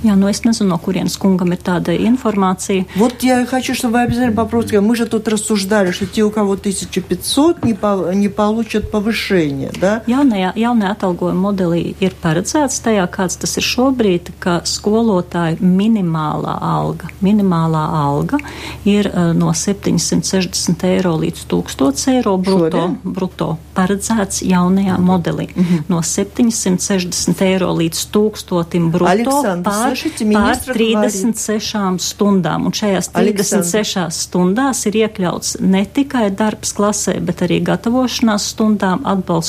Jā, 0.05 0.15
nu 0.15 0.29
es 0.29 0.43
nezinu, 0.45 0.69
no 0.69 0.77
kurienes 0.79 1.17
kungam 1.19 1.51
ir 1.53 1.59
tāda 1.65 1.91
informācija. 1.97 2.85
Вот 2.97 3.23
я 3.23 3.45
хочу, 3.47 3.75
чтобы 3.75 3.95
вы 3.95 4.03
обязательно 4.03 4.37
попробуйте. 4.37 4.81
Мы 4.81 4.95
же 4.95 5.07
тут 5.07 5.27
рассуждали, 5.27 5.91
что 5.91 6.07
те, 6.07 6.23
у 6.23 6.31
кого 6.31 6.53
1500, 6.53 7.65
не, 7.65 7.75
по- 7.75 8.13
не 8.13 8.29
получат 8.29 8.91
повышение, 8.91 9.73
да? 9.81 10.03
Jaunajā, 10.07 10.53
jaunajā 10.55 10.91
atalgojuma 10.95 11.51
modelī 11.51 11.95
ir 12.01 12.13
paredzēts 12.23 12.79
tajā, 12.85 13.07
kāds 13.11 13.37
tas 13.41 13.57
ir 13.57 13.65
šobrīd, 13.65 14.31
ka 14.39 14.61
skolotāja 14.65 15.57
minimālā 15.61 16.55
alga, 16.61 17.09
minimālā 17.23 17.83
alga 18.05 18.39
ir 18.85 19.09
uh, 19.09 19.33
no 19.33 19.51
760 19.55 20.85
eiro 20.85 21.17
līdz 21.19 21.47
1000 21.51 22.13
eiro 22.15 22.37
bruto, 22.37 22.71
Šodien? 22.71 22.99
bruto 23.03 23.57
paredzēts 23.75 24.43
jaunajā 24.47 24.99
modelī. 25.01 25.49
No 25.89 26.03
760 26.03 27.43
eiro 27.43 27.73
līdz 27.77 28.07
1000 28.13 28.91
bruto 28.93 29.11
Aleksandrs, 29.11 29.90
pār, 29.92 30.00
слышите, 30.00 30.26
pār 30.32 30.48
ministra 30.48 30.74
36 30.74 32.06
stundām. 32.06 32.68
Un 32.70 32.76
šajās 32.76 33.12
36 33.14 34.08
stundās 34.16 34.86
ir 34.90 34.98
iekļauts 35.04 35.58
ne 35.62 35.84
tikai 35.86 36.30
darbs 36.32 36.74
klasē, 36.78 37.18
bet 37.20 37.44
arī 37.46 37.62
gatavošanās 37.68 38.50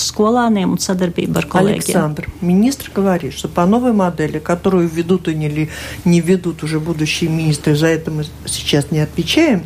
skolāniem 0.03 0.75
un 0.75 0.83
sadarbība 0.83 1.43
ar 1.43 1.49
kolēģiem. 1.53 1.83
Александр, 1.83 2.29
министр 2.41 2.91
говорит, 2.95 3.35
что 3.35 3.49
по 3.49 3.67
новой 3.67 3.93
модели, 3.93 4.39
которую 4.39 4.89
ведут 4.89 5.29
и 5.29 5.35
не, 5.35 5.69
не 6.05 6.21
ведут 6.21 6.63
уже 6.63 6.81
будущие 6.81 7.31
министры, 7.31 7.77
за 7.77 7.89
это 7.89 8.11
мы 8.11 8.25
сейчас 8.47 8.91
не 8.91 9.01
отвечаем, 9.01 9.65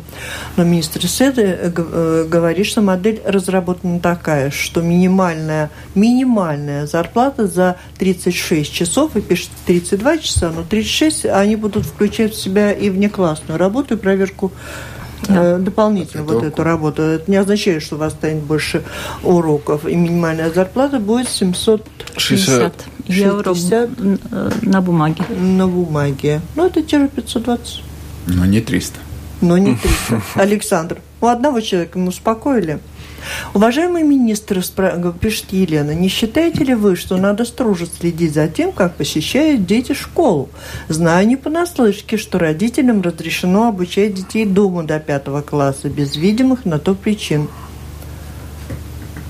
но 0.55 0.63
министр 0.63 1.07
Седы 1.07 1.41
э, 1.41 1.71
э, 1.75 2.27
говорит, 2.29 2.65
что 2.65 2.81
модель 2.81 3.21
разработана 3.25 3.99
такая, 3.99 4.51
что 4.51 4.81
минимальная, 4.81 5.69
минимальная 5.95 6.85
зарплата 6.85 7.47
за 7.47 7.77
36 7.97 8.71
часов, 8.71 9.15
и 9.15 9.21
пишет 9.21 9.49
32 9.65 10.17
часа, 10.19 10.51
но 10.51 10.63
36 10.69 11.25
они 11.25 11.55
будут 11.55 11.85
включать 11.85 12.33
в 12.33 12.41
себя 12.41 12.71
и 12.71 12.89
внеклассную 12.89 13.57
работу, 13.59 13.95
и 13.95 13.97
проверку 13.97 14.51
э, 15.27 15.57
дополнительно 15.57 16.23
вот 16.23 16.43
эту 16.43 16.63
работу. 16.63 17.01
Это 17.01 17.29
не 17.31 17.37
означает, 17.37 17.83
что 17.83 17.95
у 17.95 17.99
вас 17.99 18.13
станет 18.13 18.43
больше 18.43 18.83
уроков. 19.23 19.85
И 19.87 19.95
минимальная 19.95 20.51
зарплата 20.51 20.99
будет 20.99 21.29
760 21.29 21.81
60 22.17 22.73
eiro 23.07 23.43
60. 23.55 23.89
n- 23.99 24.19
на 24.61 24.81
бумаге. 24.81 25.23
на 25.29 25.67
бумаге. 25.67 26.41
Ну, 26.55 26.65
это 26.65 26.81
те 26.81 26.99
же 26.99 27.07
520. 27.07 27.83
Ну, 28.27 28.45
не 28.45 28.61
300. 28.61 28.99
Но 29.41 29.57
не 29.57 29.75
300. 29.75 30.21
Александр, 30.41 30.97
у 31.21 31.27
одного 31.27 31.61
человека 31.61 31.97
мы 31.99 32.09
успокоили. 32.09 32.79
Уважаемый 33.53 34.03
министр, 34.03 34.61
пишет 35.19 35.45
Елена, 35.51 35.91
не 35.91 36.07
считаете 36.09 36.63
ли 36.63 36.75
вы, 36.75 36.95
что 36.95 37.17
надо 37.17 37.45
строже 37.45 37.85
следить 37.85 38.33
за 38.33 38.47
тем, 38.47 38.71
как 38.71 38.95
посещают 38.95 39.65
дети 39.65 39.93
школу? 39.93 40.49
Знаю 40.89 41.27
не 41.27 41.35
понаслышке, 41.35 42.17
что 42.17 42.39
родителям 42.39 43.01
разрешено 43.01 43.67
обучать 43.67 44.13
детей 44.13 44.45
дома 44.45 44.83
до 44.83 44.99
пятого 44.99 45.41
класса, 45.41 45.89
без 45.89 46.15
видимых 46.15 46.65
на 46.65 46.79
то 46.79 46.93
причин. 46.93 47.47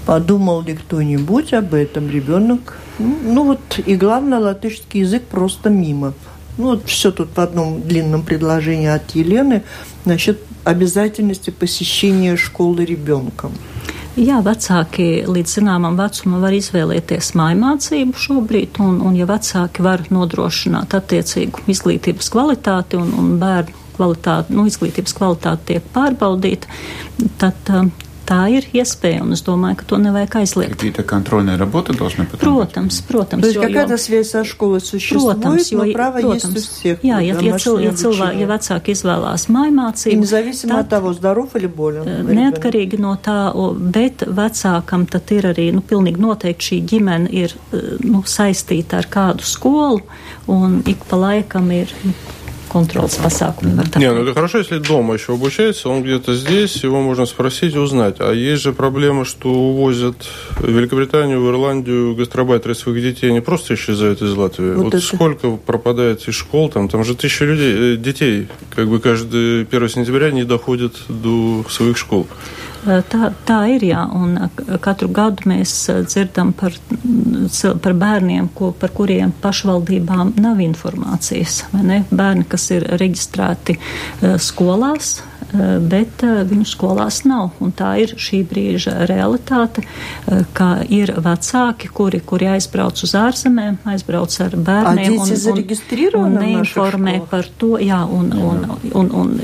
Подумал 0.05 0.61
ли 0.61 0.73
кто-нибудь 0.73 1.53
об 1.53 1.73
этом? 1.73 2.09
Ребенок, 2.09 2.77
ну 2.97 3.43
вот, 3.43 3.59
и 3.85 3.95
главное, 3.95 4.39
латышский 4.39 5.01
язык 5.01 5.23
просто 5.23 5.69
мимо. 5.69 6.13
Ну 6.58 6.64
вот 6.64 6.86
все 6.86 7.10
тут 7.10 7.30
в 7.34 7.40
одном 7.40 7.82
длинном 7.82 8.22
предложении 8.22 8.88
от 8.88 9.10
Елены 9.14 9.62
насчет 10.04 10.38
обязательности 10.64 11.50
посещения 11.50 12.36
школы 12.36 12.84
ребенком. 12.84 13.52
Jā, 14.12 14.42
vecāki 14.44 15.22
līdz 15.24 15.54
zināmam 15.56 15.94
vecumam 15.96 16.42
var 16.44 16.52
izvēlēties 16.52 17.30
mājmācību 17.32 18.20
šobrīd, 18.20 18.76
un, 18.84 18.98
un 19.00 19.14
ja 19.16 19.24
vecāki 19.24 19.80
var 19.80 20.04
nodrošināt 20.12 20.92
attiecīgu 20.98 21.64
izglītības 21.72 22.28
kvalitāti 22.34 23.00
un, 23.00 23.08
un 23.16 23.30
bērnu 23.40 23.72
kvalitāti, 23.96 24.52
nu, 24.52 24.66
izglītības 24.68 25.16
kvalitāte 25.16 25.70
tiek 25.70 25.88
pārbaudīta, 25.94 26.68
tad 27.40 27.72
uh, 27.72 27.88
tā 28.26 28.46
ir 28.48 28.62
iespēja, 28.72 29.20
un 29.22 29.32
es 29.32 29.42
domāju, 29.42 29.76
ka 29.80 29.84
to 29.84 29.96
nevajag 29.98 30.36
aizliegt. 30.40 30.76
Какие-то 30.78 31.02
контрольные 31.02 31.56
работы 31.56 31.92
должны 31.92 32.24
потом 32.24 32.54
быть? 32.56 32.70
Protams, 32.70 33.02
protams. 33.08 33.40
То 33.40 33.46
есть 33.48 33.56
jo- 33.56 33.62
какая-то 33.62 33.94
jo- 33.94 33.98
связь 33.98 34.30
со 34.30 34.44
школой 34.44 34.80
существует, 34.80 35.38
Protams, 35.38 35.68
jo, 35.72 35.84
но 35.84 35.92
право 35.92 36.18
есть 36.18 36.44
у 36.44 36.48
protams, 36.48 36.60
всех. 36.60 37.02
jā, 37.02 37.18
ja, 37.18 37.20
ja, 37.20 37.34
cil, 37.34 37.80
ja, 37.80 37.90
домашнее 37.90 37.92
cilvēki, 37.92 38.22
обучение. 38.22 38.40
ja 38.40 38.46
vecāki 38.46 38.88
izvēlās 38.94 39.48
И 39.48 39.52
mājmācību, 39.52 40.16
независимо 40.16 40.78
от 40.78 40.88
того, 40.88 41.12
здоров 41.12 41.56
или 41.56 41.66
болен. 41.66 42.02
Eh, 42.06 42.22
ребенок. 42.22 42.58
Neatkarīgi 42.62 42.98
no 43.00 43.18
tā, 43.22 43.52
o, 43.54 43.74
bet 43.74 44.18
vecākam 44.22 45.06
tad 45.10 45.30
ir 45.32 45.42
arī, 45.52 45.72
nu, 45.72 45.80
pilnīgi 45.82 46.16
noteikti 46.18 46.62
šī 46.62 46.86
ģimene 46.88 47.28
ir, 47.32 47.52
eh, 47.72 47.76
nu, 48.00 48.22
saistīta 48.22 48.94
ar 48.98 49.06
kādu 49.10 49.42
skolu, 49.42 50.00
un 50.46 50.82
ik 50.86 51.04
pa 51.08 51.16
laikam 51.16 51.70
ir 51.72 51.88
nu, 52.04 52.12
kontrols 52.67 53.19
pasākumi. 53.23 53.97
Не, 53.97 54.11
ну 54.11 54.23
это 54.23 54.33
хорошо, 54.33 54.59
если 54.59 54.79
дома 54.79 55.13
еще 55.13 55.33
обучается, 55.33 55.89
он 55.89 56.03
где-то 56.03 56.33
здесь, 56.35 56.83
его 56.83 57.01
можно 57.01 57.25
спросить 57.25 57.75
и 57.75 57.77
узнать. 57.79 58.15
А 58.19 58.31
есть 58.33 58.61
же 58.63 58.73
проблема, 58.73 59.25
что 59.25 59.49
увозят 59.49 60.15
в 60.59 60.67
Великобританию, 60.67 61.41
в 61.41 61.49
Ирландию 61.49 62.15
гастробайтеры 62.15 62.75
своих 62.75 63.01
детей, 63.01 63.29
они 63.29 63.41
просто 63.41 63.73
исчезают 63.73 64.21
из 64.21 64.33
Латвии. 64.33 64.73
Вот 64.73 64.85
Вот, 64.85 64.93
это. 64.93 65.03
сколько 65.05 65.51
пропадает 65.51 66.27
из 66.27 66.35
школ, 66.35 66.69
там, 66.69 66.87
там 66.89 67.03
же 67.03 67.15
тысяча 67.15 67.45
людей, 67.45 67.93
э, 67.93 67.97
детей, 67.97 68.47
как 68.75 68.87
бы 68.87 68.99
каждый 68.99 69.65
1 69.65 69.89
сентября 69.89 70.31
не 70.31 70.43
доходит 70.43 70.93
до 71.09 71.63
своих 71.69 71.97
школ. 71.97 72.27
Eh, 72.87 73.03
Tā, 73.11 73.31
tā 73.47 73.57
ir, 73.73 73.83
jā, 73.89 74.03
un 74.15 74.37
eh, 74.39 74.59
katru 74.83 75.09
gadu 75.11 75.47
mēs 75.51 75.73
eh, 75.91 76.01
dzirdam 76.07 76.53
par, 76.57 76.75
par 77.83 77.95
bērniem, 78.03 78.49
ko, 78.55 78.71
par 78.79 78.93
kuriem 78.95 79.33
pašvaldībām 79.43 80.35
nav 80.39 80.61
informācijas. 80.63 81.65
Bērni, 81.73 82.45
kas 82.47 82.69
ir 82.75 82.87
reģistrēti 82.99 83.77
skolās, 84.43 85.17
bet 85.52 86.22
eh, 86.24 86.42
viņu 86.48 86.64
skolās 86.64 87.24
nav. 87.28 87.50
Un 87.60 87.72
tā 87.76 87.90
ir 88.00 88.14
šī 88.16 88.38
brīža 88.48 89.04
realitāte, 89.08 89.82
eh, 89.84 90.44
ka 90.56 90.78
ir 90.88 91.12
vecāki, 91.20 91.90
kuri, 91.92 92.20
kuri 92.24 92.46
aizbrauc 92.54 93.02
uz 93.04 93.12
ārzemēm, 93.12 93.76
aizbrauc 93.84 94.32
ar 94.40 94.56
bērniem 94.56 95.18
дети 95.18 95.36
зарегистрированы 95.36 96.38
un 96.38 96.38
в 96.38 96.58
наших 96.58 96.76
neinformē 96.76 97.14
школах? 97.16 97.28
par 97.30 97.44
to, 97.58 97.70
jā, 97.84 98.00
un, 98.08 98.32
un, 98.32 98.64
un, 98.94 99.10
un 99.12 99.34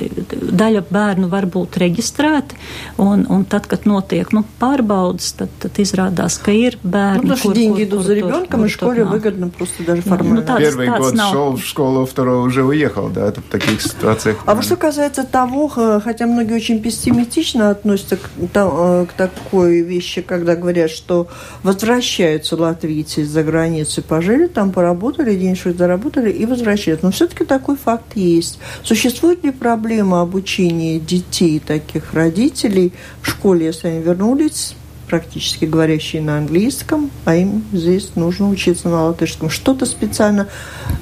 daļa 0.62 0.82
bērnu 0.90 1.28
var 1.28 1.44
būt 1.46 1.76
reģistrēti, 1.84 2.56
un, 3.04 3.26
un 3.28 3.44
tad, 3.44 3.66
kad 3.68 3.84
notiek 3.84 4.32
nu, 4.32 4.44
pārbaudas, 4.60 5.34
tad, 5.36 5.52
tad 5.60 5.76
izrādās, 5.84 6.38
ka 6.40 6.52
ir 6.56 6.78
Ну, 6.82 6.90
bērni, 6.90 7.20
потому 7.20 7.36
что 7.36 7.48
kur- 7.48 7.54
деньги 7.54 7.82
kur- 7.82 7.88
идут 7.88 8.00
kur 8.00 8.06
за 8.06 8.12
tur- 8.14 8.16
ребенком, 8.22 8.60
kur 8.60 8.64
и 8.64 8.68
tur 8.68 8.72
школе 8.78 9.02
nav. 9.04 9.10
выгодно 9.12 9.48
просто 9.50 9.82
даже 9.84 10.02
ну, 10.06 10.10
формально. 10.16 10.42
так. 10.42 10.58
Первый 10.58 10.88
Tāds 10.88 10.98
год 10.98 11.14
nav. 11.14 11.30
шел 11.32 11.52
в 11.56 11.64
школу, 11.64 12.06
второй 12.06 12.46
уже 12.46 12.64
уехал, 12.64 13.08
да, 13.10 13.26
это 13.28 13.40
в 13.42 13.50
таких 13.50 13.82
ситуациях. 13.82 14.36
А 14.46 14.54
вот 14.54 14.64
что 14.64 14.76
касается 14.76 15.24
того, 15.24 15.70
э, 15.76 15.91
э, 15.91 15.91
хотя 15.99 16.27
многие 16.27 16.55
очень 16.55 16.81
пессимистично 16.81 17.69
относятся 17.69 18.17
к, 18.17 18.29
к 18.53 19.13
такой 19.17 19.81
вещи, 19.81 20.21
когда 20.21 20.55
говорят, 20.55 20.91
что 20.91 21.27
возвращаются 21.63 22.55
латвийцы 22.55 23.21
из-за 23.21 23.43
границы, 23.43 24.01
пожили 24.01 24.47
там, 24.47 24.71
поработали, 24.71 25.35
денежку 25.35 25.73
заработали 25.73 26.31
и 26.31 26.45
возвращаются. 26.45 27.05
Но 27.05 27.11
все-таки 27.11 27.45
такой 27.45 27.75
факт 27.75 28.15
есть. 28.15 28.59
Существует 28.83 29.43
ли 29.43 29.51
проблема 29.51 30.21
обучения 30.21 30.99
детей 30.99 31.59
таких 31.59 32.13
родителей 32.13 32.93
в 33.21 33.29
школе, 33.29 33.67
если 33.67 33.87
они 33.87 34.01
вернулись 34.01 34.75
практически 35.13 35.65
говорящие 35.65 36.23
на 36.23 36.39
английском, 36.39 37.11
а 37.25 37.35
им 37.35 37.63
здесь 37.71 38.15
нужно 38.15 38.49
учиться 38.49 38.89
на 38.89 39.03
латышском. 39.03 39.51
Что-то 39.51 39.85
специально 39.85 40.47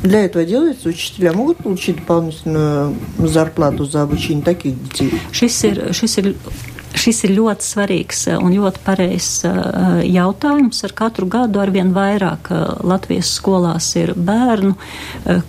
для 0.03 0.25
этого 0.25 0.43
делается? 0.43 0.89
Учителя 0.89 1.31
могут 1.31 1.59
получить 1.59 1.95
дополнительную 1.95 2.93
зарплату 3.19 3.85
за 3.85 4.01
обучение 4.01 4.43
таких 4.43 4.83
детей? 4.83 5.13
Šis 7.01 7.23
ir 7.25 7.31
ļoti 7.33 7.65
svarīgs 7.65 8.19
eh, 8.29 8.37
un 8.37 8.53
ļoti 8.53 8.81
pareizs 8.85 9.45
eh, 9.47 10.01
jautājums. 10.05 10.83
Ar 10.85 10.93
katru 10.97 11.25
gadu 11.31 11.61
arvien 11.63 11.89
vairāk 11.95 12.51
eh, 12.53 12.59
Latvijas 12.85 13.31
skolās 13.39 13.87
ir 13.97 14.13
bērnu, 14.13 14.75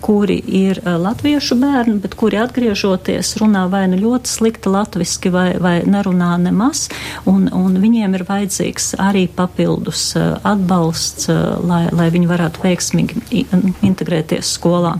kuri 0.03 0.37
ir 0.47 0.79
latviešu 0.83 1.55
bērni, 1.59 1.97
bet 2.01 2.15
kuri 2.17 2.39
atgriežoties 2.41 3.33
runā 3.41 3.63
vai 3.71 3.83
nu 3.91 3.97
ļoti 3.99 4.29
slikti 4.29 4.71
latviski 4.71 5.31
vai, 5.33 5.47
vai 5.61 5.73
nerunā 5.89 6.31
nemaz, 6.41 6.87
un, 7.29 7.45
un 7.53 7.77
viņiem 7.81 8.15
ir 8.17 8.25
vajadzīgs 8.27 8.93
arī 9.01 9.25
papildus 9.33 10.13
atbalsts, 10.17 11.29
lai, 11.65 11.81
lai 11.95 12.07
viņi 12.13 12.29
varētu 12.29 12.63
veiksmīgi 12.63 13.43
integrēties 13.85 14.53
skolā. 14.57 14.95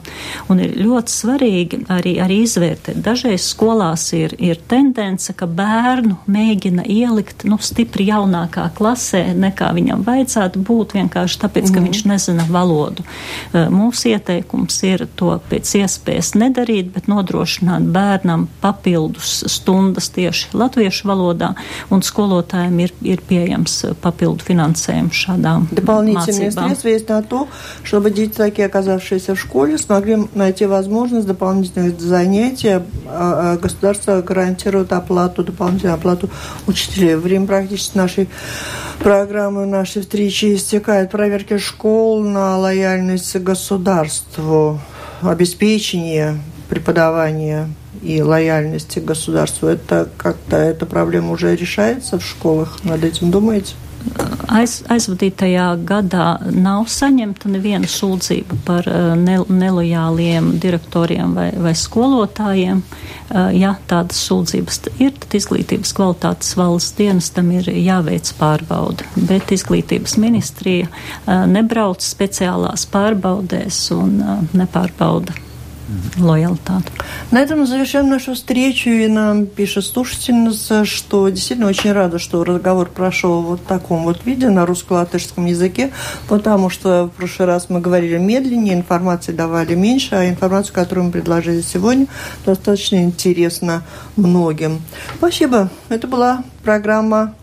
Un 0.51 0.63
ir 0.63 0.75
ļoti 0.81 1.15
svarīgi 1.15 1.81
arī, 1.93 2.17
arī 2.23 2.41
izvērtēt. 2.47 2.99
Dažreiz 3.05 3.47
skolās 3.53 4.09
ir, 4.17 4.35
ir 4.41 4.61
tendence, 4.71 5.35
ka 5.37 5.47
bērnu 5.47 6.19
mēģina 6.42 6.84
ielikt 6.84 7.44
nu, 7.48 7.56
stipri 7.62 8.08
jaunākā 8.10 8.68
klasē, 8.76 9.22
nekā 9.38 9.70
viņam 9.76 10.04
vajadzētu 10.06 10.60
būt, 10.60 10.94
vienkārši 10.98 11.40
tāpēc, 11.40 11.70
ka 11.72 11.80
mm. 11.80 11.86
viņš 11.88 12.02
nezina 12.10 12.44
valodu. 12.50 13.04
Mūsu 13.72 14.12
ieteikums 14.12 14.76
ir 14.88 15.06
to 15.18 15.32
pēc 15.50 15.72
iespējas 15.80 16.34
nedarīt, 16.38 16.92
bet 16.94 17.08
nodrošināt 17.10 17.88
bērnam 17.94 18.46
papildus 18.62 19.40
stundas 19.48 20.10
tieši 20.14 20.52
latviešu 20.58 21.08
valodā, 21.08 21.54
un 21.94 22.04
skolotājiem 22.04 22.78
ir, 22.84 22.94
ir 23.14 23.24
pieejams 23.28 23.80
papildu 24.02 24.44
finansējums 24.48 25.24
шадам. 25.24 25.68
Дополнительные 25.72 26.52
средства 26.52 26.88
есть 26.88 27.08
на 27.08 27.22
то, 27.22 27.48
чтобы 27.82 28.10
дети, 28.10 28.36
такие 28.36 28.66
оказавшиеся 28.66 29.34
в 29.34 29.40
школе, 29.40 29.78
смогли 29.78 30.28
найти 30.34 30.66
возможность 30.66 31.26
дополнительных 31.26 32.00
занятий. 32.00 32.80
Государство 33.62 34.20
гарантирует 34.22 34.92
оплату, 34.92 35.42
дополнительную 35.42 35.94
оплату 35.94 36.18
работу 36.18 36.30
учителей. 36.67 37.15
Время 37.15 37.47
практически 37.47 37.97
нашей 37.97 38.29
программы, 38.99 39.65
нашей 39.65 40.01
встречи 40.01 40.55
истекает. 40.55 41.11
Проверки 41.11 41.57
школ 41.57 42.23
на 42.23 42.57
лояльность 42.57 43.35
государству, 43.37 44.79
обеспечение 45.21 46.39
преподавания 46.69 47.69
и 48.01 48.21
лояльности 48.21 48.99
государству. 48.99 49.67
Это 49.67 50.09
как-то 50.17 50.57
эта 50.57 50.85
проблема 50.85 51.31
уже 51.31 51.55
решается 51.55 52.19
в 52.19 52.25
школах? 52.25 52.83
Над 52.83 53.03
этим 53.03 53.31
думаете? 53.31 53.73
Aiz, 54.51 54.79
aizvadītajā 54.91 55.67
gadā 55.87 56.27
nav 56.51 56.87
saņemta 56.91 57.51
neviena 57.51 57.89
sūdzība 57.89 58.57
par 58.67 58.87
uh, 58.89 59.13
ne, 59.19 59.39
nelojāliem 59.47 60.53
direktoriem 60.63 61.35
vai, 61.37 61.49
vai 61.59 61.73
skolotājiem. 61.77 62.83
Uh, 62.83 63.49
ja 63.55 63.75
tādas 63.89 64.19
sūdzības 64.27 64.81
ir, 64.97 65.13
tad 65.23 65.37
izglītības 65.39 65.93
kvalitātes 65.97 66.53
valsts 66.59 66.97
dienestam 66.99 67.51
ir 67.55 67.69
jāveic 67.71 68.33
pārbauda, 68.39 69.07
bet 69.29 69.53
izglītības 69.55 70.17
ministrija 70.21 70.89
uh, 70.89 71.45
nebrauc 71.49 72.03
speciālās 72.03 72.87
pārbaudēs 72.93 73.85
un 73.95 74.19
nepārbauda 74.53 75.35
лояльтат. 76.17 76.83
На 77.31 77.41
этом 77.41 77.59
мы 77.59 77.67
завершаем 77.67 78.09
нашу 78.09 78.35
встречу, 78.35 78.89
и 78.89 79.07
нам 79.07 79.45
пишет 79.45 79.85
слушательница, 79.85 80.85
что 80.85 81.29
действительно 81.29 81.67
очень 81.67 81.91
рада, 81.91 82.19
что 82.19 82.43
разговор 82.43 82.89
прошел 82.89 83.41
вот 83.41 83.59
в 83.59 83.63
таком 83.63 84.03
вот 84.03 84.25
виде 84.25 84.49
на 84.49 84.65
русско-латышском 84.65 85.45
языке, 85.45 85.91
потому 86.27 86.69
что 86.69 87.05
в 87.05 87.17
прошлый 87.17 87.47
раз 87.47 87.69
мы 87.69 87.79
говорили 87.79 88.17
медленнее, 88.17 88.73
информации 88.73 89.31
давали 89.31 89.75
меньше, 89.75 90.15
а 90.15 90.29
информацию, 90.29 90.73
которую 90.73 91.05
мы 91.05 91.11
предложили 91.11 91.61
сегодня, 91.61 92.07
достаточно 92.45 93.03
интересна 93.03 93.83
многим. 94.15 94.81
Спасибо. 95.17 95.69
Это 95.89 96.07
была 96.07 96.43
программа 96.63 97.35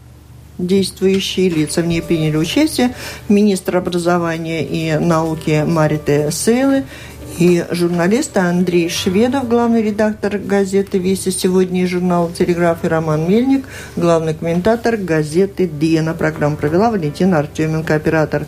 действующие 0.61 1.49
лица. 1.49 1.82
В 1.82 1.86
ней 1.86 2.03
приняли 2.03 2.36
участие 2.36 2.95
министр 3.28 3.78
образования 3.78 4.64
и 4.64 4.99
науки 4.99 5.64
Мариты 5.66 6.30
Сейлы, 6.30 6.84
и 7.39 7.64
журналисты 7.70 8.41
Андрей 8.41 8.89
Шведов, 8.89 9.49
главный 9.49 9.83
редактор 9.83 10.39
газеты 10.39 10.99
«Вести 10.99 11.31
сегодня» 11.31 11.83
и 11.83 11.87
журнала 11.87 12.31
«Телеграф» 12.33 12.85
и 12.85 12.89
Роман 12.89 13.28
Мельник, 13.28 13.64
главный 13.97 14.35
комментатор 14.35 14.97
газеты 14.97 15.66
«Диена». 15.66 16.14
Программу 16.14 16.57
провела 16.57 16.91
Валентина 16.91 17.39
Артеменко, 17.39 17.95
оператор 17.95 18.47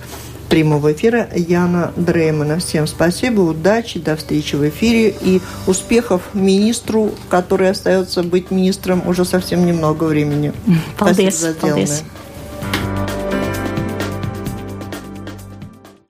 прямого 0.52 0.92
эфира 0.92 1.28
Яна 1.34 1.92
Дреймана. 1.96 2.58
Всем 2.58 2.86
спасибо, 2.86 3.40
удачи, 3.40 3.98
до 3.98 4.16
встречи 4.16 4.54
в 4.54 4.68
эфире 4.68 5.14
и 5.18 5.40
успехов 5.66 6.20
министру, 6.34 7.12
который 7.30 7.70
остается 7.70 8.22
быть 8.22 8.50
министром 8.50 9.02
уже 9.08 9.24
совсем 9.24 9.64
немного 9.64 10.04
времени. 10.04 10.52
Paldies, 10.98 11.30
спасибо 11.30 11.30
за 11.30 11.52
сделанное. 11.52 11.86
Paldies. 11.86 12.02